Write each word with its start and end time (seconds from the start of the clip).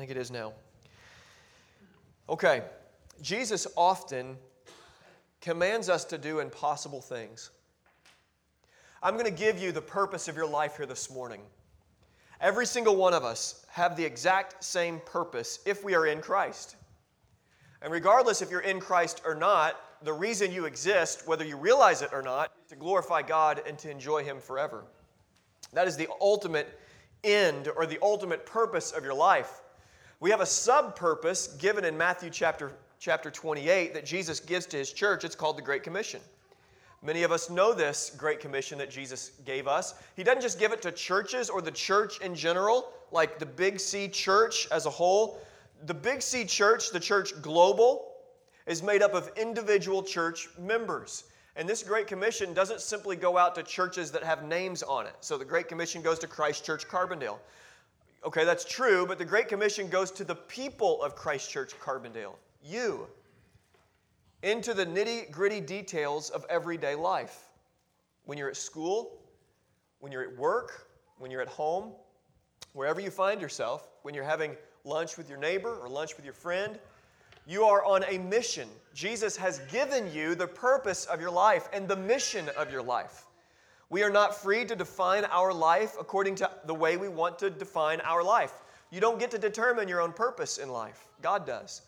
think 0.00 0.10
it 0.10 0.16
is 0.16 0.30
now. 0.30 0.54
Okay, 2.26 2.62
Jesus 3.20 3.66
often 3.76 4.38
commands 5.42 5.90
us 5.90 6.06
to 6.06 6.16
do 6.16 6.40
impossible 6.40 7.02
things. 7.02 7.50
I'm 9.02 9.12
going 9.14 9.26
to 9.26 9.30
give 9.30 9.58
you 9.58 9.72
the 9.72 9.82
purpose 9.82 10.26
of 10.26 10.36
your 10.36 10.46
life 10.46 10.78
here 10.78 10.86
this 10.86 11.10
morning. 11.10 11.42
Every 12.40 12.64
single 12.64 12.96
one 12.96 13.12
of 13.12 13.24
us 13.24 13.66
have 13.68 13.94
the 13.94 14.02
exact 14.02 14.64
same 14.64 15.02
purpose 15.04 15.58
if 15.66 15.84
we 15.84 15.94
are 15.94 16.06
in 16.06 16.22
Christ. 16.22 16.76
And 17.82 17.92
regardless 17.92 18.40
if 18.40 18.50
you're 18.50 18.60
in 18.60 18.80
Christ 18.80 19.20
or 19.26 19.34
not, 19.34 19.78
the 20.02 20.14
reason 20.14 20.50
you 20.50 20.64
exist, 20.64 21.28
whether 21.28 21.44
you 21.44 21.58
realize 21.58 22.00
it 22.00 22.08
or 22.14 22.22
not, 22.22 22.50
is 22.64 22.70
to 22.70 22.76
glorify 22.76 23.20
God 23.20 23.60
and 23.66 23.78
to 23.80 23.90
enjoy 23.90 24.24
Him 24.24 24.40
forever. 24.40 24.84
That 25.74 25.86
is 25.86 25.98
the 25.98 26.08
ultimate 26.22 26.80
end 27.22 27.68
or 27.76 27.84
the 27.84 27.98
ultimate 28.00 28.46
purpose 28.46 28.92
of 28.92 29.04
your 29.04 29.12
life. 29.12 29.60
We 30.20 30.28
have 30.28 30.42
a 30.42 30.46
sub 30.46 30.96
purpose 30.96 31.46
given 31.46 31.82
in 31.82 31.96
Matthew 31.96 32.28
chapter, 32.28 32.72
chapter 32.98 33.30
28 33.30 33.94
that 33.94 34.04
Jesus 34.04 34.38
gives 34.38 34.66
to 34.66 34.76
His 34.76 34.92
church. 34.92 35.24
It's 35.24 35.34
called 35.34 35.56
the 35.56 35.62
Great 35.62 35.82
Commission. 35.82 36.20
Many 37.02 37.22
of 37.22 37.32
us 37.32 37.48
know 37.48 37.72
this 37.72 38.14
Great 38.18 38.38
Commission 38.38 38.76
that 38.76 38.90
Jesus 38.90 39.30
gave 39.46 39.66
us. 39.66 39.94
He 40.16 40.22
doesn't 40.22 40.42
just 40.42 40.58
give 40.58 40.72
it 40.72 40.82
to 40.82 40.92
churches 40.92 41.48
or 41.48 41.62
the 41.62 41.70
church 41.70 42.20
in 42.20 42.34
general, 42.34 42.92
like 43.12 43.38
the 43.38 43.46
Big 43.46 43.80
C 43.80 44.08
church 44.08 44.68
as 44.70 44.84
a 44.84 44.90
whole. 44.90 45.40
The 45.86 45.94
Big 45.94 46.20
C 46.20 46.44
church, 46.44 46.90
the 46.90 47.00
church 47.00 47.32
global, 47.40 48.12
is 48.66 48.82
made 48.82 49.00
up 49.00 49.14
of 49.14 49.30
individual 49.38 50.02
church 50.02 50.50
members. 50.58 51.24
And 51.56 51.66
this 51.66 51.82
Great 51.82 52.06
Commission 52.06 52.52
doesn't 52.52 52.82
simply 52.82 53.16
go 53.16 53.38
out 53.38 53.54
to 53.54 53.62
churches 53.62 54.12
that 54.12 54.22
have 54.22 54.44
names 54.44 54.82
on 54.82 55.06
it. 55.06 55.14
So 55.20 55.38
the 55.38 55.46
Great 55.46 55.66
Commission 55.66 56.02
goes 56.02 56.18
to 56.18 56.26
Christ 56.26 56.62
Church 56.62 56.86
Carbondale. 56.86 57.38
Okay, 58.24 58.44
that's 58.44 58.64
true, 58.64 59.06
but 59.06 59.18
the 59.18 59.24
Great 59.24 59.48
Commission 59.48 59.88
goes 59.88 60.10
to 60.10 60.24
the 60.24 60.34
people 60.34 61.02
of 61.02 61.16
Christ 61.16 61.50
Church 61.50 61.72
Carbondale. 61.80 62.34
You 62.62 63.06
into 64.42 64.74
the 64.74 64.86
nitty 64.86 65.30
gritty 65.30 65.60
details 65.60 66.30
of 66.30 66.44
everyday 66.48 66.94
life. 66.94 67.48
When 68.24 68.38
you're 68.38 68.48
at 68.48 68.56
school, 68.56 69.18
when 70.00 70.12
you're 70.12 70.22
at 70.22 70.36
work, 70.36 70.88
when 71.18 71.30
you're 71.30 71.42
at 71.42 71.48
home, 71.48 71.92
wherever 72.72 73.00
you 73.00 73.10
find 73.10 73.40
yourself, 73.40 73.90
when 74.02 74.14
you're 74.14 74.24
having 74.24 74.56
lunch 74.84 75.16
with 75.16 75.28
your 75.28 75.38
neighbor 75.38 75.76
or 75.76 75.88
lunch 75.88 76.16
with 76.16 76.24
your 76.24 76.34
friend, 76.34 76.78
you 77.46 77.64
are 77.64 77.84
on 77.84 78.04
a 78.08 78.18
mission. 78.18 78.68
Jesus 78.94 79.36
has 79.36 79.58
given 79.70 80.12
you 80.12 80.34
the 80.34 80.46
purpose 80.46 81.04
of 81.06 81.20
your 81.20 81.30
life 81.30 81.68
and 81.72 81.88
the 81.88 81.96
mission 81.96 82.48
of 82.56 82.70
your 82.70 82.82
life. 82.82 83.24
We 83.90 84.04
are 84.04 84.10
not 84.10 84.40
free 84.40 84.64
to 84.64 84.76
define 84.76 85.24
our 85.26 85.52
life 85.52 85.96
according 85.98 86.36
to 86.36 86.50
the 86.64 86.74
way 86.74 86.96
we 86.96 87.08
want 87.08 87.38
to 87.40 87.50
define 87.50 88.00
our 88.00 88.22
life. 88.22 88.52
You 88.90 89.00
don't 89.00 89.18
get 89.18 89.30
to 89.32 89.38
determine 89.38 89.88
your 89.88 90.00
own 90.00 90.12
purpose 90.12 90.58
in 90.58 90.68
life, 90.68 91.08
God 91.20 91.44
does. 91.44 91.82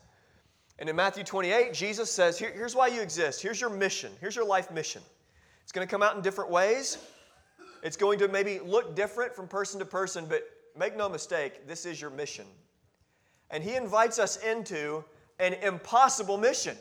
And 0.79 0.89
in 0.89 0.95
Matthew 0.95 1.23
28, 1.23 1.73
Jesus 1.73 2.11
says, 2.11 2.37
Here, 2.37 2.51
Here's 2.51 2.75
why 2.75 2.87
you 2.87 3.01
exist. 3.01 3.41
Here's 3.41 3.61
your 3.61 3.69
mission. 3.69 4.11
Here's 4.19 4.35
your 4.35 4.45
life 4.45 4.69
mission. 4.69 5.01
It's 5.63 5.71
going 5.71 5.87
to 5.87 5.91
come 5.91 6.03
out 6.03 6.15
in 6.15 6.21
different 6.21 6.51
ways. 6.51 6.97
It's 7.83 7.97
going 7.97 8.19
to 8.19 8.27
maybe 8.27 8.59
look 8.59 8.95
different 8.95 9.33
from 9.33 9.47
person 9.47 9.79
to 9.79 9.85
person, 9.85 10.25
but 10.27 10.43
make 10.77 10.97
no 10.97 11.07
mistake, 11.07 11.67
this 11.67 11.85
is 11.85 12.01
your 12.01 12.09
mission. 12.09 12.45
And 13.49 13.63
He 13.63 13.75
invites 13.75 14.19
us 14.19 14.37
into 14.37 15.03
an 15.39 15.53
impossible 15.53 16.37
mission. 16.37 16.77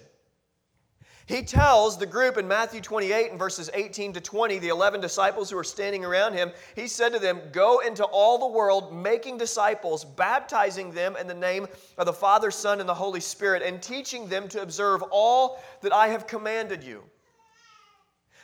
He 1.27 1.43
tells 1.43 1.97
the 1.97 2.07
group 2.07 2.37
in 2.37 2.49
Matthew 2.49 2.81
28 2.81 3.31
and 3.31 3.39
verses 3.39 3.71
18 3.73 4.15
to 4.15 4.21
20, 4.21 4.59
the 4.59 4.69
11 4.69 5.01
disciples 5.01 5.49
who 5.49 5.57
are 5.57 5.65
standing 5.65 6.05
around 6.05 6.35
him, 6.35 6.51
he 6.75 6.89
said 6.89 7.13
to 7.13 7.21
them, 7.21 7.41
Go 7.53 7.79
into 7.79 8.05
all 8.05 8.39
the 8.39 8.49
world, 8.49 8.93
making 8.93 9.39
disciples, 9.39 10.05
baptizing 10.05 10.91
them 10.91 11.17
in 11.17 11.29
the 11.29 11.35
name 11.35 11.69
of 11.97 12.07
the 12.07 12.13
Father, 12.13 12.51
Son, 12.51 12.81
and 12.81 12.89
the 12.89 12.95
Holy 12.95 13.21
Spirit, 13.21 13.63
and 13.63 13.81
teaching 13.81 14.29
them 14.29 14.49
to 14.49 14.63
observe 14.63 15.03
all 15.13 15.63
that 15.81 15.93
I 15.93 16.09
have 16.09 16.27
commanded 16.27 16.83
you. 16.83 17.05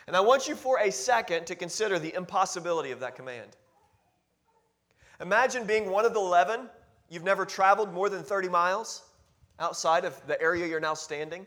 And 0.07 0.17
I 0.17 0.21
want 0.21 0.47
you 0.47 0.55
for 0.55 0.79
a 0.79 0.91
second 0.91 1.47
to 1.49 1.57
consider 1.57 1.99
the 1.99 2.15
impossibility 2.15 2.93
of 2.93 3.01
that 3.01 3.17
command. 3.17 3.57
Imagine 5.21 5.67
being 5.67 5.91
one 5.91 6.05
of 6.05 6.15
the 6.15 6.21
11. 6.21 6.71
You've 7.11 7.25
never 7.25 7.45
traveled 7.45 7.93
more 7.93 8.09
than 8.09 8.23
30 8.23 8.49
miles 8.49 9.03
outside 9.59 10.05
of 10.05 10.15
the 10.29 10.41
area 10.41 10.67
you're 10.67 10.79
now 10.79 10.95
standing 10.95 11.45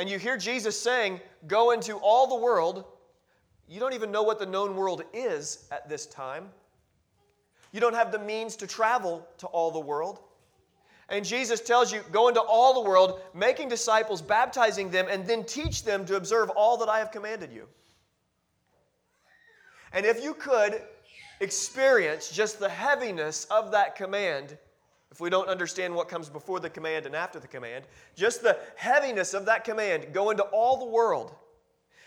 and 0.00 0.08
you 0.08 0.18
hear 0.18 0.38
Jesus 0.38 0.80
saying, 0.80 1.20
Go 1.46 1.72
into 1.72 1.96
all 1.96 2.26
the 2.26 2.42
world, 2.42 2.86
you 3.68 3.78
don't 3.78 3.92
even 3.92 4.10
know 4.10 4.22
what 4.22 4.38
the 4.38 4.46
known 4.46 4.74
world 4.74 5.02
is 5.12 5.68
at 5.70 5.90
this 5.90 6.06
time. 6.06 6.48
You 7.70 7.80
don't 7.80 7.94
have 7.94 8.10
the 8.10 8.18
means 8.18 8.56
to 8.56 8.66
travel 8.66 9.28
to 9.38 9.46
all 9.48 9.70
the 9.70 9.78
world. 9.78 10.20
And 11.10 11.22
Jesus 11.22 11.60
tells 11.60 11.92
you, 11.92 12.00
Go 12.12 12.28
into 12.28 12.40
all 12.40 12.82
the 12.82 12.88
world, 12.88 13.20
making 13.34 13.68
disciples, 13.68 14.22
baptizing 14.22 14.90
them, 14.90 15.06
and 15.10 15.26
then 15.26 15.44
teach 15.44 15.84
them 15.84 16.06
to 16.06 16.16
observe 16.16 16.48
all 16.48 16.78
that 16.78 16.88
I 16.88 16.98
have 16.98 17.12
commanded 17.12 17.52
you. 17.52 17.68
And 19.92 20.06
if 20.06 20.24
you 20.24 20.32
could 20.32 20.80
experience 21.40 22.30
just 22.30 22.58
the 22.58 22.70
heaviness 22.70 23.44
of 23.50 23.70
that 23.72 23.96
command, 23.96 24.56
if 25.10 25.20
we 25.20 25.28
don't 25.28 25.48
understand 25.48 25.94
what 25.94 26.08
comes 26.08 26.28
before 26.28 26.60
the 26.60 26.70
command 26.70 27.06
and 27.06 27.16
after 27.16 27.40
the 27.40 27.48
command, 27.48 27.84
just 28.16 28.42
the 28.42 28.56
heaviness 28.76 29.34
of 29.34 29.46
that 29.46 29.64
command, 29.64 30.12
go 30.12 30.30
into 30.30 30.44
all 30.44 30.76
the 30.76 30.84
world. 30.84 31.34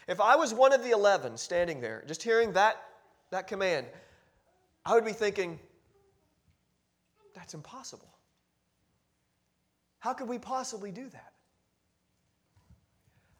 If 0.07 0.21
I 0.21 0.35
was 0.35 0.53
one 0.53 0.73
of 0.73 0.83
the 0.83 0.91
11 0.91 1.37
standing 1.37 1.81
there, 1.81 2.03
just 2.07 2.23
hearing 2.23 2.53
that, 2.53 2.81
that 3.31 3.47
command, 3.47 3.87
I 4.85 4.93
would 4.93 5.05
be 5.05 5.11
thinking, 5.11 5.59
that's 7.35 7.53
impossible. 7.53 8.07
How 9.99 10.13
could 10.13 10.27
we 10.27 10.37
possibly 10.37 10.91
do 10.91 11.09
that? 11.09 11.33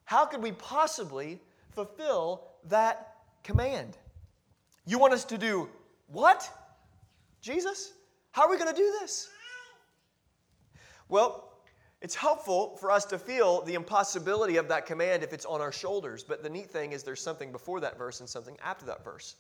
How 0.05 0.25
could 0.25 0.41
we 0.41 0.51
possibly 0.51 1.39
fulfill 1.71 2.43
that 2.69 3.15
command? 3.43 3.97
You 4.85 4.99
want 4.99 5.13
us 5.13 5.25
to 5.25 5.37
do 5.37 5.69
what? 6.07 6.49
Jesus? 7.41 7.93
How 8.31 8.43
are 8.43 8.49
we 8.49 8.57
going 8.57 8.73
to 8.73 8.75
do 8.75 8.93
this? 8.99 9.29
Well, 11.09 11.49
it's 12.01 12.15
helpful 12.15 12.75
for 12.77 12.91
us 12.91 13.05
to 13.05 13.17
feel 13.17 13.61
the 13.61 13.75
impossibility 13.75 14.57
of 14.57 14.67
that 14.67 14.85
command 14.85 15.23
if 15.23 15.31
it's 15.31 15.45
on 15.45 15.61
our 15.61 15.71
shoulders. 15.71 16.23
But 16.23 16.43
the 16.43 16.49
neat 16.49 16.69
thing 16.69 16.91
is 16.91 17.03
there's 17.03 17.21
something 17.21 17.51
before 17.51 17.79
that 17.79 17.97
verse 17.97 18.19
and 18.19 18.27
something 18.27 18.57
after 18.61 18.85
that 18.87 19.03
verse. 19.03 19.35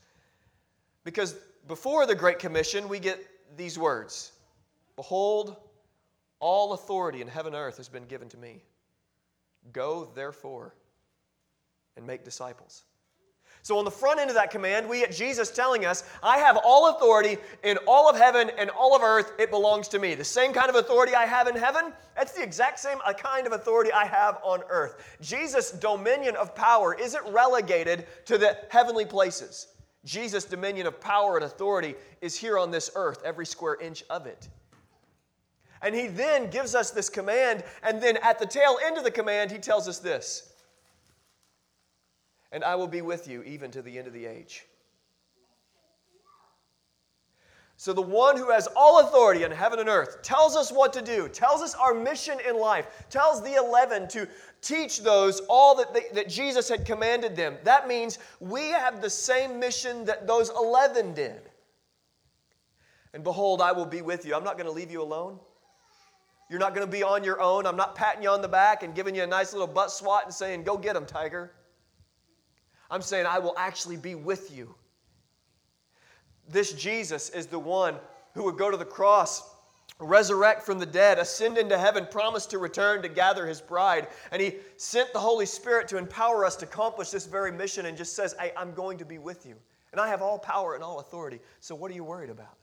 Because 1.03 1.35
before 1.67 2.05
the 2.05 2.15
Great 2.15 2.39
Commission, 2.39 2.87
we 2.87 2.99
get 2.99 3.19
these 3.57 3.77
words 3.77 4.31
Behold, 4.95 5.57
all 6.39 6.73
authority 6.73 7.21
in 7.21 7.27
heaven 7.27 7.53
and 7.53 7.61
earth 7.61 7.77
has 7.77 7.89
been 7.89 8.05
given 8.05 8.29
to 8.29 8.37
me. 8.37 8.63
Go, 9.71 10.09
therefore, 10.13 10.75
and 11.97 12.05
make 12.05 12.23
disciples. 12.23 12.83
So, 13.63 13.77
on 13.77 13.85
the 13.85 13.91
front 13.91 14.19
end 14.19 14.29
of 14.29 14.35
that 14.35 14.51
command, 14.51 14.89
we 14.89 14.99
get 14.99 15.13
Jesus 15.13 15.49
telling 15.49 15.85
us, 15.85 16.03
I 16.21 16.37
have 16.37 16.57
all 16.65 16.89
authority 16.89 17.37
in 17.63 17.77
all 17.87 18.09
of 18.09 18.17
heaven 18.17 18.51
and 18.57 18.69
all 18.69 18.93
of 18.93 19.01
earth. 19.01 19.31
It 19.39 19.51
belongs 19.51 19.87
to 19.89 19.99
me. 19.99 20.15
The 20.15 20.23
same 20.25 20.51
kind 20.51 20.69
of 20.69 20.75
authority 20.75 21.15
I 21.15 21.25
have 21.25 21.47
in 21.47 21.55
heaven, 21.55 21.93
that's 22.13 22.33
the 22.33 22.43
exact 22.43 22.77
same 22.79 22.97
uh, 23.05 23.13
kind 23.13 23.47
of 23.47 23.53
authority 23.53 23.93
I 23.93 24.03
have 24.03 24.37
on 24.43 24.63
earth. 24.69 25.17
Jesus' 25.21 25.71
dominion 25.71 26.35
of 26.35 26.53
power 26.53 26.93
isn't 26.93 27.23
relegated 27.31 28.05
to 28.25 28.37
the 28.37 28.57
heavenly 28.69 29.05
places. 29.05 29.67
Jesus' 30.03 30.43
dominion 30.43 30.85
of 30.85 30.99
power 30.99 31.37
and 31.37 31.45
authority 31.45 31.95
is 32.19 32.35
here 32.35 32.59
on 32.59 32.69
this 32.69 32.91
earth, 32.95 33.21
every 33.23 33.45
square 33.45 33.77
inch 33.79 34.03
of 34.09 34.25
it. 34.25 34.49
And 35.81 35.95
he 35.95 36.07
then 36.07 36.49
gives 36.49 36.75
us 36.75 36.91
this 36.91 37.09
command, 37.09 37.63
and 37.81 38.01
then 38.01 38.17
at 38.17 38.39
the 38.39 38.45
tail 38.45 38.77
end 38.85 38.97
of 38.97 39.05
the 39.05 39.11
command, 39.11 39.51
he 39.51 39.57
tells 39.57 39.87
us 39.87 39.99
this 39.99 40.52
and 42.53 42.63
I 42.63 42.75
will 42.75 42.87
be 42.87 43.01
with 43.01 43.27
you 43.27 43.43
even 43.43 43.71
to 43.71 43.81
the 43.81 43.97
end 43.97 44.07
of 44.07 44.13
the 44.13 44.25
age. 44.25 44.65
So, 47.75 47.91
the 47.91 48.01
one 48.01 48.37
who 48.37 48.51
has 48.51 48.67
all 48.77 49.01
authority 49.01 49.43
in 49.43 49.51
heaven 49.51 49.79
and 49.79 49.89
earth 49.89 50.21
tells 50.21 50.55
us 50.55 50.71
what 50.71 50.93
to 50.93 51.01
do, 51.01 51.27
tells 51.27 51.61
us 51.61 51.73
our 51.73 51.93
mission 51.93 52.37
in 52.47 52.57
life, 52.57 52.87
tells 53.09 53.43
the 53.43 53.55
11 53.55 54.07
to 54.09 54.27
teach 54.61 55.01
those 55.01 55.41
all 55.49 55.75
that, 55.75 55.93
they, 55.93 56.03
that 56.13 56.29
Jesus 56.29 56.69
had 56.69 56.85
commanded 56.85 57.35
them. 57.35 57.57
That 57.63 57.87
means 57.87 58.19
we 58.39 58.69
have 58.69 59.01
the 59.01 59.09
same 59.09 59.59
mission 59.59 60.05
that 60.05 60.27
those 60.27 60.49
11 60.51 61.15
did. 61.15 61.41
And 63.13 63.23
behold, 63.23 63.59
I 63.59 63.71
will 63.71 63.85
be 63.85 64.01
with 64.01 64.25
you. 64.25 64.35
I'm 64.35 64.43
not 64.43 64.55
going 64.57 64.67
to 64.67 64.71
leave 64.71 64.91
you 64.91 65.01
alone. 65.01 65.39
You're 66.49 66.59
not 66.59 66.75
going 66.75 66.85
to 66.85 66.91
be 66.91 67.03
on 67.03 67.23
your 67.23 67.41
own. 67.41 67.65
I'm 67.65 67.75
not 67.75 67.95
patting 67.95 68.21
you 68.21 68.29
on 68.29 68.41
the 68.41 68.47
back 68.47 68.83
and 68.83 68.93
giving 68.93 69.15
you 69.15 69.23
a 69.23 69.27
nice 69.27 69.51
little 69.51 69.67
butt 69.67 69.91
swat 69.91 70.25
and 70.25 70.33
saying, 70.33 70.63
Go 70.63 70.77
get 70.77 70.95
him, 70.95 71.05
tiger. 71.05 71.51
I'm 72.93 73.01
saying, 73.01 73.25
I 73.25 73.39
will 73.39 73.55
actually 73.57 73.97
be 73.97 74.13
with 74.13 74.55
you. 74.55 74.75
This 76.47 76.73
Jesus 76.73 77.31
is 77.31 77.47
the 77.47 77.57
one 77.57 77.95
who 78.35 78.43
would 78.43 78.55
go 78.55 78.69
to 78.69 78.77
the 78.77 78.85
cross, 78.85 79.55
resurrect 79.97 80.61
from 80.61 80.77
the 80.77 80.85
dead, 80.85 81.17
ascend 81.17 81.57
into 81.57 81.75
heaven, 81.75 82.05
promise 82.05 82.45
to 82.45 82.59
return 82.59 83.01
to 83.01 83.09
gather 83.09 83.47
his 83.47 83.59
bride. 83.61 84.09
And 84.31 84.39
he 84.39 84.57
sent 84.77 85.11
the 85.11 85.19
Holy 85.19 85.47
Spirit 85.47 85.87
to 85.87 85.97
empower 85.97 86.45
us 86.45 86.55
to 86.57 86.65
accomplish 86.65 87.09
this 87.09 87.25
very 87.25 87.51
mission 87.51 87.87
and 87.87 87.97
just 87.97 88.15
says, 88.15 88.35
Hey, 88.39 88.51
I'm 88.55 88.75
going 88.75 88.99
to 88.99 89.05
be 89.05 89.17
with 89.17 89.43
you. 89.43 89.55
And 89.91 89.99
I 89.99 90.07
have 90.07 90.21
all 90.21 90.37
power 90.37 90.75
and 90.75 90.83
all 90.83 90.99
authority. 90.99 91.39
So 91.61 91.73
what 91.73 91.89
are 91.89 91.95
you 91.95 92.03
worried 92.03 92.29
about? 92.29 92.57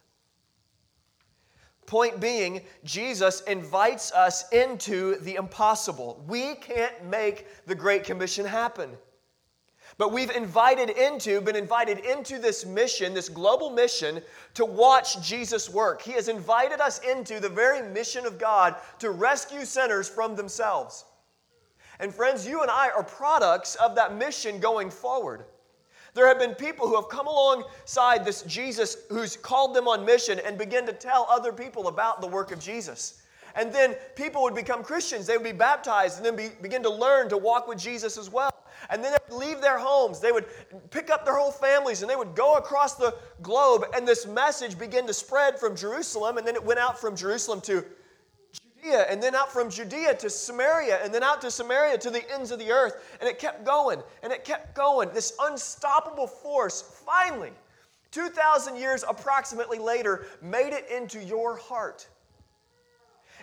Point 1.86 2.20
being, 2.20 2.60
Jesus 2.84 3.40
invites 3.48 4.12
us 4.12 4.48
into 4.52 5.16
the 5.22 5.34
impossible. 5.34 6.24
We 6.28 6.54
can't 6.54 7.04
make 7.06 7.48
the 7.66 7.74
Great 7.74 8.04
Commission 8.04 8.46
happen. 8.46 8.96
But 10.00 10.12
we've 10.12 10.31
invited 10.31 10.88
into, 10.88 11.43
been 11.43 11.56
invited 11.56 11.99
into 11.99 12.38
this 12.38 12.64
mission, 12.64 13.12
this 13.12 13.29
global 13.29 13.69
mission, 13.69 14.23
to 14.55 14.64
watch 14.64 15.20
Jesus 15.20 15.69
work. 15.69 16.00
He 16.00 16.12
has 16.12 16.29
invited 16.29 16.81
us 16.81 17.00
into 17.00 17.38
the 17.38 17.50
very 17.50 17.87
mission 17.87 18.25
of 18.25 18.38
God 18.38 18.76
to 19.00 19.11
rescue 19.11 19.67
sinners 19.67 20.08
from 20.08 20.37
themselves. 20.37 21.05
And 21.99 22.14
friends, 22.14 22.49
you 22.49 22.62
and 22.62 22.70
I 22.70 22.88
are 22.97 23.05
products 23.05 23.75
of 23.75 23.94
that 23.97 24.17
mission 24.17 24.58
going 24.58 24.88
forward. 24.91 25.44
There 26.14 26.26
have 26.26 26.38
been 26.38 26.55
people 26.55 26.88
who 26.88 26.97
have 26.97 27.11
come 27.11 27.26
alongside 27.26 28.25
this 28.25 28.41
Jesus 28.44 28.97
who's 29.11 29.37
called 29.37 29.76
them 29.76 29.87
on 29.87 30.06
mission 30.06 30.38
and 30.38 30.56
begin 30.56 30.87
to 30.87 30.94
tell 30.94 31.26
other 31.29 31.52
people 31.52 31.88
about 31.88 32.23
the 32.23 32.26
work 32.26 32.52
of 32.52 32.58
Jesus. 32.58 33.20
And 33.55 33.70
then 33.70 33.97
people 34.17 34.41
would 34.44 34.55
become 34.55 34.82
Christians. 34.82 35.26
They 35.26 35.37
would 35.37 35.44
be 35.44 35.52
baptized 35.52 36.17
and 36.17 36.25
then 36.25 36.37
be, 36.37 36.55
begin 36.62 36.82
to 36.85 36.91
learn 36.91 37.29
to 37.29 37.37
walk 37.37 37.69
with 37.69 37.79
Jesus 37.79 38.17
as 38.17 38.31
well. 38.31 38.50
And 38.90 39.02
then 39.04 39.12
they 39.12 39.19
would 39.28 39.40
leave 39.40 39.60
their 39.60 39.78
homes. 39.78 40.20
They 40.20 40.32
would 40.32 40.46
pick 40.90 41.10
up 41.10 41.25
their 41.25 41.37
whole 41.37 41.52
families 41.52 42.02
and 42.02 42.10
they 42.10 42.16
would 42.16 42.34
go 42.34 42.56
across 42.56 42.96
the 42.96 43.14
globe. 43.40 43.84
And 43.94 44.06
this 44.06 44.26
message 44.26 44.78
began 44.78 45.06
to 45.06 45.14
spread 45.14 45.58
from 45.58 45.76
Jerusalem. 45.76 46.38
And 46.38 46.46
then 46.46 46.56
it 46.56 46.64
went 46.64 46.81
out 46.81 47.00
from 47.00 47.14
Jerusalem 47.14 47.60
to 47.62 47.84
Judea, 48.82 49.06
and 49.10 49.22
then 49.22 49.34
out 49.34 49.52
from 49.52 49.70
Judea 49.70 50.14
to 50.16 50.31
Samaria, 50.31 51.04
and 51.04 51.12
then 51.12 51.22
out 51.22 51.40
to 51.42 51.50
Samaria 51.50 51.98
to 51.98 52.10
the 52.10 52.28
ends 52.32 52.50
of 52.50 52.58
the 52.58 52.70
earth. 52.70 53.16
And 53.20 53.28
it 53.28 53.38
kept 53.38 53.64
going, 53.64 54.02
and 54.22 54.32
it 54.32 54.44
kept 54.44 54.75
going. 54.75 55.10
This 55.12 55.34
unstoppable 55.40 56.26
force 56.26 56.82
finally, 57.06 57.52
2,000 58.10 58.76
years 58.76 59.04
approximately 59.08 59.78
later, 59.78 60.26
made 60.42 60.72
it 60.72 60.88
into 60.90 61.22
your 61.22 61.56
heart. 61.56 62.08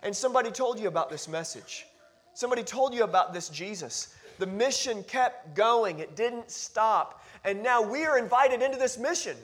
And 0.03 0.15
somebody 0.15 0.51
told 0.51 0.79
you 0.79 0.87
about 0.87 1.09
this 1.09 1.27
message. 1.27 1.85
Somebody 2.33 2.63
told 2.63 2.93
you 2.93 3.03
about 3.03 3.33
this 3.33 3.49
Jesus. 3.49 4.15
The 4.37 4.47
mission 4.47 5.03
kept 5.03 5.55
going, 5.55 5.99
it 5.99 6.15
didn't 6.15 6.51
stop. 6.51 7.23
And 7.43 7.63
now 7.63 7.81
we 7.81 8.05
are 8.05 8.17
invited 8.17 8.61
into 8.61 8.77
this 8.77 8.97
mission. 8.97 9.37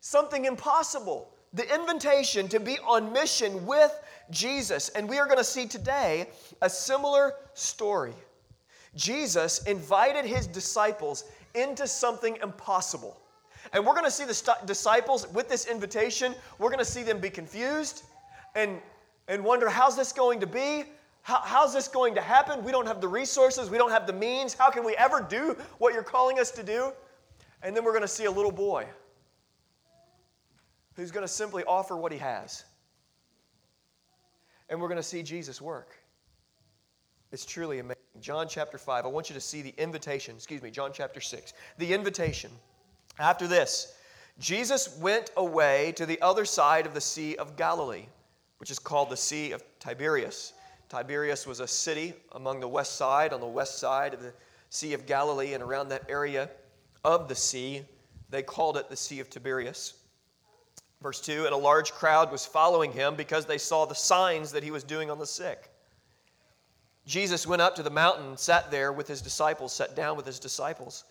Something 0.00 0.44
impossible. 0.44 1.32
The 1.52 1.74
invitation 1.74 2.48
to 2.48 2.60
be 2.60 2.78
on 2.86 3.12
mission 3.12 3.66
with 3.66 3.92
Jesus. 4.30 4.88
And 4.90 5.08
we 5.08 5.18
are 5.18 5.26
going 5.26 5.38
to 5.38 5.44
see 5.44 5.66
today 5.66 6.28
a 6.62 6.70
similar 6.70 7.34
story. 7.54 8.14
Jesus 8.94 9.62
invited 9.64 10.24
his 10.24 10.46
disciples 10.46 11.24
into 11.54 11.86
something 11.86 12.38
impossible. 12.42 13.20
And 13.72 13.86
we're 13.86 13.94
going 13.94 14.04
to 14.04 14.10
see 14.10 14.24
the 14.24 14.34
st- 14.34 14.66
disciples 14.66 15.28
with 15.28 15.48
this 15.48 15.66
invitation, 15.66 16.34
we're 16.58 16.70
going 16.70 16.78
to 16.78 16.84
see 16.84 17.02
them 17.02 17.20
be 17.20 17.30
confused 17.30 18.04
and, 18.54 18.80
and 19.28 19.44
wonder 19.44 19.68
how's 19.68 19.96
this 19.96 20.12
going 20.12 20.40
to 20.40 20.46
be? 20.46 20.84
How, 21.22 21.40
how's 21.44 21.72
this 21.74 21.88
going 21.88 22.14
to 22.14 22.20
happen? 22.20 22.64
We 22.64 22.72
don't 22.72 22.86
have 22.86 23.00
the 23.00 23.08
resources, 23.08 23.70
we 23.70 23.78
don't 23.78 23.90
have 23.90 24.06
the 24.06 24.12
means. 24.12 24.54
How 24.54 24.70
can 24.70 24.84
we 24.84 24.96
ever 24.96 25.20
do 25.20 25.56
what 25.78 25.94
you're 25.94 26.02
calling 26.02 26.38
us 26.38 26.50
to 26.52 26.62
do? 26.62 26.92
And 27.62 27.76
then 27.76 27.84
we're 27.84 27.92
going 27.92 28.02
to 28.02 28.08
see 28.08 28.24
a 28.24 28.30
little 28.30 28.52
boy 28.52 28.86
who's 30.96 31.10
going 31.10 31.24
to 31.24 31.32
simply 31.32 31.64
offer 31.64 31.96
what 31.96 32.12
he 32.12 32.18
has 32.18 32.64
and 34.70 34.80
we're 34.80 34.88
going 34.88 34.96
to 34.96 35.02
see 35.02 35.22
Jesus 35.22 35.60
work. 35.60 35.98
It's 37.32 37.44
truly 37.44 37.80
amazing. 37.80 37.96
John 38.20 38.46
chapter 38.48 38.78
5, 38.78 39.04
I 39.04 39.08
want 39.08 39.28
you 39.28 39.34
to 39.34 39.40
see 39.40 39.62
the 39.62 39.74
invitation. 39.76 40.36
Excuse 40.36 40.62
me, 40.62 40.70
John 40.70 40.90
chapter 40.94 41.20
6. 41.20 41.52
The 41.78 41.92
invitation. 41.92 42.50
After 43.18 43.46
this, 43.46 43.94
Jesus 44.38 44.96
went 45.00 45.30
away 45.36 45.92
to 45.96 46.06
the 46.06 46.20
other 46.22 46.44
side 46.44 46.86
of 46.86 46.94
the 46.94 47.00
Sea 47.00 47.36
of 47.36 47.56
Galilee, 47.56 48.06
which 48.58 48.70
is 48.70 48.78
called 48.78 49.10
the 49.10 49.16
Sea 49.16 49.52
of 49.52 49.62
Tiberias. 49.80 50.52
Tiberias 50.90 51.46
was 51.46 51.60
a 51.60 51.68
city 51.68 52.14
among 52.32 52.58
the 52.58 52.68
west 52.68 52.96
side, 52.96 53.32
on 53.32 53.40
the 53.40 53.46
west 53.46 53.78
side 53.78 54.12
of 54.12 54.20
the 54.20 54.32
Sea 54.70 54.92
of 54.92 55.06
Galilee, 55.06 55.54
and 55.54 55.62
around 55.62 55.88
that 55.88 56.04
area 56.08 56.50
of 57.04 57.28
the 57.28 57.34
sea, 57.34 57.82
they 58.28 58.42
called 58.42 58.76
it 58.76 58.88
the 58.88 58.96
Sea 58.96 59.20
of 59.20 59.30
Tiberias. 59.30 59.94
Verse 61.00 61.20
2 61.20 61.44
And 61.44 61.54
a 61.54 61.56
large 61.56 61.92
crowd 61.92 62.32
was 62.32 62.44
following 62.44 62.90
him 62.90 63.14
because 63.14 63.46
they 63.46 63.56
saw 63.56 63.86
the 63.86 63.94
signs 63.94 64.50
that 64.50 64.64
he 64.64 64.72
was 64.72 64.82
doing 64.82 65.10
on 65.10 65.20
the 65.20 65.26
sick. 65.26 65.70
Jesus 67.06 67.46
went 67.46 67.62
up 67.62 67.76
to 67.76 67.84
the 67.84 67.90
mountain 67.90 68.36
sat 68.36 68.70
there 68.72 68.92
with 68.92 69.06
his 69.06 69.22
disciples, 69.22 69.72
sat 69.72 69.94
down 69.94 70.16
with 70.16 70.26
his 70.26 70.40
disciples. 70.40 71.04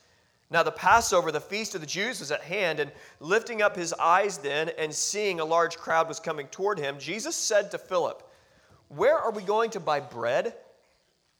Now, 0.51 0.63
the 0.63 0.71
Passover, 0.71 1.31
the 1.31 1.39
feast 1.39 1.73
of 1.75 1.81
the 1.81 1.87
Jews, 1.87 2.19
was 2.19 2.31
at 2.31 2.41
hand, 2.41 2.81
and 2.81 2.91
lifting 3.21 3.61
up 3.61 3.77
his 3.77 3.93
eyes 3.93 4.39
then 4.39 4.71
and 4.77 4.93
seeing 4.93 5.39
a 5.39 5.45
large 5.45 5.77
crowd 5.77 6.09
was 6.09 6.19
coming 6.19 6.47
toward 6.47 6.79
him, 6.79 6.99
Jesus 6.99 7.35
said 7.35 7.71
to 7.71 7.77
Philip, 7.77 8.28
Where 8.89 9.17
are 9.17 9.31
we 9.31 9.41
going 9.41 9.71
to 9.71 9.79
buy 9.79 9.99
bread 9.99 10.53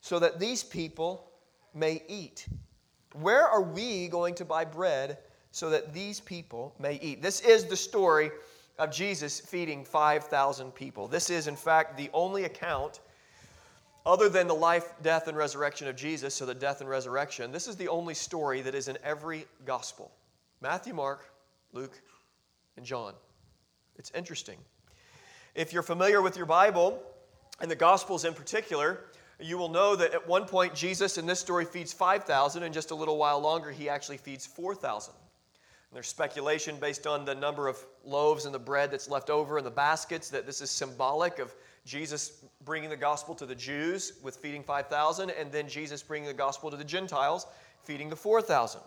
so 0.02 0.20
that 0.20 0.40
these 0.40 0.64
people 0.64 1.30
may 1.74 2.02
eat? 2.08 2.48
Where 3.14 3.46
are 3.46 3.62
we 3.62 4.08
going 4.08 4.36
to 4.36 4.46
buy 4.46 4.66
bread 4.66 5.18
so 5.52 5.70
that 5.70 5.94
these 5.94 6.20
people 6.20 6.76
may 6.80 7.00
eat. 7.02 7.22
This 7.22 7.42
is 7.42 7.66
the 7.66 7.76
story 7.76 8.32
of 8.78 8.92
Jesus 8.92 9.40
feeding 9.40 9.84
5,000 9.84 10.74
people. 10.74 11.08
This 11.08 11.30
is, 11.30 11.48
in 11.48 11.56
fact, 11.56 11.98
the 11.98 12.10
only 12.14 12.46
account, 12.46 13.00
other 14.06 14.30
than 14.30 14.48
the 14.48 14.54
life, 14.54 14.94
death, 15.02 15.28
and 15.28 15.36
resurrection 15.36 15.88
of 15.88 15.96
Jesus, 15.96 16.36
so 16.36 16.46
the 16.46 16.54
death 16.54 16.82
and 16.82 16.90
resurrection, 16.90 17.52
this 17.52 17.68
is 17.68 17.76
the 17.76 17.88
only 17.88 18.14
story 18.14 18.62
that 18.62 18.76
is 18.76 18.88
in 18.88 18.98
every 19.04 19.46
gospel 19.66 20.12
Matthew, 20.62 20.94
Mark, 20.94 21.26
Luke, 21.74 22.00
and 22.78 22.86
John. 22.86 23.14
It's 23.98 24.12
interesting. 24.12 24.58
If 25.56 25.74
you're 25.74 25.84
familiar 25.84 26.22
with 26.22 26.38
your 26.38 26.46
Bible, 26.46 27.02
and 27.62 27.70
the 27.70 27.76
Gospels 27.76 28.26
in 28.26 28.34
particular, 28.34 29.06
you 29.40 29.58
will 29.58 29.70
know 29.70 29.96
that 29.96 30.14
at 30.14 30.28
one 30.28 30.46
point 30.46 30.74
Jesus 30.74 31.18
in 31.18 31.26
this 31.26 31.40
story 31.40 31.66
feeds 31.66 31.94
5,000, 31.94 32.64
and 32.64 32.74
just 32.74 32.92
a 32.92 32.96
little 32.96 33.18
while 33.18 33.40
longer, 33.40 33.72
he 33.72 33.90
actually 33.90 34.18
feeds 34.18 34.46
4,000. 34.46 35.14
And 35.14 35.96
there's 35.96 36.08
speculation 36.08 36.76
based 36.80 37.08
on 37.08 37.26
the 37.26 37.34
number 37.34 37.68
of 37.68 37.84
loaves 38.04 38.46
and 38.46 38.54
the 38.54 38.60
bread 38.60 38.92
that's 38.92 39.10
left 39.10 39.30
over 39.30 39.58
in 39.58 39.64
the 39.64 39.72
baskets 39.72 40.30
that 40.30 40.46
this 40.46 40.62
is 40.62 40.70
symbolic 40.70 41.40
of 41.40 41.56
Jesus 41.86 42.44
bringing 42.64 42.90
the 42.90 42.98
gospel 42.98 43.34
to 43.36 43.46
the 43.46 43.56
Jews 43.56 44.14
with 44.22 44.36
feeding 44.36 44.62
5,000, 44.62 45.32
and 45.32 45.52
then 45.52 45.68
Jesus 45.68 46.04
bringing 46.04 46.28
the 46.28 46.34
gospel 46.34 46.70
to 46.70 46.78
the 46.78 46.84
Gentiles, 46.84 47.48
feeding 47.84 48.10
the 48.10 48.16
4,000. 48.16 48.82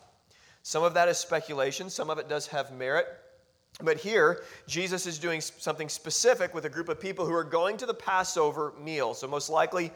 Some 0.62 0.84
of 0.84 0.94
that 0.94 1.08
is 1.08 1.18
speculation, 1.18 1.90
some 1.90 2.10
of 2.10 2.18
it 2.18 2.28
does 2.28 2.46
have 2.48 2.72
merit. 2.72 3.06
But 3.80 3.96
here, 3.96 4.42
Jesus 4.66 5.06
is 5.06 5.18
doing 5.18 5.40
something 5.40 5.88
specific 5.88 6.54
with 6.54 6.66
a 6.66 6.68
group 6.68 6.88
of 6.88 7.00
people 7.00 7.24
who 7.24 7.32
are 7.32 7.44
going 7.44 7.76
to 7.78 7.86
the 7.86 7.94
Passover 7.94 8.74
meal. 8.80 9.14
So, 9.14 9.26
most 9.26 9.48
likely, 9.48 9.90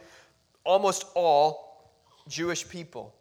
almost 0.65 1.05
all 1.15 1.93
Jewish 2.27 2.69
people. 2.69 3.15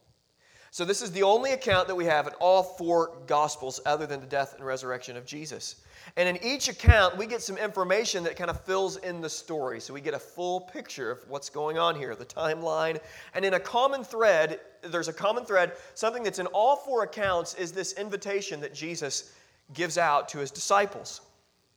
So, 0.71 0.85
this 0.85 1.01
is 1.01 1.11
the 1.11 1.23
only 1.23 1.51
account 1.51 1.87
that 1.87 1.95
we 1.95 2.05
have 2.05 2.27
in 2.27 2.33
all 2.39 2.63
four 2.63 3.17
Gospels 3.27 3.79
other 3.85 4.05
than 4.05 4.21
the 4.21 4.25
death 4.25 4.55
and 4.55 4.65
resurrection 4.65 5.17
of 5.17 5.25
Jesus. 5.25 5.81
And 6.17 6.27
in 6.29 6.41
each 6.43 6.69
account, 6.69 7.17
we 7.17 7.27
get 7.27 7.41
some 7.41 7.57
information 7.57 8.23
that 8.23 8.35
kind 8.35 8.49
of 8.49 8.59
fills 8.61 8.97
in 8.97 9.21
the 9.21 9.29
story. 9.29 9.81
So, 9.81 9.93
we 9.93 10.01
get 10.01 10.13
a 10.13 10.19
full 10.19 10.61
picture 10.61 11.11
of 11.11 11.19
what's 11.27 11.49
going 11.49 11.77
on 11.77 11.95
here, 11.95 12.15
the 12.15 12.25
timeline. 12.25 12.99
And 13.33 13.43
in 13.43 13.55
a 13.55 13.59
common 13.59 14.05
thread, 14.05 14.61
there's 14.83 15.09
a 15.09 15.13
common 15.13 15.45
thread. 15.45 15.73
Something 15.95 16.23
that's 16.23 16.39
in 16.39 16.47
all 16.47 16.77
four 16.77 17.03
accounts 17.03 17.55
is 17.55 17.73
this 17.73 17.93
invitation 17.93 18.61
that 18.61 18.73
Jesus 18.73 19.33
gives 19.73 19.97
out 19.97 20.29
to 20.29 20.37
his 20.37 20.51
disciples. 20.51 21.21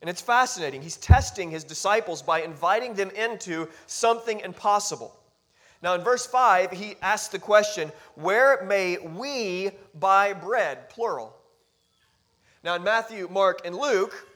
And 0.00 0.08
it's 0.08 0.20
fascinating. 0.20 0.82
He's 0.82 0.96
testing 0.96 1.50
his 1.50 1.64
disciples 1.64 2.22
by 2.22 2.42
inviting 2.42 2.94
them 2.94 3.10
into 3.10 3.68
something 3.86 4.40
impossible. 4.40 5.18
Now, 5.82 5.94
in 5.94 6.02
verse 6.02 6.26
5, 6.26 6.72
he 6.72 6.96
asks 7.02 7.28
the 7.28 7.38
question, 7.38 7.92
Where 8.14 8.64
may 8.64 8.98
we 8.98 9.70
buy 9.94 10.32
bread? 10.32 10.88
Plural. 10.90 11.34
Now, 12.64 12.74
in 12.74 12.82
Matthew, 12.82 13.28
Mark, 13.30 13.60
and 13.64 13.76
Luke, 13.76 14.26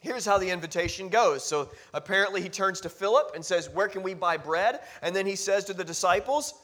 here's 0.00 0.24
how 0.24 0.38
the 0.38 0.48
invitation 0.48 1.08
goes. 1.08 1.44
So 1.44 1.70
apparently, 1.92 2.40
he 2.40 2.48
turns 2.48 2.80
to 2.82 2.88
Philip 2.88 3.32
and 3.34 3.44
says, 3.44 3.68
Where 3.68 3.88
can 3.88 4.02
we 4.02 4.14
buy 4.14 4.36
bread? 4.38 4.80
And 5.02 5.14
then 5.14 5.26
he 5.26 5.36
says 5.36 5.64
to 5.66 5.74
the 5.74 5.84
disciples, 5.84 6.54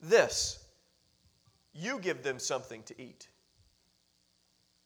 This, 0.00 0.64
you 1.72 1.98
give 1.98 2.22
them 2.22 2.38
something 2.38 2.82
to 2.84 3.00
eat. 3.00 3.28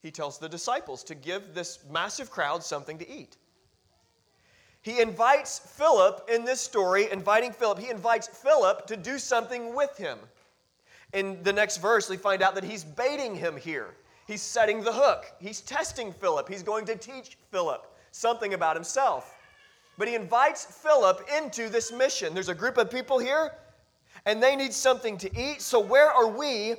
He 0.05 0.11
tells 0.11 0.37
the 0.37 0.51
disciples 0.51 1.03
to 1.05 1.15
give 1.15 1.55
this 1.55 1.79
massive 1.91 2.31
crowd 2.31 2.63
something 2.63 2.99
to 2.99 3.11
eat. 3.11 3.39
He 4.83 5.01
invites 5.01 5.59
Philip 5.59 6.29
in 6.31 6.45
this 6.45 6.61
story, 6.61 7.11
inviting 7.11 7.53
Philip, 7.53 7.79
he 7.79 7.89
invites 7.89 8.29
Philip 8.29 8.87
to 8.89 8.99
do 8.99 9.19
something 9.19 9.75
with 9.75 9.97
him. 9.97 10.19
In 11.15 11.43
the 11.43 11.55
next 11.55 11.79
verse, 11.79 12.11
we 12.11 12.19
find 12.19 12.43
out 12.43 12.55
that 12.55 12.65
he's 12.65 12.85
baiting 12.85 13.35
him 13.35 13.57
here. 13.57 13.95
He's 14.27 14.43
setting 14.43 14.85
the 14.85 14.93
hook. 14.93 15.25
He's 15.41 15.63
testing 15.63 16.13
Philip. 16.13 16.51
He's 16.51 16.63
going 16.63 16.85
to 16.85 16.97
teach 16.97 17.39
Philip 17.51 17.91
something 18.11 18.53
about 18.53 18.77
himself. 18.77 19.35
But 19.97 20.09
he 20.09 20.17
invites 20.17 20.67
Philip 20.67 21.27
into 21.35 21.71
this 21.71 21.91
mission. 21.91 22.35
There's 22.35 22.51
a 22.51 22.55
group 22.55 22.77
of 22.77 22.91
people 22.91 23.19
here, 23.19 23.53
and 24.27 24.43
they 24.43 24.55
need 24.55 24.75
something 24.75 25.17
to 25.17 25.35
eat. 25.35 25.63
So 25.63 25.81
where 25.81 26.11
are 26.11 26.29
we? 26.29 26.75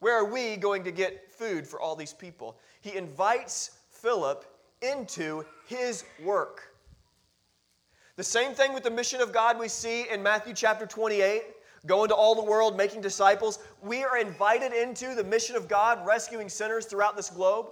Where 0.00 0.18
are 0.18 0.30
we 0.30 0.56
going 0.56 0.84
to 0.84 0.90
get 0.90 1.27
food 1.38 1.66
for 1.66 1.80
all 1.80 1.96
these 1.96 2.12
people? 2.12 2.58
He 2.80 2.96
invites 2.96 3.78
Philip 3.90 4.44
into 4.82 5.44
his 5.66 6.04
work. 6.22 6.74
The 8.16 8.24
same 8.24 8.52
thing 8.52 8.72
with 8.74 8.82
the 8.82 8.90
mission 8.90 9.20
of 9.20 9.32
God 9.32 9.58
we 9.58 9.68
see 9.68 10.08
in 10.10 10.22
Matthew 10.22 10.52
chapter 10.52 10.86
28, 10.86 11.44
going 11.86 12.08
to 12.08 12.14
all 12.14 12.34
the 12.34 12.42
world, 12.42 12.76
making 12.76 13.00
disciples. 13.00 13.60
We 13.82 14.02
are 14.02 14.18
invited 14.18 14.72
into 14.72 15.14
the 15.14 15.22
mission 15.22 15.54
of 15.54 15.68
God, 15.68 16.04
rescuing 16.04 16.48
sinners 16.48 16.86
throughout 16.86 17.16
this 17.16 17.30
globe. 17.30 17.66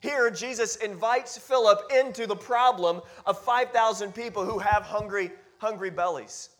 Here, 0.00 0.30
Jesus 0.30 0.76
invites 0.76 1.36
Philip 1.36 1.90
into 1.92 2.26
the 2.28 2.36
problem 2.36 3.02
of 3.26 3.38
5,000 3.40 4.14
people 4.14 4.44
who 4.44 4.60
have 4.60 4.84
hungry, 4.84 5.32
hungry 5.58 5.90
bellies. 5.90 6.50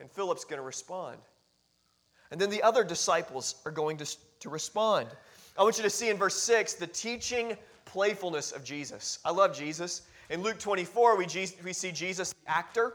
And 0.00 0.10
Philip's 0.10 0.44
going 0.44 0.58
to 0.58 0.64
respond. 0.64 1.18
And 2.30 2.40
then 2.40 2.48
the 2.48 2.62
other 2.62 2.84
disciples 2.84 3.56
are 3.66 3.72
going 3.72 3.98
to, 3.98 4.16
to 4.40 4.50
respond. 4.50 5.08
I 5.58 5.62
want 5.62 5.76
you 5.76 5.82
to 5.82 5.90
see 5.90 6.08
in 6.08 6.16
verse 6.16 6.36
6 6.36 6.74
the 6.74 6.86
teaching 6.86 7.56
playfulness 7.84 8.52
of 8.52 8.64
Jesus. 8.64 9.18
I 9.24 9.30
love 9.30 9.56
Jesus. 9.56 10.02
In 10.30 10.42
Luke 10.42 10.58
24, 10.58 11.16
we, 11.16 11.26
we 11.64 11.72
see 11.72 11.92
Jesus, 11.92 12.32
the 12.32 12.50
actor. 12.50 12.94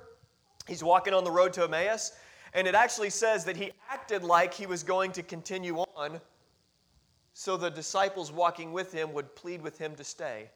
He's 0.68 0.84
walking 0.84 1.14
on 1.14 1.24
the 1.24 1.32
road 1.32 1.54
to 1.54 1.64
Emmaus, 1.64 2.14
and 2.54 2.68
it 2.68 2.76
actually 2.76 3.10
says 3.10 3.46
that 3.46 3.58
he 3.58 3.72
acted 3.90 4.24
like 4.24 4.54
he 4.54 4.66
was 4.66 4.84
going 4.84 5.12
to 5.14 5.24
continue 5.24 5.78
on 5.78 6.20
so 7.34 7.58
the 7.58 7.70
disciples 7.70 8.32
walking 8.32 8.72
with 8.72 8.94
him 8.94 9.12
would 9.12 9.36
plead 9.36 9.62
with 9.62 9.78
him 9.78 9.94
to 9.96 10.04
stay. 10.06 10.50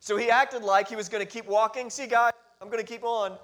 So 0.00 0.18
he 0.18 0.30
acted 0.30 0.62
like 0.62 0.88
he 0.88 0.96
was 0.96 1.08
going 1.08 1.24
to 1.24 1.30
keep 1.30 1.46
walking. 1.46 1.88
See, 1.88 2.06
God, 2.06 2.34
I'm 2.60 2.68
going 2.68 2.84
to 2.84 2.92
keep 2.92 3.04
on. 3.04 3.38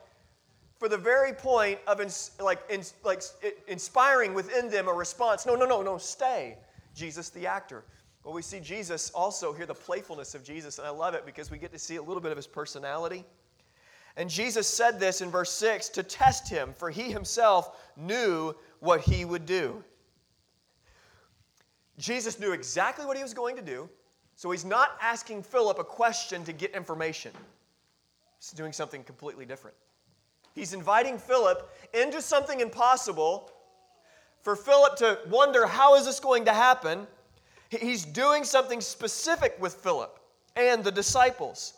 For 0.78 0.88
the 0.88 0.96
very 0.96 1.32
point 1.32 1.80
of 1.86 2.00
ins- 2.00 2.30
like, 2.40 2.60
ins- 2.70 2.94
like 3.04 3.22
inspiring 3.66 4.32
within 4.32 4.70
them 4.70 4.86
a 4.86 4.92
response. 4.92 5.44
No, 5.44 5.56
no, 5.56 5.66
no, 5.66 5.82
no, 5.82 5.98
stay. 5.98 6.56
Jesus, 6.94 7.30
the 7.30 7.46
actor. 7.46 7.84
Well, 8.22 8.34
we 8.34 8.42
see 8.42 8.60
Jesus 8.60 9.10
also 9.10 9.52
here, 9.52 9.66
the 9.66 9.74
playfulness 9.74 10.34
of 10.34 10.44
Jesus, 10.44 10.78
and 10.78 10.86
I 10.86 10.90
love 10.90 11.14
it 11.14 11.24
because 11.24 11.50
we 11.50 11.58
get 11.58 11.72
to 11.72 11.78
see 11.78 11.96
a 11.96 12.02
little 12.02 12.20
bit 12.20 12.30
of 12.30 12.36
his 12.36 12.46
personality. 12.46 13.24
And 14.16 14.28
Jesus 14.28 14.66
said 14.66 14.98
this 14.98 15.20
in 15.20 15.30
verse 15.30 15.50
6 15.52 15.88
to 15.90 16.02
test 16.02 16.48
him, 16.48 16.74
for 16.76 16.90
he 16.90 17.10
himself 17.10 17.76
knew 17.96 18.54
what 18.80 19.00
he 19.00 19.24
would 19.24 19.46
do. 19.46 19.82
Jesus 21.98 22.38
knew 22.38 22.52
exactly 22.52 23.06
what 23.06 23.16
he 23.16 23.22
was 23.22 23.34
going 23.34 23.56
to 23.56 23.62
do, 23.62 23.88
so 24.36 24.50
he's 24.50 24.64
not 24.64 24.98
asking 25.00 25.42
Philip 25.42 25.78
a 25.78 25.84
question 25.84 26.44
to 26.44 26.52
get 26.52 26.72
information. 26.74 27.32
He's 28.38 28.50
doing 28.50 28.72
something 28.72 29.02
completely 29.02 29.46
different. 29.46 29.76
He's 30.58 30.72
inviting 30.72 31.18
Philip 31.18 31.70
into 31.94 32.20
something 32.20 32.58
impossible 32.58 33.52
for 34.42 34.56
Philip 34.56 34.96
to 34.96 35.20
wonder 35.30 35.66
how 35.66 35.94
is 35.94 36.04
this 36.04 36.18
going 36.18 36.46
to 36.46 36.52
happen? 36.52 37.06
He's 37.70 38.04
doing 38.04 38.42
something 38.42 38.80
specific 38.80 39.54
with 39.60 39.74
Philip 39.74 40.18
and 40.56 40.82
the 40.82 40.90
disciples. 40.90 41.74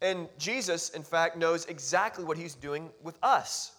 And 0.00 0.28
Jesus, 0.38 0.90
in 0.90 1.02
fact, 1.02 1.36
knows 1.36 1.66
exactly 1.66 2.24
what 2.24 2.38
he's 2.38 2.54
doing 2.54 2.88
with 3.02 3.18
us. 3.22 3.72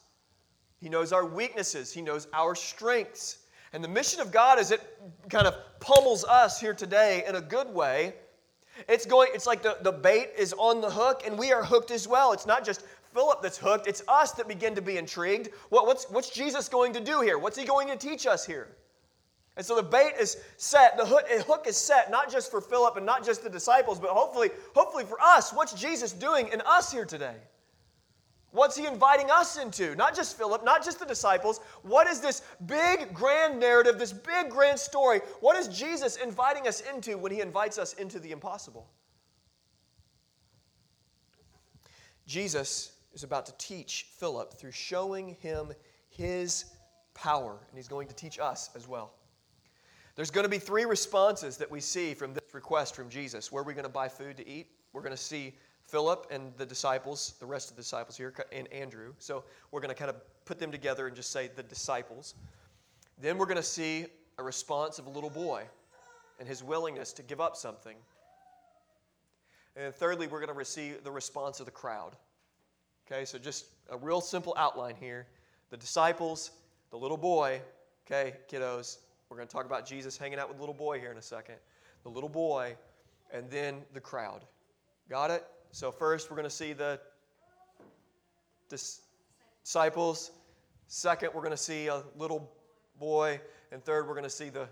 He 0.80 0.88
knows 0.88 1.12
our 1.12 1.25
weaknesses, 1.25 1.92
he 1.92 2.03
knows 2.03 2.27
our 2.32 2.53
strengths. 2.53 3.39
And 3.74 3.84
the 3.84 3.88
mission 3.88 4.22
of 4.22 4.32
God 4.32 4.60
is 4.60 4.70
it 4.70 4.82
kind 5.30 5.48
of 5.48 5.56
pummels 5.80 6.24
us 6.25 6.60
here 6.60 6.75
today 6.75 7.24
in 7.27 7.38
a 7.38 7.42
good 7.42 7.74
way. 7.74 8.13
It's 8.88 9.08
going, 9.08 9.32
it's 9.34 9.48
like 9.48 9.63
the, 9.63 9.77
the 9.82 9.92
bait 9.92 10.30
is 10.38 10.53
on 10.53 10.80
the 10.80 10.92
hook, 10.92 11.24
and 11.25 11.39
we 11.39 11.51
are 11.51 11.63
hooked 11.63 11.89
as 11.89 12.08
well. 12.08 12.34
It's 12.34 12.46
not 12.46 12.63
just 12.63 12.84
Philip 13.13 13.41
that's 13.41 13.58
hooked, 13.58 13.88
it's 13.88 14.03
us 14.08 14.32
that 14.34 14.48
begin 14.48 14.75
to 14.75 14.82
be 14.82 14.98
intrigued. 14.98 15.50
What, 15.70 15.86
what's, 15.86 16.05
what's 16.10 16.29
Jesus 16.29 16.67
going 16.67 16.93
to 16.93 17.00
do 17.00 17.22
here? 17.22 17.38
What's 17.38 17.58
he 17.58 17.65
going 17.65 17.88
to 17.89 17.96
teach 17.96 18.25
us 18.25 18.46
here? 18.46 18.70
And 19.55 19.65
so 19.65 19.75
the 19.75 19.84
bait 19.84 20.13
is 20.20 20.38
set, 20.58 20.98
the 20.98 21.05
hook, 21.05 21.25
hook 21.46 21.65
is 21.67 21.77
set, 21.77 22.10
not 22.10 22.32
just 22.32 22.50
for 22.50 22.60
Philip 22.60 22.98
and 22.98 23.05
not 23.05 23.24
just 23.24 23.43
the 23.43 23.50
disciples, 23.50 24.00
but 24.00 24.10
hopefully, 24.10 24.50
hopefully 24.74 25.05
for 25.05 25.22
us. 25.22 25.53
What's 25.53 25.74
Jesus 25.74 26.12
doing 26.12 26.48
in 26.48 26.62
us 26.62 26.91
here 26.91 27.05
today? 27.05 27.36
What's 28.51 28.75
he 28.75 28.86
inviting 28.86 29.32
us 29.32 29.58
into? 29.58 29.96
Not 29.96 30.15
just 30.15 30.38
Philip, 30.38 30.63
not 30.63 30.84
just 30.84 31.00
the 31.00 31.05
disciples. 31.05 31.60
What 31.82 32.08
is 32.08 32.20
this 32.20 32.43
big, 32.67 33.13
grand 33.13 33.60
narrative, 33.60 33.98
this 33.98 34.13
big, 34.13 34.50
grand 34.50 34.79
story? 34.79 35.22
What 35.39 35.58
is 35.58 35.67
Jesus 35.67 36.17
inviting 36.17 36.67
us 36.67 36.82
into 36.93 37.17
when 37.17 37.32
he 37.32 37.41
invites 37.41 37.77
us 37.77 37.93
into 37.93 38.20
the 38.20 38.32
impossible? 38.32 38.88
Jesus 42.27 42.93
is 43.13 43.24
about 43.24 43.46
to 43.46 43.53
teach 43.58 44.08
Philip 44.17 44.53
through 44.53 44.72
showing 44.72 45.36
him 45.36 45.72
his 46.10 46.65
power, 47.13 47.58
and 47.70 47.77
he's 47.77 47.88
going 47.88 48.08
to 48.08 48.15
teach 48.15 48.39
us 48.39 48.70
as 48.75 48.88
well. 48.88 49.13
There's 50.15 50.32
going 50.32 50.46
to 50.46 50.50
be 50.50 50.60
three 50.60 50.86
responses 50.86 51.58
that 51.58 51.70
we 51.70 51.79
see 51.79 52.13
from 52.13 52.34
this 52.34 52.43
request 52.53 52.96
from 52.96 53.10
Jesus. 53.10 53.51
Where 53.51 53.63
are 53.63 53.65
we 53.65 53.74
going 53.74 53.84
to 53.84 53.89
buy 53.89 54.08
food 54.08 54.38
to 54.38 54.48
eat? 54.48 54.67
We're 54.93 55.01
going 55.01 55.15
to 55.15 55.22
see 55.22 55.53
Philip 55.82 56.27
and 56.29 56.53
the 56.58 56.65
disciples, 56.65 57.34
the 57.39 57.46
rest 57.46 57.72
of 57.72 57.75
the 57.75 57.82
disciples 57.82 58.15
here, 58.15 58.34
and 58.51 58.72
Andrew. 58.72 59.13
So 59.17 59.43
we're 59.72 59.82
going 59.82 59.89
to 59.89 59.96
kind 59.96 60.10
of 60.10 60.17
put 60.46 60.60
them 60.60 60.72
together 60.72 61.08
and 61.08 61.15
just 61.15 61.32
say 61.32 61.50
the 61.55 61.63
disciples. 61.63 62.36
Then 63.22 63.38
we're 63.38 63.46
going 63.46 63.58
to 63.58 63.63
see 63.63 64.05
a 64.38 64.43
response 64.43 65.00
of 65.00 65.08
a 65.08 65.10
little 65.10 65.29
boy 65.29 65.63
and 66.39 66.48
his 66.48 66.63
willingness 66.63 67.13
to 67.13 67.24
give 67.24 67.41
up 67.41 67.55
something. 67.55 67.96
And 69.75 69.93
thirdly, 69.93 70.27
we're 70.27 70.39
going 70.39 70.50
to 70.50 70.53
receive 70.53 71.03
the 71.03 71.12
response 71.12 71.60
of 71.60 71.65
the 71.65 71.72
crowd. 71.72 72.15
Okay, 73.06 73.26
so 73.26 73.38
just 73.38 73.66
a 73.90 73.98
real 73.98 74.22
simple 74.22 74.54
outline 74.58 74.96
here. 75.00 75.28
The 75.70 75.78
disciples, 75.78 76.52
the 76.90 76.98
little 76.98 77.18
boy, 77.18 77.62
okay, 78.06 78.36
kiddos. 78.50 79.00
We're 79.30 79.38
going 79.38 79.48
to 79.48 79.54
talk 79.54 79.66
about 79.66 79.86
Jesus 79.86 80.18
hanging 80.18 80.40
out 80.40 80.48
with 80.48 80.58
the 80.58 80.64
little 80.64 80.76
boy 80.76 81.00
here 81.00 81.12
in 81.12 81.18
a 81.18 81.22
second. 81.22 81.56
The 82.04 82.10
little 82.10 82.30
boy, 82.30 82.76
and 83.32 83.50
then 83.50 83.82
the 83.94 84.00
crowd. 84.00 84.46
Got 85.10 85.32
it? 85.32 85.46
So, 85.72 85.92
first, 85.92 86.30
we're 86.30 86.36
going 86.36 86.50
to 86.50 86.56
see 86.56 86.74
the 86.74 87.00
disciples. 88.70 90.32
Second, 90.88 91.32
we're 91.34 91.42
going 91.42 91.52
to 91.52 91.58
see 91.58 91.88
a 91.88 92.04
little 92.18 92.52
boy. 93.00 93.42
And 93.72 93.84
third, 93.84 94.08
we're 94.08 94.14
going 94.14 94.24
to 94.24 94.30
see 94.30 94.50
the 94.50 94.68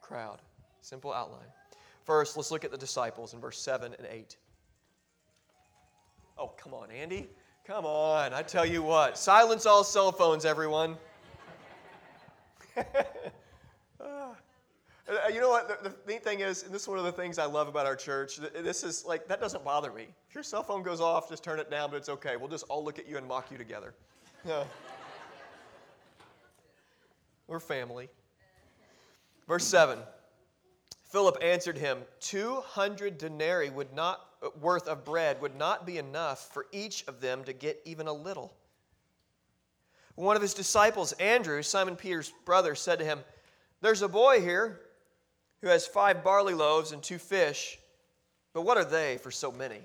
crowd. 0.00 0.40
Simple 0.80 1.12
outline. 1.12 1.48
First, 2.04 2.36
let's 2.36 2.52
look 2.52 2.64
at 2.64 2.70
the 2.70 2.78
disciples 2.78 3.34
in 3.34 3.40
verse 3.40 3.58
7 3.58 3.94
and 3.98 4.06
8. 4.08 4.36
Oh, 6.38 6.48
come 6.56 6.74
on, 6.74 6.90
Andy. 6.90 7.28
Come 7.66 7.84
on. 7.84 8.32
I 8.32 8.42
tell 8.42 8.66
you 8.66 8.82
what. 8.82 9.16
Silence 9.18 9.66
all 9.66 9.84
cell 9.84 10.12
phones, 10.12 10.44
everyone. 10.44 10.96
Uh, 15.08 15.28
you 15.32 15.40
know 15.40 15.48
what? 15.48 15.84
The, 15.84 15.94
neat 16.10 16.24
thing 16.24 16.40
is, 16.40 16.64
and 16.64 16.74
this 16.74 16.82
is 16.82 16.88
one 16.88 16.98
of 16.98 17.04
the 17.04 17.12
things 17.12 17.38
I 17.38 17.44
love 17.44 17.68
about 17.68 17.86
our 17.86 17.94
church. 17.94 18.38
This 18.38 18.82
is 18.82 19.04
like, 19.04 19.28
that 19.28 19.40
doesn't 19.40 19.64
bother 19.64 19.92
me. 19.92 20.08
If 20.28 20.34
your 20.34 20.42
cell 20.42 20.64
phone 20.64 20.82
goes 20.82 21.00
off, 21.00 21.28
just 21.28 21.44
turn 21.44 21.60
it 21.60 21.70
down, 21.70 21.90
but 21.90 21.96
it's 21.96 22.08
okay. 22.08 22.36
We'll 22.36 22.48
just 22.48 22.64
all 22.68 22.84
look 22.84 22.98
at 22.98 23.08
you 23.08 23.16
and 23.16 23.26
mock 23.26 23.50
you 23.52 23.56
together. 23.56 23.94
We're 27.46 27.60
family. 27.60 28.08
Verse 29.46 29.64
7 29.64 29.98
Philip 31.04 31.38
answered 31.40 31.78
him, 31.78 31.98
200 32.20 33.16
denarii 33.16 33.70
would 33.70 33.92
not, 33.94 34.26
worth 34.60 34.88
of 34.88 35.04
bread 35.04 35.40
would 35.40 35.56
not 35.56 35.86
be 35.86 35.98
enough 35.98 36.52
for 36.52 36.66
each 36.72 37.04
of 37.06 37.20
them 37.20 37.44
to 37.44 37.52
get 37.52 37.80
even 37.84 38.06
a 38.06 38.12
little. 38.12 38.52
One 40.14 40.36
of 40.36 40.42
his 40.42 40.54
disciples, 40.54 41.12
Andrew, 41.12 41.62
Simon 41.62 41.96
Peter's 41.96 42.32
brother, 42.44 42.74
said 42.74 42.98
to 43.00 43.04
him, 43.04 43.20
There's 43.82 44.02
a 44.02 44.08
boy 44.08 44.40
here 44.40 44.80
who 45.60 45.68
has 45.68 45.86
five 45.86 46.24
barley 46.24 46.54
loaves 46.54 46.92
and 46.92 47.02
two 47.02 47.18
fish, 47.18 47.78
but 48.54 48.62
what 48.62 48.78
are 48.78 48.84
they 48.84 49.18
for 49.18 49.30
so 49.30 49.52
many? 49.52 49.80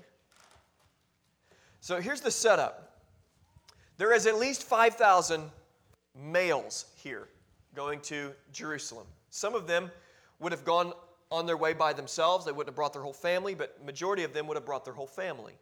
So 1.80 2.00
here's 2.00 2.20
the 2.20 2.30
setup 2.30 2.92
there 3.98 4.14
is 4.14 4.26
at 4.26 4.38
least 4.38 4.64
5,000 4.64 5.50
males 6.16 6.86
here 6.96 7.28
going 7.74 8.00
to 8.00 8.32
Jerusalem. 8.52 9.06
Some 9.30 9.54
of 9.54 9.66
them 9.66 9.90
would 10.40 10.52
have 10.52 10.64
gone 10.64 10.92
on 11.32 11.46
their 11.46 11.56
way 11.56 11.72
by 11.72 11.92
themselves, 11.92 12.44
they 12.44 12.52
wouldn't 12.52 12.68
have 12.68 12.76
brought 12.76 12.92
their 12.92 13.02
whole 13.02 13.12
family, 13.12 13.54
but 13.54 13.84
majority 13.84 14.22
of 14.22 14.32
them 14.32 14.46
would 14.46 14.56
have 14.56 14.66
brought 14.66 14.84
their 14.84 14.94
whole 14.94 15.06
family. 15.06 15.54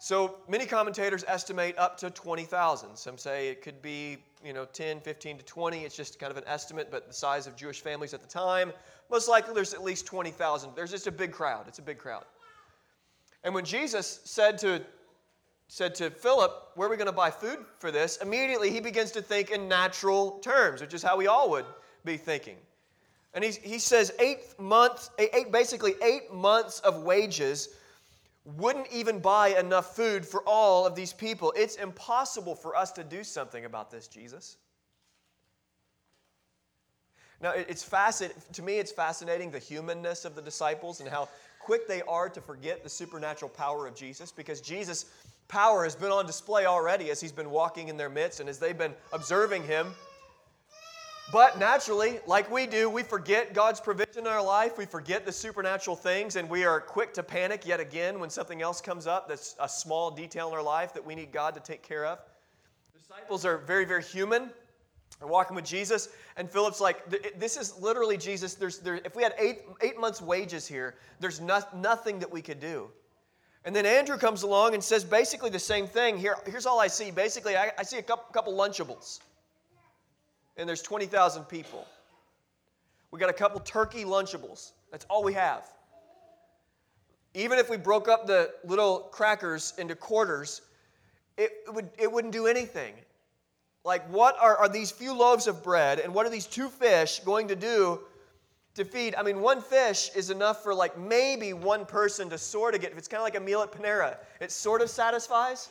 So 0.00 0.38
many 0.48 0.66
commentators 0.66 1.24
estimate 1.28 1.78
up 1.78 1.96
to 1.98 2.10
20,000. 2.10 2.96
Some 2.96 3.16
say 3.16 3.48
it 3.48 3.62
could 3.62 3.80
be, 3.80 4.18
you 4.44 4.52
know, 4.52 4.64
10, 4.64 5.00
15 5.00 5.38
to 5.38 5.44
20. 5.44 5.84
It's 5.84 5.96
just 5.96 6.18
kind 6.18 6.32
of 6.32 6.36
an 6.36 6.42
estimate, 6.48 6.90
but 6.90 7.06
the 7.06 7.14
size 7.14 7.46
of 7.46 7.54
Jewish 7.54 7.80
families 7.80 8.12
at 8.12 8.20
the 8.20 8.26
time, 8.26 8.72
most 9.08 9.28
likely 9.28 9.54
there's 9.54 9.72
at 9.72 9.84
least 9.84 10.04
20,000. 10.06 10.72
There's 10.74 10.90
just 10.90 11.06
a 11.06 11.12
big 11.12 11.30
crowd. 11.30 11.68
It's 11.68 11.78
a 11.78 11.82
big 11.82 11.98
crowd. 11.98 12.24
And 13.44 13.54
when 13.54 13.64
Jesus 13.64 14.20
said 14.24 14.58
to 14.58 14.82
said 15.68 15.94
to 15.94 16.10
Philip, 16.10 16.72
Where 16.74 16.86
are 16.86 16.90
we 16.90 16.96
going 16.96 17.06
to 17.06 17.12
buy 17.12 17.30
food 17.30 17.58
for 17.78 17.90
this? 17.90 18.18
Immediately 18.18 18.70
he 18.70 18.80
begins 18.80 19.10
to 19.12 19.22
think 19.22 19.50
in 19.50 19.68
natural 19.68 20.40
terms, 20.40 20.80
which 20.80 20.92
is 20.92 21.02
how 21.02 21.16
we 21.16 21.28
all 21.28 21.48
would 21.48 21.64
be 22.04 22.16
thinking. 22.18 22.56
And 23.34 23.42
he, 23.42 23.52
he 23.62 23.78
says, 23.78 24.12
eight 24.18 24.58
months, 24.58 25.10
eight, 25.18 25.50
basically 25.50 25.94
eight 26.02 26.32
months 26.32 26.80
of 26.80 27.02
wages 27.02 27.70
wouldn't 28.44 28.88
even 28.92 29.20
buy 29.20 29.48
enough 29.58 29.96
food 29.96 30.26
for 30.26 30.42
all 30.46 30.86
of 30.86 30.94
these 30.94 31.12
people. 31.12 31.52
It's 31.56 31.76
impossible 31.76 32.54
for 32.54 32.76
us 32.76 32.92
to 32.92 33.04
do 33.04 33.24
something 33.24 33.64
about 33.64 33.90
this, 33.90 34.08
Jesus. 34.08 34.56
Now, 37.40 37.52
it's 37.52 37.82
fascinating, 37.82 38.40
to 38.52 38.62
me, 38.62 38.78
it's 38.78 38.92
fascinating 38.92 39.50
the 39.50 39.58
humanness 39.58 40.24
of 40.24 40.36
the 40.36 40.42
disciples 40.42 41.00
and 41.00 41.08
how 41.08 41.28
quick 41.58 41.88
they 41.88 42.02
are 42.02 42.28
to 42.28 42.40
forget 42.40 42.84
the 42.84 42.88
supernatural 42.88 43.48
power 43.48 43.86
of 43.86 43.94
Jesus 43.94 44.30
because 44.30 44.60
Jesus' 44.60 45.06
power 45.48 45.84
has 45.84 45.96
been 45.96 46.10
on 46.10 46.26
display 46.26 46.66
already 46.66 47.10
as 47.10 47.20
he's 47.20 47.32
been 47.32 47.50
walking 47.50 47.88
in 47.88 47.96
their 47.96 48.08
midst 48.08 48.40
and 48.40 48.48
as 48.48 48.58
they've 48.58 48.78
been 48.78 48.94
observing 49.12 49.64
him. 49.64 49.92
But 51.32 51.58
naturally, 51.58 52.20
like 52.26 52.50
we 52.50 52.66
do, 52.66 52.90
we 52.90 53.02
forget 53.02 53.54
God's 53.54 53.80
provision 53.80 54.18
in 54.18 54.26
our 54.26 54.44
life. 54.44 54.76
We 54.76 54.84
forget 54.84 55.24
the 55.24 55.32
supernatural 55.32 55.96
things, 55.96 56.36
and 56.36 56.48
we 56.48 56.64
are 56.66 56.78
quick 56.78 57.14
to 57.14 57.22
panic 57.22 57.64
yet 57.64 57.80
again 57.80 58.20
when 58.20 58.28
something 58.28 58.60
else 58.60 58.82
comes 58.82 59.06
up 59.06 59.30
that's 59.30 59.56
a 59.58 59.66
small 59.66 60.10
detail 60.10 60.48
in 60.48 60.54
our 60.54 60.62
life 60.62 60.92
that 60.92 61.02
we 61.02 61.14
need 61.14 61.32
God 61.32 61.54
to 61.54 61.60
take 61.60 61.82
care 61.82 62.04
of. 62.04 62.18
The 62.92 62.98
disciples 62.98 63.46
are 63.46 63.56
very, 63.56 63.86
very 63.86 64.02
human. 64.02 64.50
They're 65.18 65.28
walking 65.28 65.56
with 65.56 65.64
Jesus, 65.64 66.10
and 66.36 66.50
Philip's 66.50 66.82
like, 66.82 67.08
"This 67.38 67.56
is 67.56 67.80
literally 67.80 68.18
Jesus. 68.18 68.52
There's, 68.52 68.80
there, 68.80 68.96
if 68.96 69.16
we 69.16 69.22
had 69.22 69.34
eight, 69.38 69.60
eight 69.80 69.98
months' 69.98 70.20
wages 70.20 70.66
here, 70.66 70.96
there's 71.18 71.40
not, 71.40 71.74
nothing 71.74 72.18
that 72.18 72.30
we 72.30 72.42
could 72.42 72.60
do." 72.60 72.90
And 73.64 73.74
then 73.74 73.86
Andrew 73.86 74.18
comes 74.18 74.42
along 74.42 74.74
and 74.74 74.84
says 74.84 75.02
basically 75.02 75.48
the 75.48 75.58
same 75.58 75.86
thing. 75.86 76.18
Here, 76.18 76.36
here's 76.44 76.66
all 76.66 76.78
I 76.78 76.88
see. 76.88 77.10
Basically, 77.10 77.56
I, 77.56 77.72
I 77.78 77.84
see 77.84 77.96
a 77.96 78.02
couple, 78.02 78.24
couple 78.34 78.52
Lunchables 78.52 79.20
and 80.56 80.68
there's 80.68 80.82
20,000 80.82 81.44
people. 81.44 81.86
We 83.10 83.18
got 83.18 83.30
a 83.30 83.34
couple 83.34 83.60
turkey 83.60 84.04
Lunchables. 84.04 84.72
That's 84.90 85.06
all 85.08 85.22
we 85.22 85.34
have. 85.34 85.66
Even 87.34 87.58
if 87.58 87.70
we 87.70 87.76
broke 87.76 88.08
up 88.08 88.26
the 88.26 88.50
little 88.64 89.08
crackers 89.12 89.74
into 89.78 89.94
quarters, 89.94 90.62
it, 91.38 91.50
would, 91.68 91.88
it 91.98 92.10
wouldn't 92.10 92.32
do 92.32 92.46
anything. 92.46 92.94
Like, 93.84 94.08
what 94.10 94.36
are, 94.40 94.56
are 94.56 94.68
these 94.68 94.90
few 94.90 95.12
loaves 95.14 95.46
of 95.46 95.62
bread 95.62 95.98
and 95.98 96.14
what 96.14 96.26
are 96.26 96.30
these 96.30 96.46
two 96.46 96.68
fish 96.68 97.20
going 97.20 97.48
to 97.48 97.56
do 97.56 98.00
to 98.74 98.84
feed? 98.84 99.14
I 99.14 99.22
mean, 99.22 99.40
one 99.40 99.60
fish 99.60 100.10
is 100.14 100.30
enough 100.30 100.62
for 100.62 100.74
like 100.74 100.96
maybe 100.98 101.52
one 101.52 101.84
person 101.84 102.30
to 102.30 102.38
sort 102.38 102.74
of 102.74 102.80
get, 102.80 102.92
it's 102.96 103.08
kind 103.08 103.20
of 103.20 103.24
like 103.24 103.36
a 103.36 103.40
meal 103.40 103.60
at 103.60 103.72
Panera, 103.72 104.16
it 104.40 104.52
sort 104.52 104.82
of 104.82 104.90
satisfies. 104.90 105.68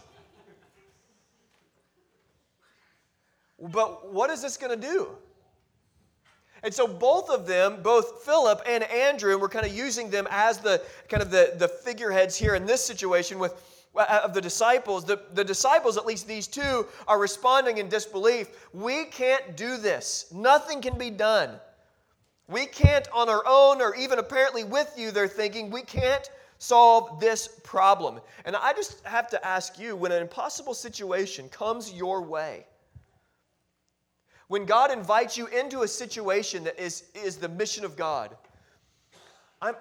But 3.62 4.12
what 4.12 4.30
is 4.30 4.41
this 4.41 4.58
going 4.58 4.80
to 4.80 4.88
do? 4.88 5.10
And 6.63 6.74
so 6.74 6.88
both 6.88 7.30
of 7.30 7.48
them, 7.48 7.82
both 7.82 8.24
Philip 8.24 8.62
and 8.68 8.84
Andrew, 8.84 9.32
and 9.32 9.41
we're 9.41 9.50
kind 9.50 9.65
of 9.65 9.74
using 9.74 10.10
them 10.10 10.27
as 10.30 10.60
the 10.60 10.82
kind 11.10 11.24
of 11.24 11.32
the, 11.32 11.53
the 11.58 11.68
figureheads 11.68 12.36
here 12.38 12.56
in 12.56 12.65
this 12.65 12.84
situation 12.84 13.39
with 13.39 13.53
uh, 13.96 14.22
of 14.24 14.34
the 14.34 14.41
disciples. 14.41 15.03
The, 15.03 15.20
the 15.34 15.44
disciples, 15.44 15.98
at 15.98 16.06
least 16.06 16.27
these 16.27 16.48
two, 16.48 16.86
are 17.08 17.20
responding 17.20 17.77
in 17.77 17.89
disbelief. 17.89 18.48
We 18.74 19.06
can't 19.06 19.58
do 19.58 19.77
this. 19.77 20.32
Nothing 20.34 20.82
can 20.82 20.98
be 20.98 21.10
done. 21.10 21.60
We 22.48 22.65
can't 22.65 23.08
on 23.13 23.30
our 23.30 23.44
own, 23.48 23.82
or 23.82 23.96
even 23.96 24.20
apparently 24.20 24.63
with 24.63 24.94
you, 24.98 25.12
they're 25.12 25.27
thinking, 25.27 25.72
we 25.72 25.82
can't 25.82 26.30
solve 26.58 27.20
this 27.20 27.48
problem. 27.63 28.20
And 28.46 28.56
I 28.56 28.74
just 28.74 29.03
have 29.06 29.30
to 29.30 29.46
ask 29.46 29.80
you 29.80 29.96
when 29.96 30.12
an 30.12 30.22
impossible 30.22 30.74
situation 30.74 31.50
comes 31.50 31.91
your 31.91 32.22
way, 32.22 32.65
when 34.51 34.65
God 34.65 34.91
invites 34.91 35.38
you 35.38 35.48
into 35.48 35.84
a 35.84 35.88
situation 35.88 36.65
that 36.65 36.77
is, 36.77 37.05
is 37.15 37.38
the 37.38 37.48
mission 37.48 37.86
of 37.86 37.96
God, 37.96 38.36
I'm, 39.62 39.75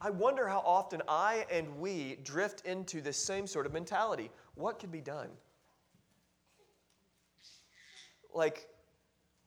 I 0.00 0.08
wonder 0.08 0.48
how 0.48 0.60
often 0.60 1.02
I 1.06 1.44
and 1.52 1.78
we 1.78 2.16
drift 2.24 2.64
into 2.64 3.02
this 3.02 3.18
same 3.18 3.46
sort 3.46 3.66
of 3.66 3.74
mentality. 3.74 4.30
What 4.54 4.78
can 4.78 4.88
be 4.88 5.02
done? 5.02 5.28
Like, 8.32 8.66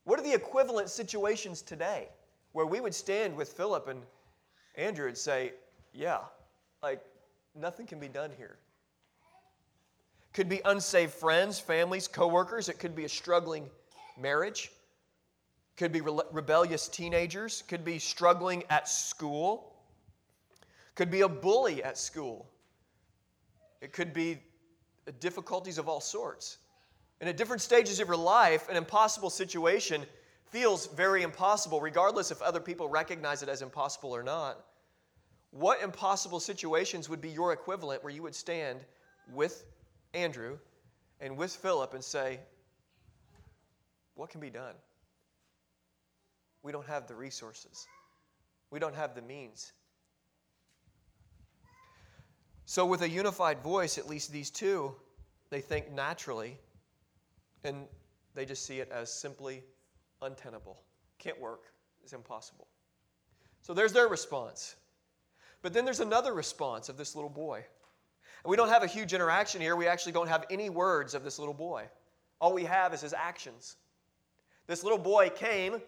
what 0.03 0.19
are 0.19 0.24
the 0.24 0.36
equivalent 0.36 0.91
situations 0.91 1.63
today 1.63 2.09
where 2.51 2.67
we 2.67 2.81
would 2.81 2.93
stand 2.93 3.36
with 3.36 3.53
Philip 3.53 3.88
and 3.88 4.03
Andrew 4.75 5.07
and 5.07 5.17
say, 5.17 5.53
Yeah, 5.91 6.19
like, 6.83 7.03
nothing 7.55 7.88
can 7.88 8.00
be 8.00 8.07
done 8.07 8.29
here? 8.38 8.59
Could 10.33 10.50
be 10.50 10.62
unsaved 10.65 11.13
friends, 11.13 11.59
families, 11.59 12.08
coworkers. 12.08 12.69
It 12.69 12.77
could 12.77 12.95
be 12.95 13.06
a 13.06 13.10
struggling 13.10 13.67
marriage, 14.19 14.71
could 15.77 15.91
be 15.91 16.01
re- 16.01 16.21
rebellious 16.32 16.88
teenagers, 16.88 17.63
could 17.67 17.86
be 17.86 17.99
struggling 17.99 18.63
at 18.69 18.88
school, 18.88 19.73
could 20.95 21.10
be 21.10 21.21
a 21.21 21.29
bully 21.29 21.84
at 21.84 21.97
school, 21.97 22.49
it 23.82 23.93
could 23.93 24.13
be 24.13 24.39
difficulties 25.19 25.77
of 25.77 25.88
all 25.88 26.01
sorts. 26.01 26.58
And 27.21 27.29
at 27.29 27.38
different 27.38 27.62
stages 27.62 27.99
of 27.99 28.08
your 28.08 28.17
life, 28.17 28.69
an 28.69 28.77
impossible 28.77 29.29
situation 29.29 30.05
feels 30.51 30.88
very 30.88 31.23
impossible, 31.23 31.82
regardless 31.82 32.32
if 32.32 32.41
other 32.41 32.60
people 32.60 32.89
recognize 32.89 33.43
it 33.43 33.49
as 33.49 33.62
impossible 33.62 34.15
or 34.15 34.23
not. 34.23 34.65
What 35.51 35.82
impossible 35.82 36.39
situations 36.39 37.10
would 37.10 37.21
be 37.21 37.29
your 37.29 37.53
equivalent 37.53 38.03
where 38.03 38.13
you 38.13 38.23
would 38.23 38.36
stand 38.36 38.79
with 39.32 39.65
Andrew 40.13 40.58
and 41.19 41.38
with 41.38 41.55
Philip 41.55 41.93
and 41.93 42.03
say, 42.03 42.39
what 44.19 44.29
can 44.29 44.41
be 44.41 44.49
done? 44.49 44.75
We 46.62 46.73
don't 46.73 46.86
have 46.88 47.08
the 47.08 47.15
resources, 47.15 47.88
we 48.69 48.77
don't 48.77 48.95
have 48.95 49.15
the 49.15 49.21
means. 49.21 49.71
So, 52.65 52.86
with 52.86 53.01
a 53.01 53.10
unified 53.10 53.63
voice, 53.63 53.97
at 53.97 54.08
least 54.08 54.32
these 54.32 54.51
two, 54.51 54.93
they 55.49 55.62
think 55.62 55.91
naturally, 55.91 56.58
and 57.63 57.88
they 58.36 58.45
just 58.45 58.65
see 58.65 58.79
it 58.79 58.91
as 58.91 59.12
simply 59.12 59.63
untenable. 60.21 60.84
Can't 61.17 61.39
work, 61.39 61.62
it's 62.03 62.13
impossible. 62.13 62.67
So, 63.62 63.73
there's 63.73 63.93
their 63.93 64.10
response. 64.10 64.75
But 65.62 65.73
then 65.73 65.86
there's 65.86 66.01
another 66.01 66.34
response 66.34 66.89
of 66.89 66.97
this 66.97 67.15
little 67.15 67.29
boy. 67.29 67.63
And 68.43 68.51
we 68.51 68.58
don't 68.58 68.69
have 68.69 68.84
a 68.84 68.88
huge 68.88 69.13
interaction 69.13 69.62
here. 69.62 69.75
We 69.75 69.88
actually 69.88 70.12
don't 70.12 70.27
have 70.27 70.45
any 70.51 70.69
words 70.69 71.15
of 71.15 71.23
this 71.23 71.39
little 71.39 71.53
boy. 71.53 71.86
All 72.39 72.53
we 72.53 72.65
have 72.65 72.93
is 72.93 73.01
his 73.01 73.13
actions. 73.13 73.77
This 74.69 74.84
little 74.84 74.99
boy 74.99 75.32
came, 75.32 75.82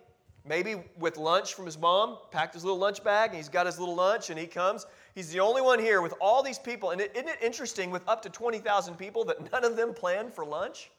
maybe 0.43 0.83
with 0.97 1.15
lunch 1.15 1.53
from 1.53 1.67
his 1.67 1.77
mom, 1.77 2.17
packed 2.31 2.55
his 2.55 2.63
little 2.63 2.79
lunch 2.79 3.03
bag, 3.03 3.29
and 3.29 3.37
he's 3.37 3.47
got 3.47 3.67
his 3.67 3.77
little 3.77 3.93
lunch, 3.93 4.31
and 4.31 4.39
he 4.39 4.47
comes. 4.47 4.87
He's 5.13 5.29
the 5.29 5.39
only 5.39 5.61
one 5.61 5.77
here 5.77 6.01
with 6.01 6.15
all 6.19 6.41
these 6.41 6.57
people. 6.57 6.89
And 6.89 6.99
isn't 6.99 7.27
it 7.27 7.37
interesting 7.43 7.91
with 7.91 8.01
up 8.09 8.23
to 8.23 8.29
20,000 8.31 8.95
people 8.95 9.23
that 9.25 9.51
none 9.51 9.63
of 9.63 9.75
them 9.75 9.93
planned 9.93 10.33
for 10.33 10.43
lunch? 10.43 10.89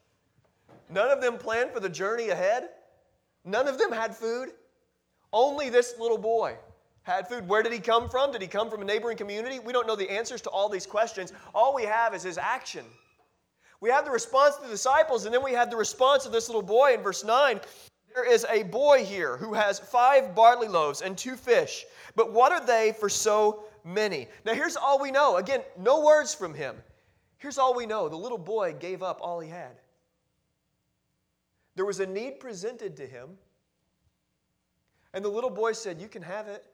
None 0.91 1.11
of 1.11 1.21
them 1.21 1.39
planned 1.39 1.73
for 1.73 1.81
the 1.81 1.89
journey 1.89 2.29
ahead? 2.29 2.69
None 3.45 3.67
of 3.67 3.79
them 3.79 3.91
had 3.91 4.15
food? 4.15 4.51
Only 5.33 5.69
this 5.69 5.95
little 5.99 6.19
boy 6.19 6.57
had 7.03 7.27
food. 7.27 7.49
Where 7.49 7.65
did 7.65 7.73
he 7.73 7.81
come 7.81 8.09
from? 8.09 8.31
Did 8.31 8.43
he 8.43 8.47
come 8.47 8.71
from 8.71 8.83
a 8.83 8.85
neighboring 8.85 9.17
community? 9.17 9.59
We 9.59 9.73
don't 9.73 9.89
know 9.89 9.97
the 9.97 10.09
answers 10.09 10.41
to 10.43 10.51
all 10.51 10.69
these 10.69 10.87
questions. 10.87 11.33
All 11.53 11.75
we 11.75 11.83
have 11.83 12.15
is 12.15 12.23
his 12.23 12.39
action. 12.39 12.85
We 13.83 13.91
have 13.91 14.05
the 14.05 14.13
response 14.13 14.55
of 14.55 14.63
the 14.63 14.69
disciples, 14.69 15.25
and 15.25 15.35
then 15.35 15.43
we 15.43 15.51
have 15.55 15.69
the 15.69 15.77
response 15.77 16.25
of 16.25 16.31
this 16.31 16.49
little 16.49 16.63
boy 16.63 16.95
in 16.95 17.01
verse 17.03 17.25
9. 17.25 17.61
There 18.15 18.25
is 18.25 18.47
a 18.49 18.63
boy 18.63 19.05
here 19.05 19.37
who 19.37 19.55
has 19.55 19.81
five 19.81 20.37
barley 20.37 20.69
loaves 20.69 21.03
and 21.03 21.19
two 21.19 21.35
fish. 21.35 21.85
But 22.15 22.33
what 22.33 22.53
are 22.53 22.65
they 22.65 22.95
for 23.01 23.09
so 23.09 23.65
many? 23.83 24.29
Now, 24.47 24.55
here's 24.55 24.77
all 24.77 25.01
we 25.01 25.11
know. 25.11 25.39
Again, 25.39 25.63
no 25.77 26.01
words 26.01 26.33
from 26.33 26.55
him. 26.55 26.77
Here's 27.39 27.59
all 27.59 27.75
we 27.75 27.85
know 27.85 28.09
the 28.09 28.15
little 28.15 28.39
boy 28.39 28.77
gave 28.79 29.03
up 29.03 29.19
all 29.21 29.41
he 29.41 29.51
had. 29.51 29.81
There 31.75 31.85
was 31.85 31.99
a 31.99 32.07
need 32.07 32.39
presented 32.39 32.97
to 32.99 33.07
him, 33.07 33.31
and 35.13 35.25
the 35.25 35.29
little 35.29 35.51
boy 35.51 35.73
said, 35.73 36.01
You 36.01 36.07
can 36.07 36.23
have 36.23 36.47
it. 36.47 36.65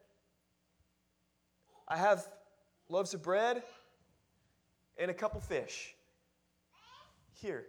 I 1.89 1.97
have 1.97 2.29
loaves 2.91 3.15
of 3.15 3.23
bread 3.23 3.63
and 4.99 5.11
a 5.11 5.15
couple 5.15 5.41
fish. 5.41 5.95
Here. 7.41 7.67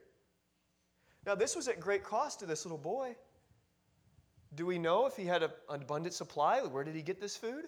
Now, 1.25 1.36
this 1.36 1.55
was 1.55 1.67
at 1.67 1.79
great 1.79 2.03
cost 2.03 2.39
to 2.39 2.45
this 2.45 2.65
little 2.65 2.77
boy. 2.77 3.15
Do 4.55 4.65
we 4.65 4.79
know 4.79 5.05
if 5.05 5.15
he 5.15 5.25
had 5.25 5.43
an 5.43 5.51
abundant 5.69 6.13
supply? 6.15 6.62
Where 6.62 6.84
did 6.84 6.95
he 6.95 7.01
get 7.01 7.21
this 7.21 7.38
food? 7.38 7.65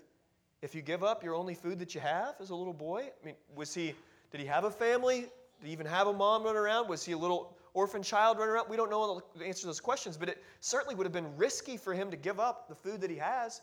If 0.61 0.73
you 0.73 0.81
give 0.81 1.03
up 1.03 1.23
your 1.23 1.35
only 1.35 1.53
food 1.53 1.79
that 1.79 1.93
you 1.93 2.01
have 2.01 2.35
as 2.39 2.49
a 2.49 2.55
little 2.55 2.73
boy, 2.73 3.09
I 3.21 3.25
mean, 3.25 3.35
was 3.55 3.73
he, 3.73 3.93
did 4.31 4.39
he 4.39 4.47
have 4.47 4.63
a 4.63 4.71
family? 4.71 5.21
Did 5.59 5.67
he 5.67 5.71
even 5.71 5.85
have 5.85 6.07
a 6.07 6.13
mom 6.13 6.43
running 6.43 6.57
around? 6.57 6.89
Was 6.89 7.03
he 7.03 7.11
a 7.11 7.17
little 7.17 7.55
orphan 7.73 8.01
child 8.01 8.39
running 8.39 8.53
around? 8.53 8.69
We 8.69 8.77
don't 8.77 8.89
know 8.89 9.21
the 9.35 9.45
answer 9.45 9.61
to 9.61 9.67
those 9.67 9.79
questions, 9.79 10.17
but 10.17 10.29
it 10.29 10.43
certainly 10.59 10.95
would 10.95 11.05
have 11.05 11.13
been 11.13 11.35
risky 11.37 11.77
for 11.77 11.93
him 11.93 12.09
to 12.09 12.17
give 12.17 12.39
up 12.39 12.67
the 12.67 12.75
food 12.75 13.01
that 13.01 13.11
he 13.11 13.17
has. 13.17 13.61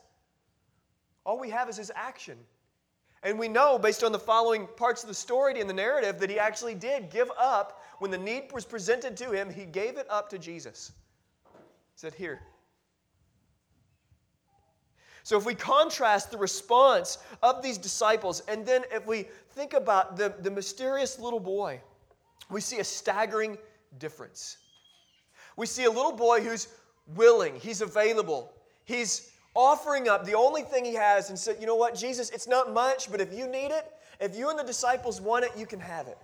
All 1.24 1.40
we 1.40 1.50
have 1.50 1.68
is 1.68 1.76
his 1.76 1.90
action. 1.94 2.38
And 3.22 3.38
we 3.38 3.48
know, 3.48 3.78
based 3.78 4.04
on 4.04 4.12
the 4.12 4.18
following 4.18 4.66
parts 4.76 5.02
of 5.02 5.08
the 5.08 5.14
story 5.14 5.60
and 5.60 5.68
the 5.68 5.74
narrative, 5.74 6.20
that 6.20 6.30
he 6.30 6.38
actually 6.38 6.74
did 6.74 7.10
give 7.10 7.30
up. 7.38 7.82
When 7.98 8.10
the 8.10 8.18
need 8.18 8.52
was 8.52 8.64
presented 8.64 9.16
to 9.16 9.32
him, 9.32 9.52
he 9.52 9.64
gave 9.64 9.96
it 9.96 10.06
up 10.08 10.28
to 10.30 10.38
Jesus. 10.38 10.92
He 11.52 11.58
said, 11.96 12.14
Here. 12.14 12.40
So, 15.24 15.36
if 15.36 15.44
we 15.44 15.54
contrast 15.54 16.30
the 16.30 16.38
response 16.38 17.18
of 17.42 17.62
these 17.62 17.76
disciples, 17.76 18.40
and 18.48 18.64
then 18.64 18.84
if 18.92 19.06
we 19.06 19.26
think 19.50 19.74
about 19.74 20.16
the, 20.16 20.34
the 20.40 20.50
mysterious 20.50 21.18
little 21.18 21.40
boy, 21.40 21.80
we 22.50 22.60
see 22.60 22.78
a 22.78 22.84
staggering 22.84 23.58
difference. 23.98 24.58
We 25.56 25.66
see 25.66 25.84
a 25.84 25.90
little 25.90 26.12
boy 26.12 26.40
who's 26.40 26.68
willing, 27.14 27.56
he's 27.56 27.80
available, 27.80 28.54
He's 28.88 29.30
offering 29.54 30.08
up 30.08 30.24
the 30.24 30.34
only 30.34 30.62
thing 30.62 30.84
he 30.84 30.94
has 30.94 31.30
and 31.30 31.38
said, 31.38 31.56
You 31.60 31.66
know 31.66 31.76
what, 31.76 31.94
Jesus, 31.94 32.30
it's 32.30 32.48
not 32.48 32.72
much, 32.72 33.10
but 33.10 33.20
if 33.20 33.32
you 33.32 33.48
need 33.48 33.70
it, 33.70 33.90
if 34.20 34.36
you 34.36 34.50
and 34.50 34.58
the 34.58 34.64
disciples 34.64 35.20
want 35.20 35.44
it, 35.44 35.52
you 35.56 35.66
can 35.66 35.80
have 35.80 36.06
it. 36.06 36.18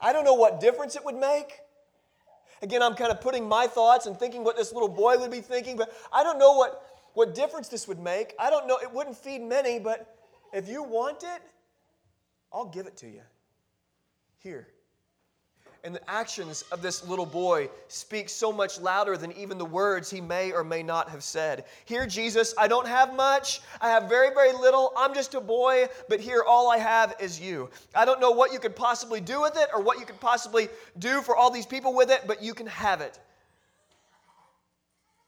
I 0.00 0.12
don't 0.12 0.24
know 0.24 0.34
what 0.34 0.60
difference 0.60 0.96
it 0.96 1.04
would 1.04 1.16
make. 1.16 1.60
Again, 2.62 2.82
I'm 2.82 2.94
kind 2.94 3.10
of 3.10 3.20
putting 3.20 3.48
my 3.48 3.66
thoughts 3.66 4.06
and 4.06 4.18
thinking 4.18 4.44
what 4.44 4.56
this 4.56 4.72
little 4.72 4.88
boy 4.88 5.18
would 5.18 5.30
be 5.30 5.40
thinking, 5.40 5.76
but 5.76 5.94
I 6.12 6.22
don't 6.22 6.38
know 6.38 6.52
what, 6.52 6.82
what 7.14 7.34
difference 7.34 7.68
this 7.68 7.88
would 7.88 7.98
make. 7.98 8.34
I 8.38 8.50
don't 8.50 8.66
know. 8.66 8.78
It 8.78 8.92
wouldn't 8.92 9.16
feed 9.16 9.42
many, 9.42 9.78
but 9.78 10.16
if 10.52 10.68
you 10.68 10.82
want 10.82 11.22
it, 11.22 11.42
I'll 12.52 12.66
give 12.66 12.86
it 12.86 12.96
to 12.98 13.06
you. 13.06 13.22
Here. 14.38 14.68
And 15.84 15.94
the 15.94 16.10
actions 16.10 16.64
of 16.72 16.80
this 16.80 17.06
little 17.06 17.26
boy 17.26 17.68
speak 17.88 18.30
so 18.30 18.50
much 18.50 18.80
louder 18.80 19.18
than 19.18 19.32
even 19.32 19.58
the 19.58 19.66
words 19.66 20.10
he 20.10 20.18
may 20.18 20.50
or 20.50 20.64
may 20.64 20.82
not 20.82 21.10
have 21.10 21.22
said. 21.22 21.66
Here, 21.84 22.06
Jesus, 22.06 22.54
I 22.56 22.68
don't 22.68 22.88
have 22.88 23.14
much. 23.14 23.60
I 23.82 23.90
have 23.90 24.08
very, 24.08 24.32
very 24.32 24.54
little. 24.54 24.94
I'm 24.96 25.12
just 25.12 25.34
a 25.34 25.42
boy, 25.42 25.88
but 26.08 26.20
here, 26.20 26.42
all 26.48 26.70
I 26.70 26.78
have 26.78 27.14
is 27.20 27.38
you. 27.38 27.68
I 27.94 28.06
don't 28.06 28.18
know 28.18 28.30
what 28.30 28.50
you 28.50 28.58
could 28.58 28.74
possibly 28.74 29.20
do 29.20 29.42
with 29.42 29.58
it 29.58 29.68
or 29.74 29.82
what 29.82 30.00
you 30.00 30.06
could 30.06 30.20
possibly 30.20 30.70
do 30.98 31.20
for 31.20 31.36
all 31.36 31.50
these 31.50 31.66
people 31.66 31.94
with 31.94 32.10
it, 32.10 32.22
but 32.26 32.42
you 32.42 32.54
can 32.54 32.66
have 32.66 33.02
it. 33.02 33.20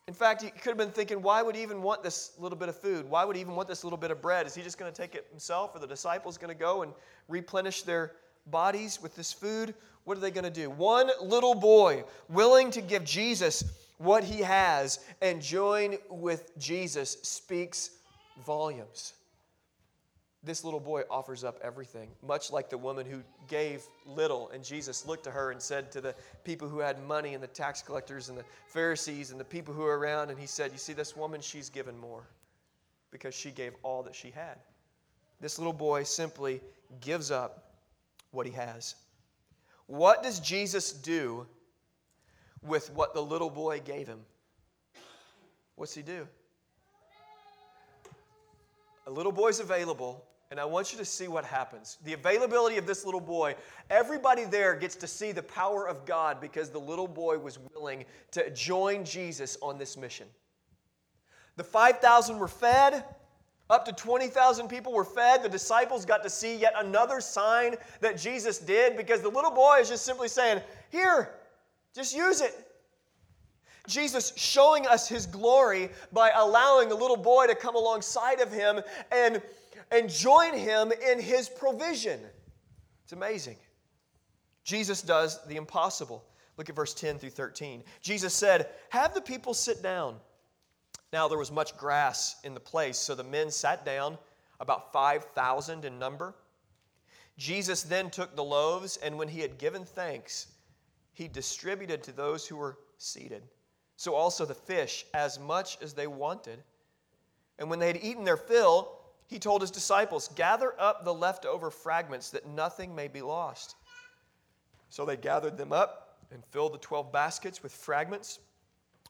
In 0.08 0.14
fact, 0.14 0.40
he 0.40 0.48
could 0.48 0.70
have 0.70 0.78
been 0.78 0.90
thinking, 0.90 1.20
why 1.20 1.42
would 1.42 1.54
he 1.54 1.62
even 1.62 1.82
want 1.82 2.02
this 2.02 2.32
little 2.38 2.56
bit 2.56 2.70
of 2.70 2.80
food? 2.80 3.10
Why 3.10 3.24
would 3.24 3.36
he 3.36 3.42
even 3.42 3.56
want 3.56 3.68
this 3.68 3.84
little 3.84 3.98
bit 3.98 4.10
of 4.10 4.22
bread? 4.22 4.46
Is 4.46 4.54
he 4.54 4.62
just 4.62 4.78
going 4.78 4.90
to 4.90 4.96
take 4.96 5.14
it 5.14 5.26
himself, 5.30 5.74
or 5.74 5.80
the 5.80 5.86
disciples 5.86 6.38
going 6.38 6.48
to 6.48 6.58
go 6.58 6.82
and 6.82 6.92
replenish 7.28 7.82
their 7.82 8.12
bodies 8.46 9.00
with 9.02 9.14
this 9.16 9.32
food? 9.32 9.74
What 10.04 10.16
are 10.16 10.20
they 10.20 10.30
going 10.30 10.44
to 10.44 10.50
do? 10.50 10.70
One 10.70 11.10
little 11.20 11.54
boy 11.54 12.04
willing 12.28 12.70
to 12.72 12.80
give 12.80 13.04
Jesus 13.04 13.64
what 13.98 14.22
he 14.22 14.40
has 14.40 15.00
and 15.22 15.42
join 15.42 15.96
with 16.10 16.56
Jesus 16.58 17.18
speaks 17.22 17.90
volumes. 18.44 19.14
This 20.44 20.62
little 20.62 20.78
boy 20.78 21.02
offers 21.10 21.42
up 21.42 21.58
everything, 21.60 22.08
much 22.24 22.52
like 22.52 22.70
the 22.70 22.78
woman 22.78 23.04
who 23.04 23.20
gave 23.48 23.82
little. 24.06 24.48
And 24.50 24.62
Jesus 24.62 25.04
looked 25.04 25.24
to 25.24 25.30
her 25.32 25.50
and 25.50 25.60
said 25.60 25.90
to 25.90 26.00
the 26.00 26.14
people 26.44 26.68
who 26.68 26.78
had 26.78 27.02
money 27.02 27.34
and 27.34 27.42
the 27.42 27.48
tax 27.48 27.82
collectors 27.82 28.28
and 28.28 28.38
the 28.38 28.44
Pharisees 28.68 29.32
and 29.32 29.40
the 29.40 29.44
people 29.44 29.74
who 29.74 29.82
were 29.82 29.98
around, 29.98 30.30
and 30.30 30.38
he 30.38 30.46
said, 30.46 30.70
You 30.70 30.78
see, 30.78 30.92
this 30.92 31.16
woman, 31.16 31.40
she's 31.40 31.68
given 31.68 31.98
more 31.98 32.28
because 33.10 33.34
she 33.34 33.50
gave 33.50 33.72
all 33.82 34.04
that 34.04 34.14
she 34.14 34.30
had. 34.30 34.58
This 35.40 35.58
little 35.58 35.72
boy 35.72 36.04
simply 36.04 36.60
gives 37.00 37.32
up 37.32 37.65
what 38.36 38.46
he 38.46 38.52
has. 38.52 38.94
What 39.86 40.22
does 40.22 40.38
Jesus 40.38 40.92
do 40.92 41.46
with 42.62 42.92
what 42.92 43.14
the 43.14 43.20
little 43.20 43.50
boy 43.50 43.80
gave 43.80 44.06
him? 44.06 44.20
What's 45.76 45.94
he 45.94 46.02
do? 46.02 46.28
A 49.06 49.10
little 49.10 49.32
boy's 49.32 49.60
available, 49.60 50.24
and 50.50 50.58
I 50.58 50.64
want 50.64 50.92
you 50.92 50.98
to 50.98 51.04
see 51.04 51.28
what 51.28 51.44
happens. 51.44 51.98
The 52.04 52.12
availability 52.12 52.76
of 52.76 52.86
this 52.86 53.04
little 53.04 53.20
boy, 53.20 53.54
everybody 53.88 54.44
there 54.44 54.74
gets 54.74 54.96
to 54.96 55.06
see 55.06 55.32
the 55.32 55.42
power 55.42 55.88
of 55.88 56.04
God 56.04 56.40
because 56.40 56.70
the 56.70 56.80
little 56.80 57.06
boy 57.06 57.38
was 57.38 57.58
willing 57.74 58.04
to 58.32 58.50
join 58.50 59.04
Jesus 59.04 59.56
on 59.62 59.78
this 59.78 59.96
mission. 59.96 60.26
The 61.56 61.64
5,000 61.64 62.38
were 62.38 62.48
fed, 62.48 63.04
up 63.68 63.84
to 63.86 63.92
20,000 63.92 64.68
people 64.68 64.92
were 64.92 65.04
fed. 65.04 65.42
The 65.42 65.48
disciples 65.48 66.04
got 66.04 66.22
to 66.22 66.30
see 66.30 66.56
yet 66.56 66.74
another 66.76 67.20
sign 67.20 67.76
that 68.00 68.18
Jesus 68.18 68.58
did 68.58 68.96
because 68.96 69.22
the 69.22 69.28
little 69.28 69.50
boy 69.50 69.78
is 69.80 69.88
just 69.88 70.04
simply 70.04 70.28
saying, 70.28 70.60
Here, 70.90 71.30
just 71.94 72.14
use 72.14 72.40
it. 72.40 72.54
Jesus 73.86 74.32
showing 74.36 74.86
us 74.86 75.08
his 75.08 75.26
glory 75.26 75.90
by 76.12 76.30
allowing 76.34 76.88
the 76.88 76.94
little 76.94 77.16
boy 77.16 77.46
to 77.46 77.54
come 77.54 77.76
alongside 77.76 78.40
of 78.40 78.52
him 78.52 78.80
and, 79.12 79.40
and 79.90 80.10
join 80.10 80.54
him 80.54 80.92
in 81.08 81.20
his 81.20 81.48
provision. 81.48 82.20
It's 83.04 83.12
amazing. 83.12 83.56
Jesus 84.64 85.02
does 85.02 85.44
the 85.46 85.56
impossible. 85.56 86.24
Look 86.56 86.68
at 86.68 86.74
verse 86.74 86.94
10 86.94 87.18
through 87.18 87.30
13. 87.30 87.84
Jesus 88.00 88.34
said, 88.34 88.68
Have 88.90 89.14
the 89.14 89.20
people 89.20 89.54
sit 89.54 89.82
down. 89.82 90.16
Now 91.16 91.28
there 91.28 91.38
was 91.38 91.50
much 91.50 91.74
grass 91.78 92.36
in 92.44 92.52
the 92.52 92.60
place, 92.60 92.98
so 92.98 93.14
the 93.14 93.24
men 93.24 93.50
sat 93.50 93.86
down, 93.86 94.18
about 94.60 94.92
5,000 94.92 95.86
in 95.86 95.98
number. 95.98 96.34
Jesus 97.38 97.82
then 97.82 98.10
took 98.10 98.36
the 98.36 98.44
loaves, 98.44 98.98
and 98.98 99.16
when 99.16 99.28
he 99.28 99.40
had 99.40 99.56
given 99.56 99.86
thanks, 99.86 100.48
he 101.14 101.26
distributed 101.26 102.02
to 102.02 102.12
those 102.12 102.46
who 102.46 102.56
were 102.56 102.76
seated. 102.98 103.42
So 103.96 104.14
also 104.14 104.44
the 104.44 104.52
fish, 104.52 105.06
as 105.14 105.40
much 105.40 105.78
as 105.80 105.94
they 105.94 106.06
wanted. 106.06 106.62
And 107.58 107.70
when 107.70 107.78
they 107.78 107.86
had 107.86 108.04
eaten 108.04 108.24
their 108.24 108.36
fill, 108.36 109.00
he 109.26 109.38
told 109.38 109.62
his 109.62 109.70
disciples, 109.70 110.28
Gather 110.36 110.74
up 110.78 111.02
the 111.06 111.14
leftover 111.14 111.70
fragments, 111.70 112.28
that 112.28 112.46
nothing 112.46 112.94
may 112.94 113.08
be 113.08 113.22
lost. 113.22 113.76
So 114.90 115.06
they 115.06 115.16
gathered 115.16 115.56
them 115.56 115.72
up 115.72 116.18
and 116.30 116.44
filled 116.44 116.74
the 116.74 116.78
twelve 116.78 117.10
baskets 117.10 117.62
with 117.62 117.72
fragments 117.72 118.40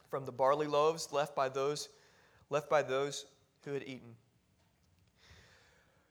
from 0.08 0.24
the 0.24 0.30
barley 0.30 0.68
loaves 0.68 1.12
left 1.12 1.34
by 1.34 1.48
those 1.48 1.88
left 2.50 2.68
by 2.70 2.82
those 2.82 3.26
who 3.64 3.72
had 3.72 3.82
eaten. 3.82 4.14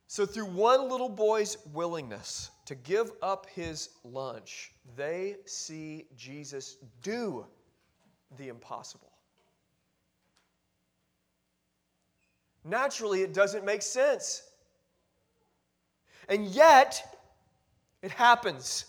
So 0.07 0.25
through 0.25 0.45
one 0.45 0.89
little 0.89 1.09
boy's 1.09 1.57
willingness 1.73 2.51
to 2.65 2.75
give 2.75 3.11
up 3.21 3.47
his 3.49 3.89
lunch, 4.03 4.71
they 4.95 5.37
see 5.45 6.05
Jesus 6.15 6.77
do 7.01 7.45
the 8.37 8.49
impossible. 8.49 9.11
Naturally, 12.63 13.21
it 13.21 13.33
doesn't 13.33 13.63
make 13.63 13.81
sense. 13.81 14.41
And 16.27 16.47
yet, 16.47 17.17
it 18.01 18.11
happens. 18.11 18.85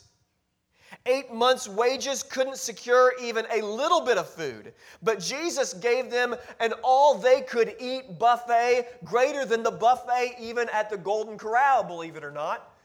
Eight 1.07 1.33
months' 1.33 1.69
wages 1.69 2.23
couldn't 2.23 2.59
secure 2.59 3.15
even 3.21 3.47
a 3.51 3.63
little 3.63 4.01
bit 4.01 4.19
of 4.19 4.29
food. 4.29 4.73
But 5.03 5.21
Jesus 5.21 5.75
gave 5.75 6.11
them 6.11 6.35
an 6.61 6.73
all 6.83 7.15
they 7.15 7.43
could 7.43 7.75
eat 7.79 8.19
buffet, 8.19 9.05
greater 9.05 9.45
than 9.45 9.63
the 9.63 9.71
buffet 9.71 10.37
even 10.39 10.69
at 10.71 10.91
the 10.91 10.97
Golden 10.97 11.39
Corral, 11.39 11.83
believe 11.83 12.17
it 12.17 12.25
or 12.25 12.31
not 12.31 12.76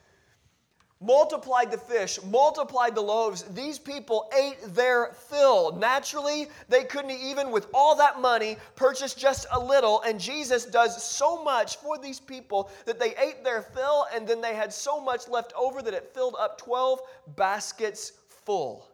multiplied 1.01 1.71
the 1.71 1.77
fish, 1.77 2.19
multiplied 2.23 2.93
the 2.93 3.01
loaves. 3.01 3.43
These 3.43 3.79
people 3.79 4.29
ate 4.39 4.57
their 4.75 5.07
fill. 5.29 5.75
Naturally, 5.75 6.47
they 6.69 6.83
couldn't 6.83 7.11
even, 7.11 7.51
with 7.51 7.67
all 7.73 7.95
that 7.95 8.21
money, 8.21 8.57
purchase 8.75 9.15
just 9.15 9.47
a 9.51 9.59
little. 9.59 10.01
And 10.01 10.19
Jesus 10.19 10.65
does 10.65 11.03
so 11.03 11.43
much 11.43 11.77
for 11.77 11.97
these 11.97 12.19
people 12.19 12.69
that 12.85 12.99
they 12.99 13.15
ate 13.15 13.43
their 13.43 13.63
fill, 13.63 14.05
and 14.13 14.27
then 14.27 14.41
they 14.41 14.53
had 14.53 14.71
so 14.71 15.01
much 15.01 15.27
left 15.27 15.53
over 15.57 15.81
that 15.81 15.93
it 15.93 16.11
filled 16.13 16.35
up 16.39 16.59
12 16.59 16.99
baskets 17.35 18.13
full. 18.27 18.87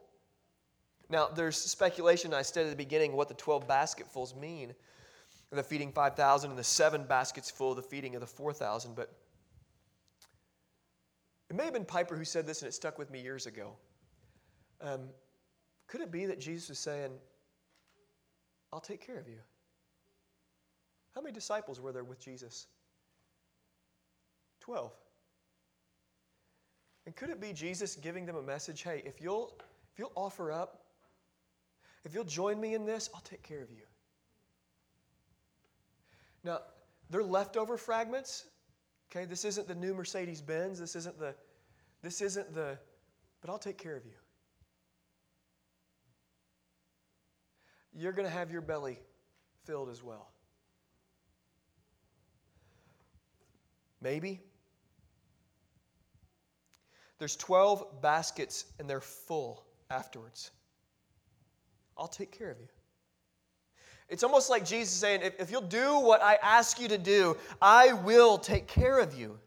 Now, 1.10 1.28
there's 1.28 1.56
speculation, 1.56 2.34
I 2.34 2.42
said 2.42 2.64
at 2.64 2.70
the 2.70 2.76
beginning, 2.76 3.12
what 3.12 3.28
the 3.28 3.34
12 3.34 3.68
basketfuls 3.68 4.34
mean. 4.34 4.74
The 5.50 5.62
feeding 5.62 5.92
5,000 5.92 6.50
and 6.50 6.58
the 6.58 6.64
seven 6.64 7.04
baskets 7.04 7.50
full, 7.50 7.74
the 7.74 7.82
feeding 7.82 8.14
of 8.14 8.20
the 8.20 8.26
4,000. 8.26 8.94
But 8.94 9.10
it 11.50 11.56
may 11.56 11.64
have 11.64 11.72
been 11.72 11.84
Piper 11.84 12.16
who 12.16 12.24
said 12.24 12.46
this, 12.46 12.62
and 12.62 12.68
it 12.68 12.72
stuck 12.72 12.98
with 12.98 13.10
me 13.10 13.20
years 13.20 13.46
ago. 13.46 13.72
Um, 14.80 15.08
could 15.86 16.00
it 16.00 16.12
be 16.12 16.26
that 16.26 16.38
Jesus 16.38 16.68
was 16.68 16.78
saying, 16.78 17.12
I'll 18.72 18.80
take 18.80 19.04
care 19.04 19.18
of 19.18 19.28
you? 19.28 19.38
How 21.14 21.22
many 21.22 21.32
disciples 21.32 21.80
were 21.80 21.92
there 21.92 22.04
with 22.04 22.20
Jesus? 22.20 22.66
Twelve. 24.60 24.92
And 27.06 27.16
could 27.16 27.30
it 27.30 27.40
be 27.40 27.54
Jesus 27.54 27.96
giving 27.96 28.26
them 28.26 28.36
a 28.36 28.42
message 28.42 28.82
hey, 28.82 29.02
if 29.06 29.20
you'll, 29.20 29.56
if 29.92 29.98
you'll 29.98 30.12
offer 30.14 30.52
up, 30.52 30.82
if 32.04 32.14
you'll 32.14 32.24
join 32.24 32.60
me 32.60 32.74
in 32.74 32.84
this, 32.84 33.08
I'll 33.14 33.22
take 33.22 33.42
care 33.42 33.62
of 33.62 33.70
you? 33.70 33.84
Now, 36.44 36.60
they're 37.08 37.22
leftover 37.22 37.78
fragments. 37.78 38.44
Okay, 39.10 39.24
this 39.24 39.44
isn't 39.44 39.66
the 39.66 39.74
new 39.74 39.94
Mercedes 39.94 40.42
Benz. 40.42 40.78
This 40.78 40.94
isn't 40.94 41.18
the, 41.18 41.34
this 42.02 42.20
isn't 42.20 42.54
the, 42.54 42.78
but 43.40 43.50
I'll 43.50 43.58
take 43.58 43.78
care 43.78 43.96
of 43.96 44.04
you. 44.04 44.12
You're 47.94 48.12
going 48.12 48.26
to 48.28 48.34
have 48.34 48.50
your 48.50 48.60
belly 48.60 48.98
filled 49.64 49.88
as 49.88 50.02
well. 50.02 50.30
Maybe. 54.00 54.40
There's 57.18 57.34
12 57.34 58.00
baskets 58.00 58.66
and 58.78 58.88
they're 58.88 59.00
full 59.00 59.64
afterwards. 59.90 60.50
I'll 61.96 62.06
take 62.06 62.30
care 62.30 62.50
of 62.50 62.60
you. 62.60 62.68
It's 64.08 64.22
almost 64.22 64.48
like 64.48 64.64
Jesus 64.64 64.94
saying, 64.94 65.20
if, 65.22 65.38
if 65.38 65.50
you'll 65.50 65.60
do 65.60 65.98
what 65.98 66.22
I 66.22 66.38
ask 66.42 66.80
you 66.80 66.88
to 66.88 66.98
do, 66.98 67.36
I 67.60 67.92
will 67.92 68.38
take 68.38 68.66
care 68.66 68.98
of 68.98 69.18
you. 69.18 69.38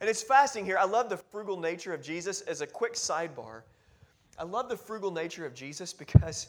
And 0.00 0.08
it's 0.08 0.22
fascinating 0.22 0.64
here. 0.64 0.78
I 0.78 0.86
love 0.86 1.10
the 1.10 1.18
frugal 1.18 1.60
nature 1.60 1.92
of 1.92 2.02
Jesus 2.02 2.40
as 2.42 2.62
a 2.62 2.66
quick 2.66 2.94
sidebar. 2.94 3.62
I 4.38 4.44
love 4.44 4.70
the 4.70 4.76
frugal 4.76 5.10
nature 5.10 5.44
of 5.44 5.52
Jesus 5.52 5.92
because 5.92 6.48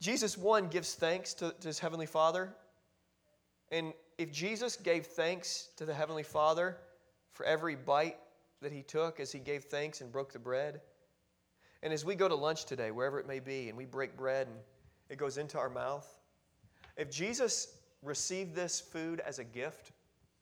Jesus, 0.00 0.36
one, 0.36 0.68
gives 0.68 0.94
thanks 0.94 1.32
to, 1.34 1.54
to 1.60 1.68
his 1.68 1.78
Heavenly 1.78 2.04
Father. 2.04 2.52
And 3.70 3.94
if 4.18 4.30
Jesus 4.30 4.76
gave 4.76 5.06
thanks 5.06 5.68
to 5.76 5.86
the 5.86 5.94
Heavenly 5.94 6.22
Father 6.22 6.76
for 7.32 7.46
every 7.46 7.74
bite 7.74 8.18
that 8.60 8.70
he 8.70 8.82
took 8.82 9.18
as 9.18 9.32
he 9.32 9.38
gave 9.38 9.64
thanks 9.64 10.02
and 10.02 10.12
broke 10.12 10.32
the 10.32 10.38
bread, 10.38 10.82
and 11.82 11.90
as 11.90 12.04
we 12.04 12.14
go 12.14 12.28
to 12.28 12.34
lunch 12.34 12.66
today, 12.66 12.90
wherever 12.90 13.18
it 13.18 13.26
may 13.26 13.40
be, 13.40 13.70
and 13.70 13.78
we 13.78 13.86
break 13.86 14.14
bread 14.14 14.46
and 14.46 14.56
it 15.12 15.18
goes 15.18 15.36
into 15.36 15.58
our 15.58 15.68
mouth, 15.68 16.08
if 16.96 17.10
Jesus 17.10 17.76
received 18.02 18.54
this 18.54 18.80
food 18.80 19.20
as 19.20 19.38
a 19.38 19.44
gift 19.44 19.92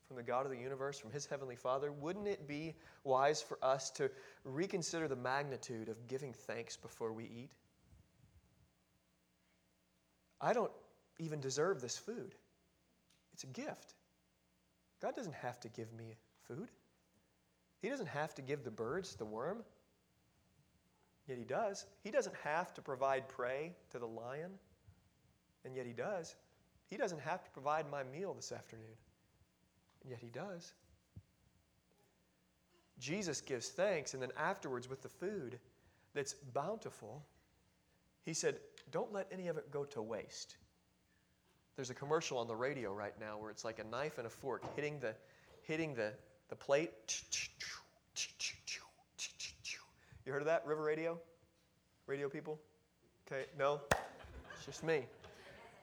from 0.07 0.17
the 0.17 0.23
God 0.23 0.47
of 0.47 0.53
the 0.53 0.59
universe, 0.59 0.97
from 0.97 1.11
his 1.11 1.27
Heavenly 1.27 1.57
Father, 1.57 1.91
wouldn't 1.91 2.29
it 2.29 2.47
be 2.47 2.77
wise 3.03 3.43
for 3.43 3.59
us 3.63 3.91
to 3.91 4.09
reconsider 4.45 5.09
the 5.09 5.17
magnitude 5.17 5.89
of 5.89 6.07
giving 6.07 6.33
thanks 6.33 6.77
before 6.77 7.13
we 7.13 7.25
eat? 7.25 7.51
I 10.41 10.53
don't 10.53 10.73
even 11.19 11.41
deserve 11.41 11.81
this 11.81 11.99
food. 11.99 12.37
It's 13.33 13.43
a 13.43 13.49
gift. 13.49 13.95
God 15.03 15.17
doesn't 15.17 15.35
have 15.35 15.59
to 15.61 15.69
give 15.69 15.93
me 15.93 16.17
food. 16.47 16.69
He 17.83 17.89
doesn't 17.89 18.09
have 18.09 18.37
to 18.37 18.43
give 18.43 18.63
the 18.63 18.71
birds 18.71 19.17
the 19.17 19.25
worm. 19.25 19.65
Yet 21.31 21.39
he 21.39 21.45
does. 21.45 21.87
He 22.03 22.11
doesn't 22.11 22.35
have 22.43 22.75
to 22.75 22.83
provide 22.83 23.29
prey 23.29 23.73
to 23.91 24.01
the 24.01 24.07
lion. 24.07 24.51
And 25.65 25.77
yet 25.77 25.87
he 25.87 25.93
does. 25.93 26.35
He 26.89 26.97
doesn't 26.97 27.21
have 27.21 27.45
to 27.45 27.51
provide 27.51 27.89
my 27.89 28.03
meal 28.03 28.35
this 28.35 28.51
afternoon. 28.51 28.97
And 30.03 30.11
yet 30.11 30.19
he 30.21 30.27
does. 30.27 30.73
Jesus 32.99 33.41
gives 33.41 33.69
thanks, 33.69 34.13
and 34.13 34.21
then 34.21 34.33
afterwards, 34.37 34.91
with 34.91 35.03
the 35.03 35.09
food 35.09 35.61
that's 36.15 36.35
bountiful, 36.53 37.25
he 38.25 38.35
said, 38.35 38.57
Don't 38.91 39.13
let 39.13 39.29
any 39.31 39.47
of 39.47 39.57
it 39.57 39.71
go 39.71 39.85
to 39.85 40.03
waste. 40.03 40.57
There's 41.77 41.91
a 41.91 41.95
commercial 41.95 42.39
on 42.39 42.49
the 42.49 42.57
radio 42.57 42.93
right 42.93 43.15
now 43.21 43.39
where 43.39 43.53
it's 43.53 43.65
like 43.65 43.79
a 43.79 43.85
knife 43.85 44.19
and 44.19 44.27
a 44.27 44.31
fork 44.31 44.65
hitting 44.75 44.99
the, 44.99 45.15
hitting 45.63 45.95
the, 45.95 46.13
the 46.49 46.57
plate. 46.57 47.23
You 50.31 50.35
heard 50.35 50.43
of 50.43 50.47
that? 50.47 50.65
River 50.65 50.85
Radio? 50.85 51.19
Radio 52.07 52.29
people? 52.29 52.61
Okay, 53.27 53.47
no? 53.59 53.81
It's 54.55 54.65
just 54.65 54.85
me. 54.85 55.05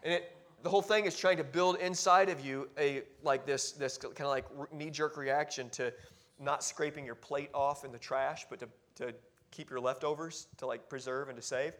And 0.04 0.14
it, 0.14 0.38
the 0.64 0.70
whole 0.70 0.82
thing 0.82 1.04
is 1.04 1.20
trying 1.20 1.36
to 1.36 1.44
build 1.44 1.76
inside 1.80 2.30
of 2.30 2.40
you 2.40 2.70
a 2.80 3.02
like 3.24 3.46
this 3.46 3.74
this 3.74 3.98
kind 3.98 4.22
of 4.22 4.28
like 4.28 4.46
knee-jerk 4.72 5.18
reaction 5.18 5.70
to 5.72 5.92
not 6.40 6.64
scraping 6.64 7.06
your 7.06 7.14
plate 7.14 7.50
off 7.54 7.84
in 7.84 7.92
the 7.92 8.00
trash, 8.00 8.46
but 8.50 8.60
to, 8.60 8.70
to 8.96 9.14
keep 9.52 9.70
your 9.70 9.82
leftovers 9.82 10.48
to 10.60 10.66
like 10.66 10.88
preserve 10.88 11.28
and 11.28 11.36
to 11.36 11.44
save. 11.46 11.74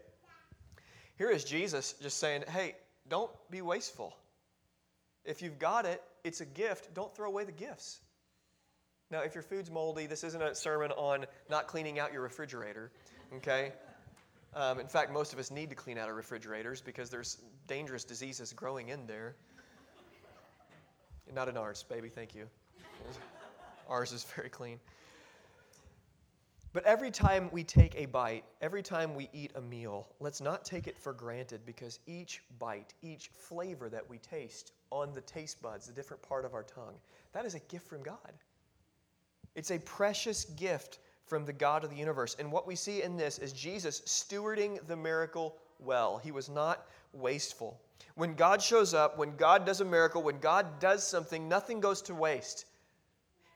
Here 1.17 1.30
is 1.30 1.45
Jesus 1.45 1.93
just 2.01 2.17
saying, 2.17 2.43
hey, 2.49 2.75
don't 3.08 3.32
be 3.49 3.62
wasteful. 3.62 4.13
If 5.23 5.41
you've 5.41 5.58
got 5.58 5.86
it, 5.86 6.03
it's 6.25 6.41
a 6.41 6.45
gift. 6.45 6.93
Don't 6.93 7.15
throw 7.15 7.30
away 7.30 7.45
the 7.45 7.53
gifts. 7.53 8.01
Now, 9.09 9.21
if 9.21 9.33
your 9.33 9.43
food's 9.43 9.71
moldy, 9.71 10.05
this 10.05 10.23
isn't 10.23 10.41
a 10.41 10.53
sermon 10.53 10.91
on 10.91 11.25
not 11.49 11.67
cleaning 11.67 11.97
out 11.97 12.11
your 12.11 12.21
refrigerator, 12.21 12.91
okay? 13.35 13.71
Um, 14.53 14.79
in 14.79 14.87
fact, 14.87 15.13
most 15.13 15.31
of 15.31 15.39
us 15.39 15.49
need 15.49 15.69
to 15.69 15.75
clean 15.75 15.97
out 15.97 16.09
our 16.09 16.13
refrigerators 16.13 16.81
because 16.81 17.09
there's 17.09 17.37
dangerous 17.67 18.03
diseases 18.03 18.51
growing 18.51 18.89
in 18.89 19.07
there. 19.07 19.35
Not 21.33 21.47
in 21.47 21.55
ours, 21.57 21.83
baby, 21.87 22.09
thank 22.09 22.35
you. 22.35 22.47
Ours 23.89 24.11
is 24.11 24.23
very 24.35 24.49
clean. 24.49 24.79
But 26.73 26.83
every 26.83 27.11
time 27.11 27.49
we 27.51 27.63
take 27.63 27.95
a 27.95 28.05
bite, 28.05 28.43
every 28.61 28.83
time 28.83 29.15
we 29.15 29.29
eat 29.33 29.51
a 29.55 29.61
meal, 29.61 30.07
let's 30.19 30.41
not 30.41 30.65
take 30.65 30.87
it 30.87 30.97
for 30.97 31.13
granted 31.13 31.61
because 31.65 31.99
each 32.05 32.43
bite, 32.59 32.93
each 33.01 33.29
flavor 33.29 33.89
that 33.89 34.07
we 34.09 34.17
taste 34.17 34.73
on 34.91 35.13
the 35.13 35.21
taste 35.21 35.61
buds, 35.61 35.87
the 35.87 35.93
different 35.93 36.21
part 36.21 36.43
of 36.45 36.53
our 36.53 36.63
tongue, 36.63 36.95
that 37.31 37.45
is 37.45 37.55
a 37.55 37.59
gift 37.59 37.87
from 37.87 38.03
God. 38.03 38.33
It's 39.57 39.71
a 39.71 39.79
precious 39.79 40.45
gift 40.45 40.99
from 41.25 41.43
the 41.43 41.51
God 41.51 41.83
of 41.83 41.89
the 41.89 41.95
universe. 41.97 42.37
And 42.39 42.49
what 42.51 42.65
we 42.65 42.75
see 42.75 43.01
in 43.01 43.17
this 43.17 43.39
is 43.39 43.51
Jesus 43.51 44.01
stewarding 44.01 44.85
the 44.87 44.95
miracle 44.95 45.57
well. 45.79 46.19
He 46.19 46.31
was 46.31 46.47
not 46.47 46.87
wasteful. 47.11 47.81
When 48.15 48.33
God 48.35 48.61
shows 48.61 48.93
up, 48.93 49.17
when 49.17 49.35
God 49.35 49.65
does 49.65 49.81
a 49.81 49.85
miracle, 49.85 50.23
when 50.23 50.39
God 50.39 50.79
does 50.79 51.05
something, 51.05 51.49
nothing 51.49 51.79
goes 51.79 52.01
to 52.03 52.15
waste. 52.15 52.65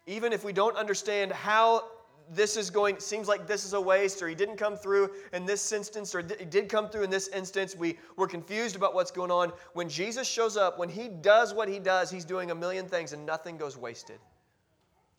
Even 0.07 0.33
if 0.33 0.43
we 0.43 0.51
don't 0.51 0.75
understand 0.75 1.31
how 1.31 1.85
this 2.29 2.57
is 2.57 2.69
going, 2.69 2.99
seems 2.99 3.27
like 3.27 3.45
this 3.45 3.65
is 3.65 3.73
a 3.73 3.81
waste, 3.81 4.21
or 4.21 4.27
he 4.27 4.35
didn't 4.35 4.57
come 4.57 4.77
through 4.77 5.11
in 5.33 5.45
this 5.45 5.71
instance, 5.71 6.15
or 6.15 6.21
he 6.21 6.45
did 6.45 6.69
come 6.69 6.89
through 6.89 7.03
in 7.03 7.09
this 7.09 7.27
instance. 7.29 7.75
We, 7.75 7.97
we're 8.15 8.27
confused 8.27 8.75
about 8.75 8.93
what's 8.93 9.11
going 9.11 9.31
on. 9.31 9.51
When 9.73 9.89
Jesus 9.89 10.27
shows 10.27 10.57
up, 10.57 10.79
when 10.79 10.89
he 10.89 11.09
does 11.09 11.53
what 11.53 11.67
he 11.69 11.77
does, 11.77 12.09
he's 12.09 12.25
doing 12.25 12.51
a 12.51 12.55
million 12.55 12.87
things 12.87 13.13
and 13.13 13.25
nothing 13.25 13.57
goes 13.57 13.77
wasted, 13.77 14.19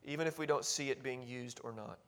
even 0.05 0.27
if 0.27 0.39
we 0.39 0.47
don't 0.47 0.65
see 0.65 0.91
it 0.91 1.03
being 1.03 1.23
used 1.23 1.61
or 1.65 1.73
not. 1.73 1.99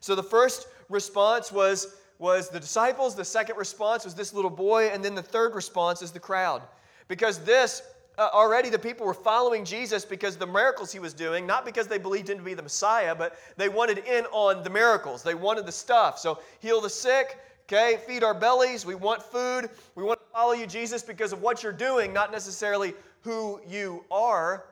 So 0.00 0.14
the 0.14 0.22
first 0.22 0.68
response 0.88 1.50
was, 1.50 1.96
was 2.18 2.48
the 2.48 2.60
disciples, 2.60 3.14
the 3.14 3.24
second 3.24 3.56
response 3.56 4.04
was 4.04 4.14
this 4.14 4.32
little 4.32 4.50
boy, 4.50 4.88
and 4.88 5.04
then 5.04 5.14
the 5.14 5.22
third 5.22 5.54
response 5.54 6.02
is 6.02 6.10
the 6.10 6.20
crowd. 6.20 6.62
Because 7.08 7.38
this 7.40 7.82
uh, 8.18 8.28
already 8.32 8.68
the 8.68 8.78
people 8.78 9.06
were 9.06 9.14
following 9.14 9.64
Jesus 9.64 10.04
because 10.04 10.36
the 10.36 10.46
miracles 10.46 10.92
he 10.92 10.98
was 10.98 11.14
doing, 11.14 11.46
not 11.46 11.64
because 11.64 11.86
they 11.86 11.98
believed 11.98 12.28
him 12.28 12.38
to 12.38 12.44
be 12.44 12.54
the 12.54 12.62
Messiah, 12.62 13.14
but 13.14 13.38
they 13.56 13.68
wanted 13.68 13.98
in 13.98 14.24
on 14.26 14.64
the 14.64 14.70
miracles. 14.70 15.22
They 15.22 15.36
wanted 15.36 15.66
the 15.66 15.72
stuff. 15.72 16.18
So 16.18 16.40
heal 16.58 16.80
the 16.80 16.90
sick, 16.90 17.38
okay, 17.64 18.00
feed 18.06 18.24
our 18.24 18.34
bellies. 18.34 18.84
We 18.84 18.96
want 18.96 19.22
food. 19.22 19.70
We 19.94 20.02
want 20.02 20.18
to 20.18 20.26
follow 20.32 20.52
you, 20.52 20.66
Jesus, 20.66 21.02
because 21.02 21.32
of 21.32 21.42
what 21.42 21.62
you're 21.62 21.72
doing, 21.72 22.12
not 22.12 22.32
necessarily 22.32 22.92
who 23.22 23.60
you 23.68 24.04
are. 24.10 24.64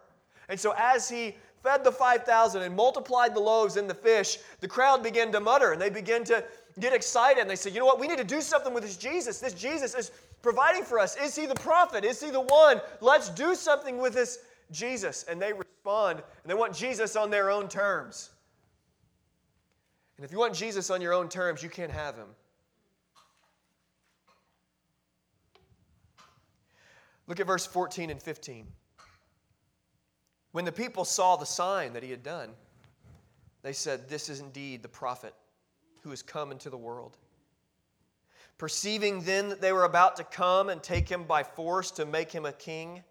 And 0.49 0.59
so 0.59 0.75
as 0.77 1.09
he 1.09 1.37
fed 1.67 1.83
the 1.83 1.91
5,000 1.91 2.63
and 2.63 2.77
multiplied 2.77 3.35
the 3.35 3.41
loaves 3.41 3.77
and 3.77 3.91
the 3.91 3.95
fish, 3.95 4.39
the 4.61 4.69
crowd 4.69 5.03
began 5.03 5.33
to 5.33 5.41
mutter 5.41 5.73
and 5.73 5.83
they 5.83 5.91
began 5.91 6.23
to 6.23 6.45
get 6.79 6.93
excited. 6.93 7.41
And 7.41 7.51
they 7.51 7.57
said, 7.57 7.73
you 7.73 7.81
know 7.81 7.87
what, 7.87 7.99
we 7.99 8.07
need 8.07 8.19
to 8.19 8.25
do 8.25 8.41
something 8.41 8.73
with 8.73 8.85
this 8.85 8.97
Jesus. 8.97 9.41
This 9.41 9.53
Jesus 9.53 9.95
is 9.95 10.13
providing 10.43 10.85
for 10.85 11.01
us? 11.01 11.17
Is 11.17 11.35
he 11.35 11.47
the 11.47 11.57
prophet? 11.57 12.05
Is 12.05 12.23
he 12.23 12.31
the 12.31 12.41
one? 12.41 12.81
Let's 13.01 13.31
do 13.31 13.57
something 13.57 13.99
with 13.99 14.15
this 14.15 14.39
Jesus. 14.71 15.25
And 15.29 15.43
they 15.43 15.53
respond, 15.53 16.23
and 16.43 16.51
they 16.51 16.55
want 16.55 16.73
Jesus 16.73 17.17
on 17.17 17.31
their 17.31 17.51
own 17.51 17.69
terms. 17.69 18.31
And 20.17 20.25
if 20.25 20.31
you 20.31 20.39
want 20.39 20.55
Jesus 20.55 20.89
on 20.89 21.01
your 21.01 21.13
own 21.13 21.29
terms, 21.29 21.65
you 21.65 21.69
can't 21.69 21.91
have 21.91 22.15
him. 22.15 22.29
Look 27.27 27.41
at 27.41 27.47
verse 27.47 27.67
14 27.67 28.11
and 28.11 28.23
15. 28.23 28.69
When 30.57 30.65
the 30.65 30.73
people 30.73 31.05
saw 31.05 31.37
the 31.37 31.45
sign 31.45 31.93
that 31.93 32.03
he 32.03 32.11
had 32.11 32.23
done, 32.23 32.49
they 33.61 33.75
said, 33.75 34.09
This 34.09 34.31
is 34.31 34.41
indeed 34.41 34.81
the 34.81 34.89
prophet 34.89 35.35
who 36.01 36.09
has 36.09 36.23
come 36.23 36.51
into 36.51 36.71
the 36.71 36.79
world. 36.79 37.19
Perceiving 38.57 39.21
then 39.21 39.51
that 39.51 39.61
they 39.61 39.75
were 39.75 39.85
about 39.85 40.17
to 40.17 40.25
come 40.25 40.71
and 40.71 40.83
take 40.83 41.11
him 41.11 41.25
by 41.25 41.43
force 41.43 41.91
to 41.91 42.07
make 42.07 42.33
him 42.33 42.47
a 42.47 42.55
king. 42.55 43.05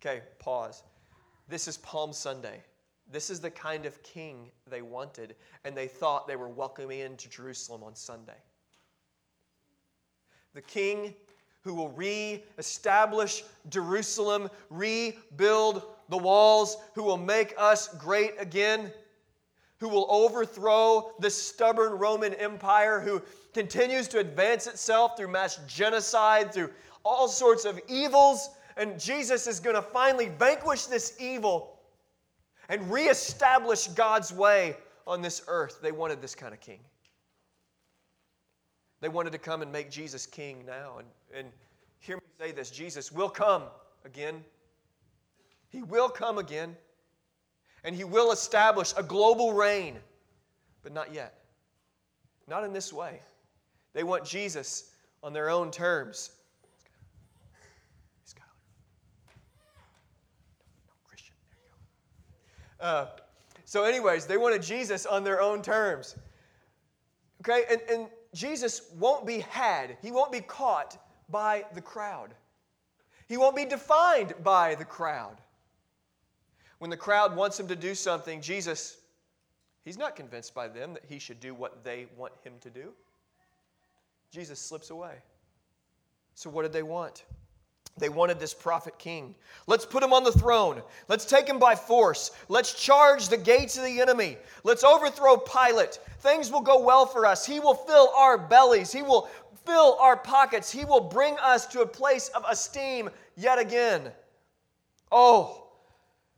Okay, 0.00 0.22
pause. 0.38 0.84
This 1.50 1.68
is 1.68 1.76
Palm 1.76 2.14
Sunday. 2.14 2.62
This 3.12 3.28
is 3.28 3.40
the 3.40 3.50
kind 3.50 3.84
of 3.84 4.02
king 4.02 4.50
they 4.66 4.80
wanted, 4.80 5.36
and 5.66 5.76
they 5.76 5.86
thought 5.86 6.26
they 6.26 6.36
were 6.36 6.48
welcoming 6.48 7.00
into 7.00 7.28
Jerusalem 7.28 7.82
on 7.82 7.94
Sunday. 7.94 8.40
The 10.54 10.62
king 10.62 11.12
who 11.64 11.74
will 11.74 11.88
re-establish 11.90 13.42
Jerusalem, 13.70 14.50
rebuild 14.68 15.82
the 16.10 16.18
walls, 16.18 16.76
who 16.94 17.02
will 17.02 17.16
make 17.16 17.54
us 17.56 17.88
great 17.96 18.34
again, 18.38 18.92
who 19.80 19.88
will 19.88 20.06
overthrow 20.10 21.12
the 21.20 21.30
stubborn 21.30 21.94
Roman 21.94 22.34
Empire, 22.34 23.00
who 23.00 23.22
continues 23.54 24.08
to 24.08 24.18
advance 24.18 24.66
itself 24.66 25.16
through 25.16 25.28
mass 25.28 25.58
genocide, 25.66 26.52
through 26.52 26.70
all 27.02 27.28
sorts 27.28 27.64
of 27.64 27.80
evils. 27.88 28.50
And 28.76 29.00
Jesus 29.00 29.46
is 29.46 29.60
going 29.60 29.76
to 29.76 29.82
finally 29.82 30.30
vanquish 30.38 30.86
this 30.86 31.16
evil 31.18 31.78
and 32.68 32.90
reestablish 32.90 33.86
God's 33.88 34.32
way 34.32 34.76
on 35.06 35.22
this 35.22 35.42
earth. 35.48 35.80
They 35.82 35.92
wanted 35.92 36.20
this 36.20 36.34
kind 36.34 36.52
of 36.52 36.60
king. 36.60 36.80
They 39.04 39.10
wanted 39.10 39.32
to 39.32 39.38
come 39.38 39.60
and 39.60 39.70
make 39.70 39.90
Jesus 39.90 40.24
king 40.24 40.64
now. 40.66 40.96
And, 40.96 41.06
and 41.36 41.48
hear 41.98 42.16
me 42.16 42.22
say 42.40 42.52
this 42.52 42.70
Jesus 42.70 43.12
will 43.12 43.28
come 43.28 43.64
again. 44.06 44.42
He 45.68 45.82
will 45.82 46.08
come 46.08 46.38
again. 46.38 46.74
And 47.84 47.94
he 47.94 48.04
will 48.04 48.32
establish 48.32 48.94
a 48.96 49.02
global 49.02 49.52
reign, 49.52 49.98
but 50.82 50.94
not 50.94 51.12
yet. 51.12 51.34
Not 52.48 52.64
in 52.64 52.72
this 52.72 52.94
way. 52.94 53.20
They 53.92 54.04
want 54.04 54.24
Jesus 54.24 54.92
on 55.22 55.34
their 55.34 55.50
own 55.50 55.70
terms. 55.70 56.30
Uh, 62.80 63.04
so, 63.66 63.84
anyways, 63.84 64.24
they 64.24 64.38
wanted 64.38 64.62
Jesus 64.62 65.04
on 65.04 65.24
their 65.24 65.42
own 65.42 65.60
terms. 65.60 66.16
Okay, 67.42 67.64
and, 67.70 67.82
and 67.90 68.08
Jesus 68.34 68.82
won't 68.98 69.26
be 69.26 69.38
had, 69.38 69.96
he 70.02 70.10
won't 70.10 70.32
be 70.32 70.40
caught 70.40 70.98
by 71.30 71.64
the 71.72 71.80
crowd. 71.80 72.34
He 73.28 73.36
won't 73.36 73.56
be 73.56 73.64
defined 73.64 74.34
by 74.42 74.74
the 74.74 74.84
crowd. 74.84 75.36
When 76.78 76.90
the 76.90 76.96
crowd 76.96 77.34
wants 77.34 77.58
him 77.58 77.68
to 77.68 77.76
do 77.76 77.94
something, 77.94 78.42
Jesus, 78.42 78.98
he's 79.84 79.96
not 79.96 80.16
convinced 80.16 80.52
by 80.54 80.68
them 80.68 80.92
that 80.94 81.04
he 81.08 81.18
should 81.18 81.40
do 81.40 81.54
what 81.54 81.84
they 81.84 82.06
want 82.16 82.34
him 82.42 82.54
to 82.60 82.70
do. 82.70 82.92
Jesus 84.30 84.60
slips 84.60 84.90
away. 84.90 85.14
So, 86.34 86.50
what 86.50 86.62
did 86.62 86.72
they 86.72 86.82
want? 86.82 87.24
They 87.96 88.08
wanted 88.08 88.40
this 88.40 88.54
prophet 88.54 88.98
king. 88.98 89.36
Let's 89.68 89.86
put 89.86 90.02
him 90.02 90.12
on 90.12 90.24
the 90.24 90.32
throne. 90.32 90.82
Let's 91.08 91.24
take 91.24 91.48
him 91.48 91.60
by 91.60 91.76
force. 91.76 92.32
Let's 92.48 92.74
charge 92.74 93.28
the 93.28 93.36
gates 93.36 93.76
of 93.76 93.84
the 93.84 94.00
enemy. 94.00 94.36
Let's 94.64 94.82
overthrow 94.82 95.36
Pilate. 95.36 96.00
Things 96.18 96.50
will 96.50 96.60
go 96.60 96.80
well 96.80 97.06
for 97.06 97.24
us. 97.24 97.46
He 97.46 97.60
will 97.60 97.74
fill 97.74 98.10
our 98.16 98.36
bellies. 98.36 98.90
He 98.90 99.02
will 99.02 99.28
fill 99.64 99.96
our 100.00 100.16
pockets. 100.16 100.72
He 100.72 100.84
will 100.84 101.00
bring 101.00 101.36
us 101.38 101.66
to 101.68 101.82
a 101.82 101.86
place 101.86 102.28
of 102.30 102.44
esteem 102.48 103.10
yet 103.36 103.60
again. 103.60 104.10
Oh, 105.12 105.68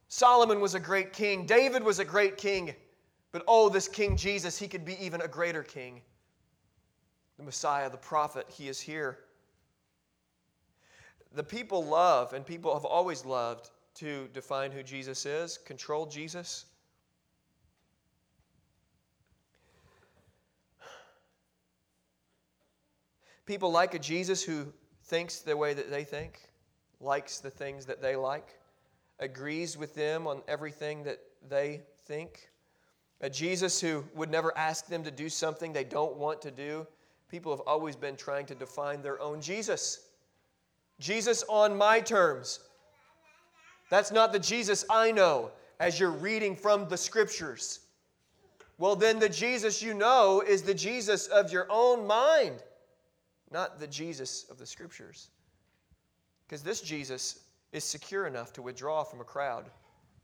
Solomon 0.09 0.61
was 0.61 0.75
a 0.75 0.81
great 0.81 1.14
king. 1.14 1.47
David 1.47 1.83
was 1.83 2.01
a 2.01 2.05
great 2.05 2.37
king. 2.37 2.75
But 3.33 3.45
oh, 3.49 3.71
this 3.71 3.88
King 3.88 4.16
Jesus, 4.16 4.59
he 4.59 4.69
could 4.69 4.85
be 4.85 5.03
even 5.03 5.23
a 5.23 5.29
greater 5.29 5.62
king. 5.62 6.03
The 7.38 7.45
Messiah, 7.45 7.90
the 7.90 7.97
prophet, 7.97 8.47
he 8.49 8.69
is 8.69 8.79
here 8.79 9.19
the 11.37 11.44
people 11.44 11.85
love, 11.85 12.33
and 12.33 12.44
people 12.44 12.72
have 12.72 12.87
always 12.87 13.25
loved 13.25 13.70
to 13.96 14.29
define 14.33 14.72
who 14.72 14.83
Jesus 14.83 15.27
is, 15.27 15.59
control 15.59 16.07
Jesus. 16.07 16.64
People 23.44 23.70
like 23.70 23.94
a 23.94 23.99
Jesus 23.99 24.42
who 24.42 24.66
thinks 25.05 25.40
the 25.40 25.57
way 25.57 25.75
that 25.75 25.90
they 25.90 26.05
think, 26.05 26.40
likes 27.01 27.38
the 27.38 27.51
things 27.51 27.87
that 27.87 28.03
they 28.03 28.16
like, 28.16 28.59
agrees 29.20 29.77
with 29.77 29.94
them 29.94 30.27
on 30.27 30.42
everything 30.49 31.05
that 31.05 31.20
they 31.49 31.83
think. 32.07 32.51
A 33.20 33.31
Jesus 33.31 33.81
who 33.81 34.05
would 34.14 34.31
never 34.31 34.57
ask 34.57 34.88
them 34.88 35.05
to 35.05 35.11
do 35.11 35.29
something 35.29 35.72
they 35.72 35.85
don't 35.85 36.16
want 36.16 36.42
to 36.42 36.51
do. 36.51 36.87
People 37.31 37.53
have 37.53 37.61
always 37.66 37.94
been 37.94 38.16
trying 38.16 38.46
to 38.46 38.55
define 38.55 39.03
their 39.03 39.20
own 39.20 39.40
Jesus. 39.40 40.06
Jesus 40.98 41.44
on 41.48 41.76
my 41.76 42.00
terms. 42.00 42.61
That's 43.90 44.11
not 44.11 44.32
the 44.32 44.38
Jesus 44.38 44.85
I 44.90 45.12
know 45.12 45.50
as 45.78 46.00
you're 46.00 46.11
reading 46.11 46.56
from 46.56 46.88
the 46.88 46.96
scriptures. 46.96 47.80
Well, 48.78 48.96
then 48.96 49.18
the 49.18 49.28
Jesus 49.28 49.82
you 49.82 49.94
know 49.94 50.42
is 50.46 50.62
the 50.62 50.74
Jesus 50.74 51.28
of 51.28 51.52
your 51.52 51.66
own 51.70 52.06
mind, 52.06 52.62
not 53.50 53.78
the 53.78 53.87
Jesus 53.87 54.46
of 54.50 54.59
the 54.59 54.66
scriptures. 54.66 55.28
Because 56.46 56.62
this 56.62 56.80
Jesus 56.80 57.40
is 57.72 57.85
secure 57.85 58.26
enough 58.26 58.52
to 58.54 58.62
withdraw 58.62 59.02
from 59.02 59.20
a 59.20 59.24
crowd, 59.24 59.66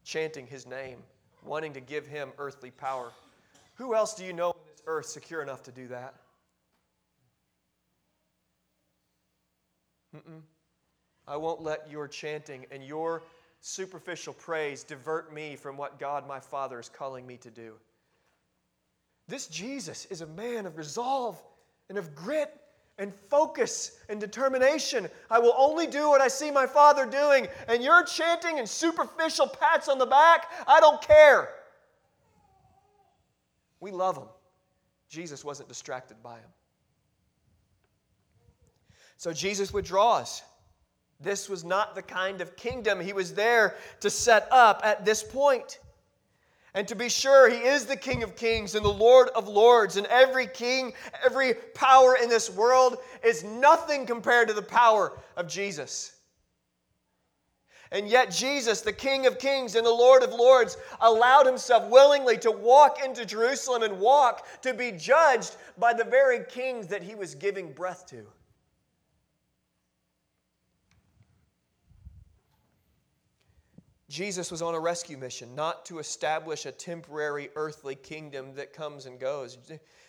chanting 0.04 0.46
his 0.46 0.66
name, 0.66 0.98
wanting 1.44 1.72
to 1.72 1.80
give 1.80 2.06
him 2.06 2.30
earthly 2.38 2.70
power. 2.70 3.10
Who 3.74 3.94
else 3.94 4.14
do 4.14 4.24
you 4.24 4.32
know 4.32 4.48
on 4.48 4.60
this 4.70 4.82
earth 4.86 5.06
secure 5.06 5.42
enough 5.42 5.62
to 5.64 5.72
do 5.72 5.88
that? 5.88 6.14
Mm-mm. 10.14 10.42
I 11.26 11.36
won't 11.36 11.62
let 11.62 11.90
your 11.90 12.08
chanting 12.08 12.66
and 12.70 12.84
your 12.84 13.22
superficial 13.60 14.34
praise 14.34 14.82
divert 14.82 15.32
me 15.32 15.56
from 15.56 15.76
what 15.76 15.98
God 15.98 16.26
my 16.26 16.40
Father 16.40 16.80
is 16.80 16.88
calling 16.88 17.26
me 17.26 17.36
to 17.38 17.50
do. 17.50 17.74
This 19.28 19.46
Jesus 19.46 20.06
is 20.06 20.20
a 20.20 20.26
man 20.26 20.66
of 20.66 20.76
resolve 20.76 21.40
and 21.88 21.96
of 21.96 22.14
grit 22.14 22.60
and 22.98 23.14
focus 23.14 23.98
and 24.08 24.20
determination. 24.20 25.08
I 25.30 25.38
will 25.38 25.54
only 25.56 25.86
do 25.86 26.08
what 26.08 26.20
I 26.20 26.28
see 26.28 26.50
my 26.50 26.66
Father 26.66 27.06
doing, 27.06 27.48
and 27.68 27.82
your 27.82 28.04
chanting 28.04 28.58
and 28.58 28.68
superficial 28.68 29.46
pats 29.46 29.88
on 29.88 29.98
the 29.98 30.06
back, 30.06 30.50
I 30.66 30.80
don't 30.80 31.00
care. 31.00 31.48
We 33.80 33.90
love 33.90 34.16
him. 34.16 34.28
Jesus 35.08 35.44
wasn't 35.44 35.68
distracted 35.68 36.22
by 36.22 36.36
him. 36.36 36.50
So 39.16 39.32
Jesus 39.32 39.72
withdraws. 39.72 40.42
This 41.22 41.48
was 41.48 41.64
not 41.64 41.94
the 41.94 42.02
kind 42.02 42.40
of 42.40 42.56
kingdom 42.56 43.00
he 43.00 43.12
was 43.12 43.34
there 43.34 43.76
to 44.00 44.10
set 44.10 44.48
up 44.50 44.80
at 44.84 45.04
this 45.04 45.22
point. 45.22 45.78
And 46.74 46.88
to 46.88 46.94
be 46.94 47.10
sure, 47.10 47.50
he 47.50 47.58
is 47.58 47.84
the 47.84 47.96
King 47.96 48.22
of 48.22 48.34
kings 48.34 48.74
and 48.74 48.84
the 48.84 48.92
Lord 48.92 49.28
of 49.30 49.46
lords. 49.46 49.98
And 49.98 50.06
every 50.06 50.46
king, 50.46 50.94
every 51.24 51.54
power 51.54 52.16
in 52.16 52.30
this 52.30 52.48
world 52.48 52.96
is 53.22 53.44
nothing 53.44 54.06
compared 54.06 54.48
to 54.48 54.54
the 54.54 54.62
power 54.62 55.12
of 55.36 55.48
Jesus. 55.48 56.16
And 57.90 58.08
yet, 58.08 58.30
Jesus, 58.30 58.80
the 58.80 58.92
King 58.92 59.26
of 59.26 59.38
kings 59.38 59.74
and 59.74 59.84
the 59.84 59.90
Lord 59.90 60.22
of 60.22 60.32
lords, 60.32 60.78
allowed 61.02 61.44
himself 61.44 61.90
willingly 61.90 62.38
to 62.38 62.50
walk 62.50 63.04
into 63.04 63.26
Jerusalem 63.26 63.82
and 63.82 64.00
walk 64.00 64.62
to 64.62 64.72
be 64.72 64.92
judged 64.92 65.56
by 65.76 65.92
the 65.92 66.04
very 66.04 66.42
kings 66.48 66.86
that 66.86 67.02
he 67.02 67.14
was 67.14 67.34
giving 67.34 67.70
breath 67.70 68.06
to. 68.06 68.26
Jesus 74.12 74.50
was 74.50 74.60
on 74.60 74.74
a 74.74 74.78
rescue 74.78 75.16
mission, 75.16 75.54
not 75.54 75.86
to 75.86 75.98
establish 75.98 76.66
a 76.66 76.70
temporary 76.70 77.48
earthly 77.56 77.94
kingdom 77.94 78.54
that 78.56 78.74
comes 78.74 79.06
and 79.06 79.18
goes. 79.18 79.56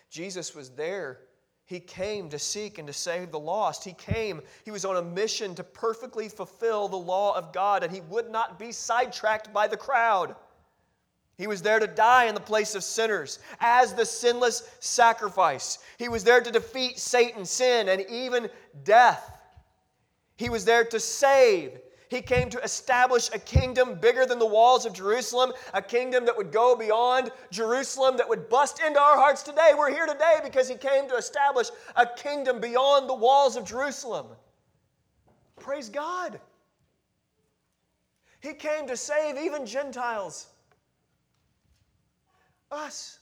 Jesus 0.10 0.54
was 0.54 0.72
there. 0.72 1.22
He 1.63 1.80
came 1.80 2.28
to 2.28 2.38
seek 2.38 2.80
and 2.80 2.88
to 2.88 2.94
save 2.94 3.32
the 3.32 3.39
lost. 3.39 3.86
He 3.86 3.94
came, 3.94 4.42
he 4.66 4.72
was 4.72 4.84
on 4.84 4.98
a 4.98 5.02
mission 5.02 5.56
to 5.56 5.63
perfectly 5.63 6.28
fulfill 6.28 6.89
the 6.89 6.98
law 6.98 7.34
of 7.38 7.54
God, 7.54 7.82
and 7.82 7.94
he 7.94 8.02
would 8.02 8.30
not 8.30 8.60
be 8.60 8.74
sidetracked 8.74 9.54
by 9.54 9.70
the 9.70 9.78
crowd. 9.78 10.36
He 11.38 11.48
was 11.48 11.62
there 11.62 11.80
to 11.80 11.88
die 11.88 12.26
in 12.26 12.36
the 12.36 12.42
place 12.42 12.76
of 12.76 12.84
sinners 12.84 13.39
as 13.62 13.94
the 13.94 14.06
sinless 14.06 14.70
sacrifice. 14.82 15.80
He 15.98 16.10
was 16.10 16.26
there 16.26 16.42
to 16.42 16.52
defeat 16.52 17.00
Satan, 17.00 17.46
sin, 17.46 17.88
and 17.88 18.04
even 18.10 18.50
death. 18.84 19.39
He 20.36 20.50
was 20.50 20.66
there 20.66 20.84
to 20.84 21.00
save 21.00 21.80
he 22.13 22.21
came 22.21 22.49
to 22.49 22.60
establish 22.60 23.30
a 23.34 23.39
kingdom 23.39 23.95
bigger 23.95 24.26
than 24.26 24.39
the 24.39 24.45
walls 24.45 24.86
of 24.86 24.93
Jerusalem, 24.93 25.52
a 25.73 25.82
kingdom 25.82 26.26
that 26.26 26.38
would 26.38 26.52
go 26.52 26.76
beyond 26.76 27.32
Jerusalem, 27.52 28.17
that 28.17 28.30
would 28.30 28.49
bust 28.49 28.80
into 28.86 28.99
our 28.99 29.17
hearts 29.17 29.41
today. 29.41 29.71
We're 29.78 29.91
here 29.91 30.06
today 30.06 30.39
because 30.43 30.69
He 30.69 30.76
came 30.76 31.08
to 31.10 31.15
establish 31.15 31.69
a 31.95 32.06
kingdom 32.06 32.60
beyond 32.60 33.10
the 33.10 33.15
walls 33.15 33.56
of 33.56 33.65
Jerusalem. 33.65 34.28
Praise 35.60 35.89
God. 35.89 36.39
He 38.41 38.54
came 38.54 38.88
to 38.88 38.97
save 38.97 39.38
even 39.38 39.65
Gentiles, 39.65 40.47
us. 42.69 43.19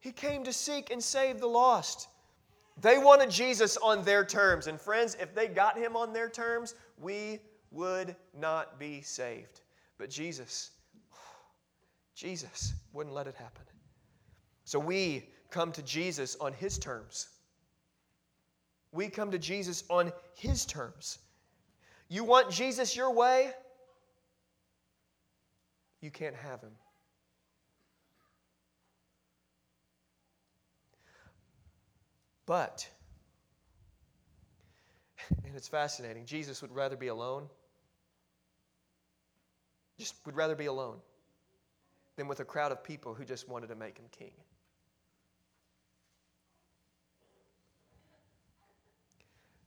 He 0.00 0.12
came 0.12 0.44
to 0.44 0.52
seek 0.52 0.90
and 0.90 1.02
save 1.02 1.40
the 1.40 1.46
lost. 1.46 2.08
They 2.80 2.98
wanted 2.98 3.30
Jesus 3.30 3.76
on 3.76 4.04
their 4.04 4.24
terms. 4.24 4.66
And 4.66 4.80
friends, 4.80 5.16
if 5.20 5.34
they 5.34 5.48
got 5.48 5.78
him 5.78 5.96
on 5.96 6.12
their 6.12 6.28
terms, 6.28 6.74
we 6.98 7.40
would 7.70 8.16
not 8.38 8.78
be 8.78 9.02
saved. 9.02 9.60
But 9.98 10.10
Jesus, 10.10 10.70
Jesus 12.14 12.74
wouldn't 12.92 13.14
let 13.14 13.26
it 13.26 13.34
happen. 13.34 13.64
So 14.64 14.78
we 14.78 15.28
come 15.50 15.72
to 15.72 15.82
Jesus 15.82 16.36
on 16.40 16.52
his 16.52 16.78
terms. 16.78 17.28
We 18.92 19.08
come 19.08 19.30
to 19.30 19.38
Jesus 19.38 19.84
on 19.90 20.12
his 20.34 20.64
terms. 20.64 21.18
You 22.08 22.24
want 22.24 22.50
Jesus 22.50 22.96
your 22.96 23.12
way? 23.12 23.52
You 26.00 26.10
can't 26.10 26.34
have 26.34 26.60
him. 26.60 26.72
But, 32.46 32.88
and 35.30 35.54
it's 35.54 35.68
fascinating, 35.68 36.24
Jesus 36.24 36.62
would 36.62 36.72
rather 36.72 36.96
be 36.96 37.08
alone, 37.08 37.48
just 39.98 40.14
would 40.26 40.36
rather 40.36 40.54
be 40.54 40.66
alone 40.66 40.98
than 42.16 42.28
with 42.28 42.40
a 42.40 42.44
crowd 42.44 42.72
of 42.72 42.82
people 42.82 43.14
who 43.14 43.24
just 43.24 43.48
wanted 43.48 43.68
to 43.68 43.74
make 43.74 43.98
him 43.98 44.06
king. 44.10 44.32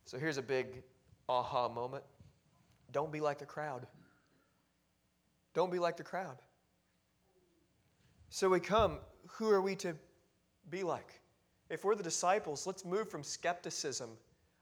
So 0.05 0.18
here's 0.18 0.38
a 0.38 0.41
big 0.41 0.82
aha 1.28 1.70
moment. 1.70 2.03
Don't 2.91 3.12
be 3.12 3.20
like 3.20 3.38
the 3.38 3.45
crowd. 3.45 3.86
Don't 5.53 5.72
be 5.72 5.78
like 5.78 5.97
the 5.97 6.03
crowd. 6.03 6.38
So 8.30 8.49
we 8.49 8.60
come, 8.60 8.97
who 9.28 9.49
are 9.51 9.62
we 9.62 9.76
to 9.78 9.95
be 10.70 10.84
like? 10.84 11.20
If 11.70 11.84
we're 11.84 11.95
the 11.95 12.03
disciples, 12.03 12.66
let's 12.66 12.86
move 12.86 13.10
from 13.10 13.24
skepticism 13.24 14.10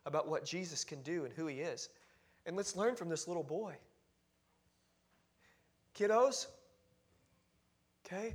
about 0.08 0.28
what 0.28 0.46
Jesus 0.46 0.84
can 0.84 1.02
do 1.04 1.26
and 1.26 1.34
who 1.34 1.46
he 1.46 1.58
is. 1.58 1.90
And 2.46 2.56
let's 2.56 2.76
learn 2.76 2.96
from 2.96 3.10
this 3.10 3.28
little 3.28 3.44
boy. 3.44 3.76
Kiddos, 5.96 6.48
okay? 8.06 8.34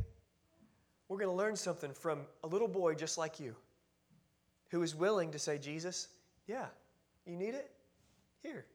We're 1.08 1.16
going 1.16 1.30
to 1.30 1.36
learn 1.36 1.56
something 1.56 1.92
from 1.92 2.20
a 2.44 2.46
little 2.46 2.68
boy 2.68 2.94
just 2.94 3.18
like 3.18 3.40
you 3.40 3.56
who 4.70 4.82
is 4.82 4.94
willing 4.94 5.30
to 5.32 5.38
say, 5.38 5.58
Jesus, 5.58 6.08
yeah, 6.46 6.66
You 7.26 7.36
need 7.36 7.54
it? 7.54 7.70
Here. 8.42 8.66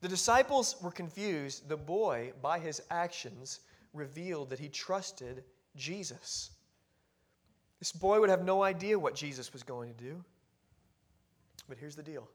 The 0.00 0.08
disciples 0.08 0.76
were 0.82 0.90
confused. 0.90 1.68
The 1.68 1.76
boy, 1.76 2.32
by 2.42 2.58
his 2.58 2.82
actions, 2.90 3.60
revealed 3.94 4.50
that 4.50 4.58
he 4.58 4.68
trusted 4.68 5.44
Jesus. 5.76 6.50
This 7.78 7.92
boy 7.92 8.20
would 8.20 8.30
have 8.30 8.44
no 8.44 8.62
idea 8.62 8.98
what 8.98 9.14
Jesus 9.14 9.52
was 9.52 9.62
going 9.62 9.94
to 9.94 10.04
do. 10.04 10.24
But 11.68 11.78
here's 11.78 11.96
the 11.96 12.02
deal 12.02 12.28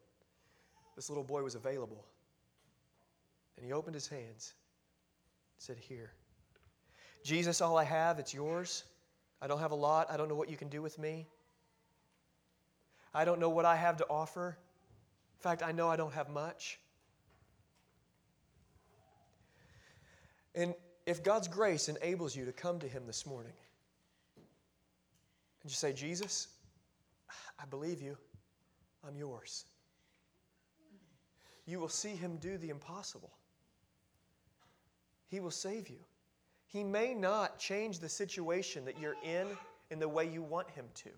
this 0.95 1.09
little 1.09 1.23
boy 1.23 1.43
was 1.43 1.55
available. 1.55 2.05
And 3.57 3.65
he 3.65 3.73
opened 3.73 3.95
his 3.95 4.07
hands 4.07 4.53
and 5.55 5.59
said, 5.59 5.77
Here. 5.77 6.11
Jesus, 7.23 7.61
all 7.61 7.77
I 7.77 7.83
have, 7.83 8.17
it's 8.17 8.33
yours. 8.33 8.83
I 9.41 9.47
don't 9.47 9.59
have 9.59 9.71
a 9.71 9.75
lot. 9.75 10.07
I 10.09 10.17
don't 10.17 10.27
know 10.27 10.35
what 10.35 10.49
you 10.49 10.57
can 10.57 10.69
do 10.69 10.81
with 10.81 10.97
me. 10.97 11.27
I 13.13 13.25
don't 13.25 13.39
know 13.39 13.49
what 13.49 13.65
I 13.65 13.75
have 13.75 13.97
to 13.97 14.05
offer. 14.09 14.57
In 15.37 15.41
fact, 15.41 15.63
I 15.63 15.71
know 15.71 15.89
I 15.89 15.95
don't 15.95 16.13
have 16.13 16.29
much. 16.29 16.79
And 20.55 20.73
if 21.05 21.23
God's 21.23 21.47
grace 21.47 21.89
enables 21.89 22.35
you 22.35 22.45
to 22.45 22.51
come 22.51 22.79
to 22.79 22.87
Him 22.87 23.03
this 23.07 23.25
morning 23.25 23.53
and 25.61 25.69
just 25.69 25.81
say, 25.81 25.93
Jesus, 25.93 26.47
I 27.59 27.65
believe 27.65 28.01
you, 28.01 28.17
I'm 29.07 29.15
yours, 29.15 29.65
you 31.65 31.79
will 31.79 31.89
see 31.89 32.15
Him 32.15 32.37
do 32.37 32.57
the 32.57 32.69
impossible. 32.69 33.31
He 35.27 35.39
will 35.39 35.51
save 35.51 35.87
you. 35.89 35.99
He 36.67 36.83
may 36.83 37.13
not 37.13 37.57
change 37.57 37.99
the 37.99 38.09
situation 38.09 38.85
that 38.85 38.99
you're 38.99 39.15
in 39.23 39.47
in 39.89 39.99
the 39.99 40.07
way 40.07 40.27
you 40.27 40.41
want 40.41 40.69
Him 40.69 40.85
to, 40.95 41.09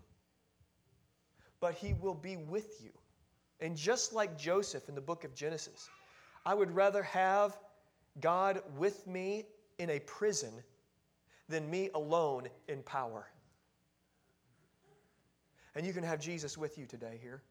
but 1.60 1.74
He 1.74 1.94
will 1.94 2.14
be 2.14 2.38
with 2.38 2.82
you. 2.82 2.92
And 3.60 3.78
just 3.78 4.14
like 4.14 4.38
Joseph 4.38 4.90
in 4.90 4.96
the 4.96 5.02
book 5.02 5.24
of 5.24 5.34
Genesis, 5.36 5.90
I 6.46 6.54
would 6.54 6.72
rather 6.72 7.04
have 7.04 7.58
God 8.20 8.62
with 8.78 9.06
me 9.08 9.46
in 9.80 9.90
a 9.90 10.00
prison 10.00 10.52
than 11.50 11.70
me 11.70 11.90
alone 11.96 12.48
in 12.68 12.84
power. 12.84 13.28
And 15.76 15.86
you 15.86 15.94
can 15.94 16.04
have 16.04 16.20
Jesus 16.20 16.58
with 16.58 16.78
you 16.78 16.86
today 16.86 17.20
here. 17.22 17.42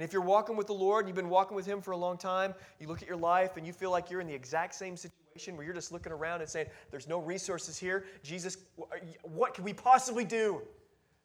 And 0.00 0.04
if 0.06 0.14
you're 0.14 0.22
walking 0.22 0.56
with 0.56 0.66
the 0.66 0.72
Lord, 0.72 1.06
you've 1.06 1.14
been 1.14 1.28
walking 1.28 1.54
with 1.54 1.66
Him 1.66 1.82
for 1.82 1.90
a 1.90 1.96
long 1.96 2.16
time, 2.16 2.54
you 2.78 2.88
look 2.88 3.02
at 3.02 3.06
your 3.06 3.18
life 3.18 3.58
and 3.58 3.66
you 3.66 3.74
feel 3.74 3.90
like 3.90 4.10
you're 4.10 4.22
in 4.22 4.26
the 4.26 4.32
exact 4.32 4.74
same 4.74 4.96
situation 4.96 5.58
where 5.58 5.66
you're 5.66 5.74
just 5.74 5.92
looking 5.92 6.10
around 6.10 6.40
and 6.40 6.48
saying, 6.48 6.68
There's 6.90 7.06
no 7.06 7.18
resources 7.18 7.76
here. 7.76 8.06
Jesus, 8.22 8.56
what 9.24 9.52
can 9.52 9.62
we 9.62 9.74
possibly 9.74 10.24
do? 10.24 10.62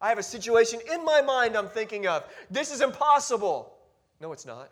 I 0.02 0.10
have 0.10 0.18
a 0.18 0.24
situation 0.24 0.82
in 0.92 1.06
my 1.06 1.22
mind 1.22 1.56
I'm 1.56 1.70
thinking 1.70 2.06
of. 2.06 2.26
This 2.52 2.70
is 2.70 2.82
impossible. 2.82 3.74
No, 4.20 4.34
it's 4.34 4.46
not. 4.46 4.70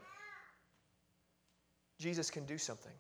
Jesus 1.97 2.29
can 2.29 2.45
do 2.45 2.57
something. 2.57 2.91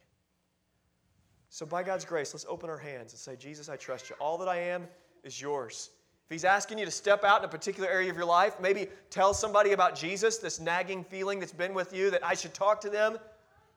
So, 1.49 1.65
by 1.65 1.83
God's 1.83 2.05
grace, 2.05 2.33
let's 2.33 2.45
open 2.47 2.69
our 2.69 2.77
hands 2.77 3.11
and 3.11 3.19
say, 3.19 3.35
Jesus, 3.35 3.67
I 3.67 3.75
trust 3.75 4.09
you. 4.09 4.15
All 4.21 4.37
that 4.37 4.47
I 4.47 4.55
am 4.57 4.87
is 5.25 5.41
yours. 5.41 5.89
If 6.25 6.31
He's 6.31 6.45
asking 6.45 6.79
you 6.79 6.85
to 6.85 6.91
step 6.91 7.23
out 7.23 7.39
in 7.39 7.45
a 7.45 7.51
particular 7.51 7.89
area 7.89 8.09
of 8.09 8.15
your 8.15 8.25
life, 8.25 8.59
maybe 8.59 8.87
tell 9.09 9.33
somebody 9.33 9.73
about 9.73 9.95
Jesus, 9.95 10.37
this 10.37 10.59
nagging 10.59 11.03
feeling 11.03 11.39
that's 11.39 11.51
been 11.51 11.73
with 11.73 11.93
you 11.93 12.09
that 12.11 12.25
I 12.25 12.33
should 12.33 12.53
talk 12.53 12.79
to 12.81 12.89
them, 12.89 13.17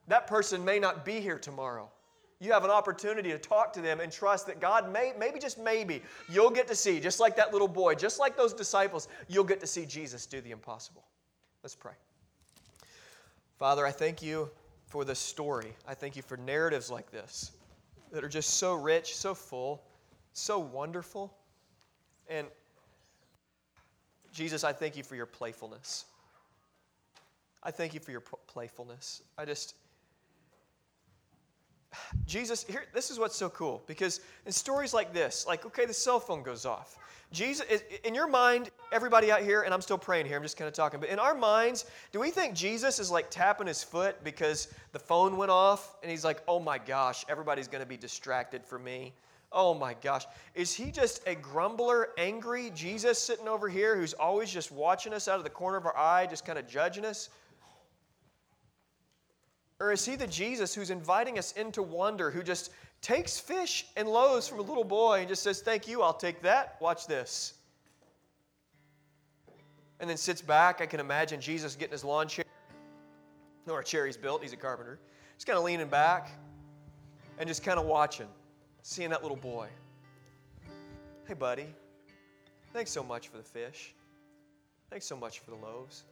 that 0.09 0.26
person 0.26 0.64
may 0.64 0.78
not 0.78 1.05
be 1.05 1.20
here 1.20 1.38
tomorrow. 1.38 1.90
You 2.38 2.53
have 2.53 2.64
an 2.64 2.70
opportunity 2.70 3.30
to 3.30 3.38
talk 3.38 3.72
to 3.72 3.80
them 3.80 4.01
and 4.01 4.12
trust 4.12 4.47
that 4.47 4.61
God 4.61 4.92
may, 4.92 5.12
maybe 5.18 5.38
just 5.38 5.59
maybe, 5.59 6.03
you'll 6.28 6.51
get 6.51 6.68
to 6.68 6.74
see, 6.74 7.01
just 7.01 7.18
like 7.18 7.34
that 7.36 7.53
little 7.53 7.68
boy, 7.68 7.94
just 7.94 8.20
like 8.20 8.36
those 8.36 8.53
disciples, 8.53 9.09
you'll 9.26 9.44
get 9.44 9.59
to 9.61 9.66
see 9.66 9.86
Jesus 9.86 10.26
do 10.26 10.40
the 10.40 10.51
impossible. 10.51 11.05
Let's 11.62 11.74
pray. 11.74 11.94
Father, 13.59 13.86
I 13.86 13.90
thank 13.90 14.22
you 14.22 14.51
for 14.86 15.05
this 15.05 15.18
story. 15.18 15.74
I 15.88 15.94
thank 15.94 16.14
you 16.14 16.22
for 16.22 16.36
narratives 16.36 16.90
like 16.90 17.11
this 17.11 17.53
that 18.12 18.22
are 18.22 18.28
just 18.28 18.51
so 18.51 18.74
rich, 18.74 19.16
so 19.16 19.34
full, 19.34 19.82
so 20.32 20.59
wonderful. 20.59 21.34
And 22.29 22.47
Jesus, 24.33 24.64
I 24.64 24.72
thank 24.72 24.97
you 24.97 25.03
for 25.03 25.16
your 25.16 25.27
playfulness. 25.27 26.05
I 27.62 27.70
thank 27.70 27.95
you 27.95 28.01
for 28.01 28.11
your 28.11 28.22
playfulness. 28.47 29.22
I 29.39 29.45
just. 29.45 29.74
Jesus, 32.27 32.64
here, 32.64 32.85
this 32.93 33.11
is 33.11 33.18
what's 33.18 33.37
so 33.37 33.49
cool 33.49 33.83
because 33.87 34.20
in 34.45 34.53
stories 34.53 34.93
like 34.93 35.12
this, 35.12 35.47
like, 35.47 35.64
okay, 35.64 35.87
the 35.87 35.95
cell 35.95 36.20
phone 36.20 36.43
goes 36.43 36.66
off. 36.66 36.99
Jesus, 37.33 37.64
in 38.05 38.14
your 38.14 38.29
mind, 38.29 38.70
everybody 38.93 39.33
out 39.33 39.41
here, 39.41 39.62
and 39.62 39.74
I'm 39.74 39.81
still 39.81 39.99
praying 39.99 40.27
here, 40.27 40.37
I'm 40.37 40.43
just 40.43 40.57
kind 40.57 40.68
of 40.68 40.74
talking, 40.74 41.01
but 41.01 41.09
in 41.09 41.18
our 41.18 41.35
minds, 41.35 41.87
do 42.12 42.20
we 42.20 42.31
think 42.31 42.55
Jesus 42.55 42.99
is 42.99 43.11
like 43.11 43.31
tapping 43.31 43.66
his 43.66 43.83
foot 43.83 44.22
because 44.22 44.68
the 44.93 44.99
phone 44.99 45.37
went 45.37 45.51
off 45.51 45.97
and 46.03 46.11
he's 46.11 46.24
like, 46.24 46.41
oh 46.47 46.61
my 46.61 46.79
gosh, 46.79 47.24
everybody's 47.29 47.66
going 47.66 47.83
to 47.83 47.89
be 47.89 47.97
distracted 47.97 48.64
for 48.64 48.79
me? 48.79 49.12
Oh 49.57 49.72
my 49.72 49.94
gosh. 49.94 50.26
Is 50.54 50.74
he 50.74 50.90
just 50.90 51.26
a 51.26 51.34
grumbler, 51.34 52.11
angry 52.18 52.70
Jesus 52.74 53.18
sitting 53.18 53.48
over 53.48 53.70
here 53.70 53.96
who's 53.96 54.12
always 54.12 54.50
just 54.50 54.70
watching 54.70 55.14
us 55.14 55.28
out 55.28 55.38
of 55.38 55.44
the 55.44 55.50
corner 55.50 55.78
of 55.78 55.86
our 55.86 55.96
eye, 55.96 56.26
just 56.26 56.44
kind 56.44 56.59
of 56.59 56.68
judging 56.68 57.07
us? 57.07 57.30
Or 59.80 59.92
is 59.92 60.04
he 60.04 60.14
the 60.14 60.26
Jesus 60.26 60.74
who's 60.74 60.90
inviting 60.90 61.38
us 61.38 61.52
into 61.52 61.82
wonder, 61.82 62.30
who 62.30 62.42
just 62.42 62.70
takes 63.00 63.40
fish 63.40 63.86
and 63.96 64.07
loaves 64.07 64.46
from 64.46 64.59
a 64.59 64.62
little 64.62 64.84
boy 64.84 65.20
and 65.20 65.28
just 65.28 65.42
says, 65.42 65.62
Thank 65.62 65.88
you, 65.88 66.02
I'll 66.02 66.12
take 66.12 66.42
that. 66.42 66.76
Watch 66.80 67.07
this. 67.07 67.54
And 70.00 70.11
then 70.11 70.18
sits 70.18 70.42
back. 70.42 70.82
I 70.82 70.86
can 70.86 71.00
imagine 71.00 71.40
Jesus 71.40 71.76
getting 71.76 71.92
his 71.92 72.04
lawn 72.04 72.28
chair, 72.28 72.44
or 73.66 73.80
a 73.80 73.84
chair 73.84 74.04
he's 74.04 74.18
built, 74.18 74.42
he's 74.42 74.52
a 74.52 74.57
carpenter. 74.57 74.98
Just 75.34 75.46
kind 75.46 75.59
of 75.59 75.64
leaning 75.64 75.88
back 75.88 76.30
and 77.38 77.48
just 77.48 77.62
kind 77.62 77.78
of 77.78 77.86
watching, 77.86 78.28
seeing 78.87 79.11
that 79.11 79.20
little 79.20 79.37
boy. 79.37 79.66
Hey, 81.26 81.34
buddy, 81.34 81.66
thanks 82.72 82.93
so 82.93 83.03
much 83.03 83.26
for 83.26 83.37
the 83.37 83.43
fish. 83.43 83.93
Thanks 84.91 85.05
so 85.07 85.16
much 85.16 85.41
for 85.41 85.51
the 85.51 85.57
loaves. 85.57 86.05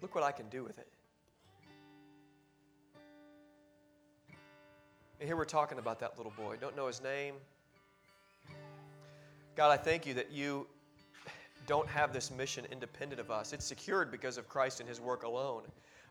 Look 0.00 0.14
what 0.14 0.24
I 0.24 0.32
can 0.32 0.48
do 0.48 0.64
with 0.64 0.78
it. 0.78 0.88
And 5.20 5.28
here 5.28 5.36
we're 5.36 5.44
talking 5.44 5.78
about 5.78 6.00
that 6.00 6.16
little 6.16 6.32
boy. 6.34 6.56
Don't 6.58 6.74
know 6.76 6.86
his 6.86 7.02
name. 7.02 7.34
God, 9.54 9.70
I 9.70 9.76
thank 9.76 10.06
you 10.06 10.14
that 10.14 10.32
you 10.32 10.66
don't 11.66 11.88
have 11.88 12.10
this 12.10 12.30
mission 12.30 12.64
independent 12.72 13.20
of 13.20 13.30
us. 13.30 13.52
It's 13.52 13.66
secured 13.66 14.10
because 14.10 14.38
of 14.38 14.48
Christ 14.48 14.80
and 14.80 14.88
his 14.88 14.98
work 14.98 15.24
alone. 15.24 15.64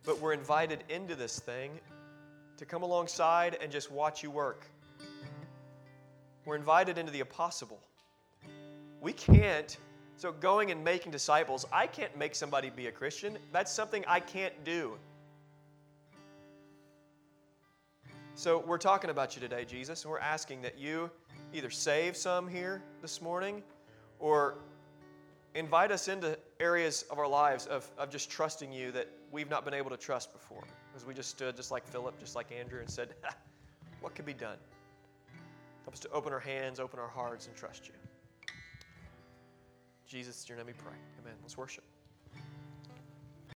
But 0.03 0.21
we're 0.21 0.33
invited 0.33 0.83
into 0.89 1.15
this 1.15 1.39
thing 1.39 1.71
to 2.57 2.65
come 2.65 2.83
alongside 2.83 3.57
and 3.59 3.71
just 3.71 3.91
watch 3.91 4.21
you 4.21 4.29
work. 4.29 4.67
We're 6.45 6.55
invited 6.55 6.97
into 6.97 7.11
the 7.11 7.19
impossible. 7.19 7.79
We 9.01 9.13
can't, 9.13 9.77
so 10.15 10.31
going 10.31 10.71
and 10.71 10.83
making 10.83 11.11
disciples, 11.11 11.65
I 11.71 11.87
can't 11.87 12.15
make 12.17 12.35
somebody 12.35 12.69
be 12.69 12.87
a 12.87 12.91
Christian. 12.91 13.37
That's 13.51 13.71
something 13.71 14.05
I 14.07 14.19
can't 14.19 14.53
do. 14.63 14.97
So 18.35 18.63
we're 18.67 18.77
talking 18.77 19.09
about 19.09 19.35
you 19.35 19.41
today, 19.41 19.65
Jesus, 19.65 20.03
and 20.03 20.11
we're 20.11 20.19
asking 20.19 20.61
that 20.61 20.77
you 20.77 21.09
either 21.53 21.69
save 21.69 22.15
some 22.17 22.47
here 22.47 22.81
this 23.01 23.21
morning 23.21 23.63
or 24.19 24.57
invite 25.55 25.91
us 25.91 26.09
into 26.09 26.37
areas 26.59 27.05
of 27.09 27.17
our 27.17 27.27
lives 27.27 27.65
of, 27.65 27.89
of 27.97 28.09
just 28.09 28.29
trusting 28.29 28.71
you 28.71 28.91
that 28.91 29.07
we've 29.31 29.49
not 29.49 29.65
been 29.65 29.73
able 29.73 29.89
to 29.89 29.97
trust 29.97 30.33
before. 30.33 30.63
Because 30.91 31.07
we 31.07 31.13
just 31.13 31.29
stood 31.29 31.55
just 31.55 31.71
like 31.71 31.87
Philip, 31.87 32.19
just 32.19 32.35
like 32.35 32.51
Andrew, 32.51 32.79
and 32.81 32.89
said, 32.89 33.15
What 34.01 34.13
could 34.13 34.25
be 34.25 34.33
done? 34.33 34.57
Us 35.95 36.01
to 36.01 36.11
open 36.11 36.33
our 36.33 36.41
hands, 36.41 36.81
open 36.81 36.99
our 36.99 37.07
hearts, 37.07 37.47
and 37.47 37.55
trust 37.55 37.87
you. 37.87 37.93
Jesus, 40.05 40.43
in 40.43 40.49
your 40.49 40.57
name 40.57 40.67
we 40.67 40.73
pray. 40.73 40.97
Amen. 41.21 41.35
Let's 41.41 41.57
worship. 41.57 41.85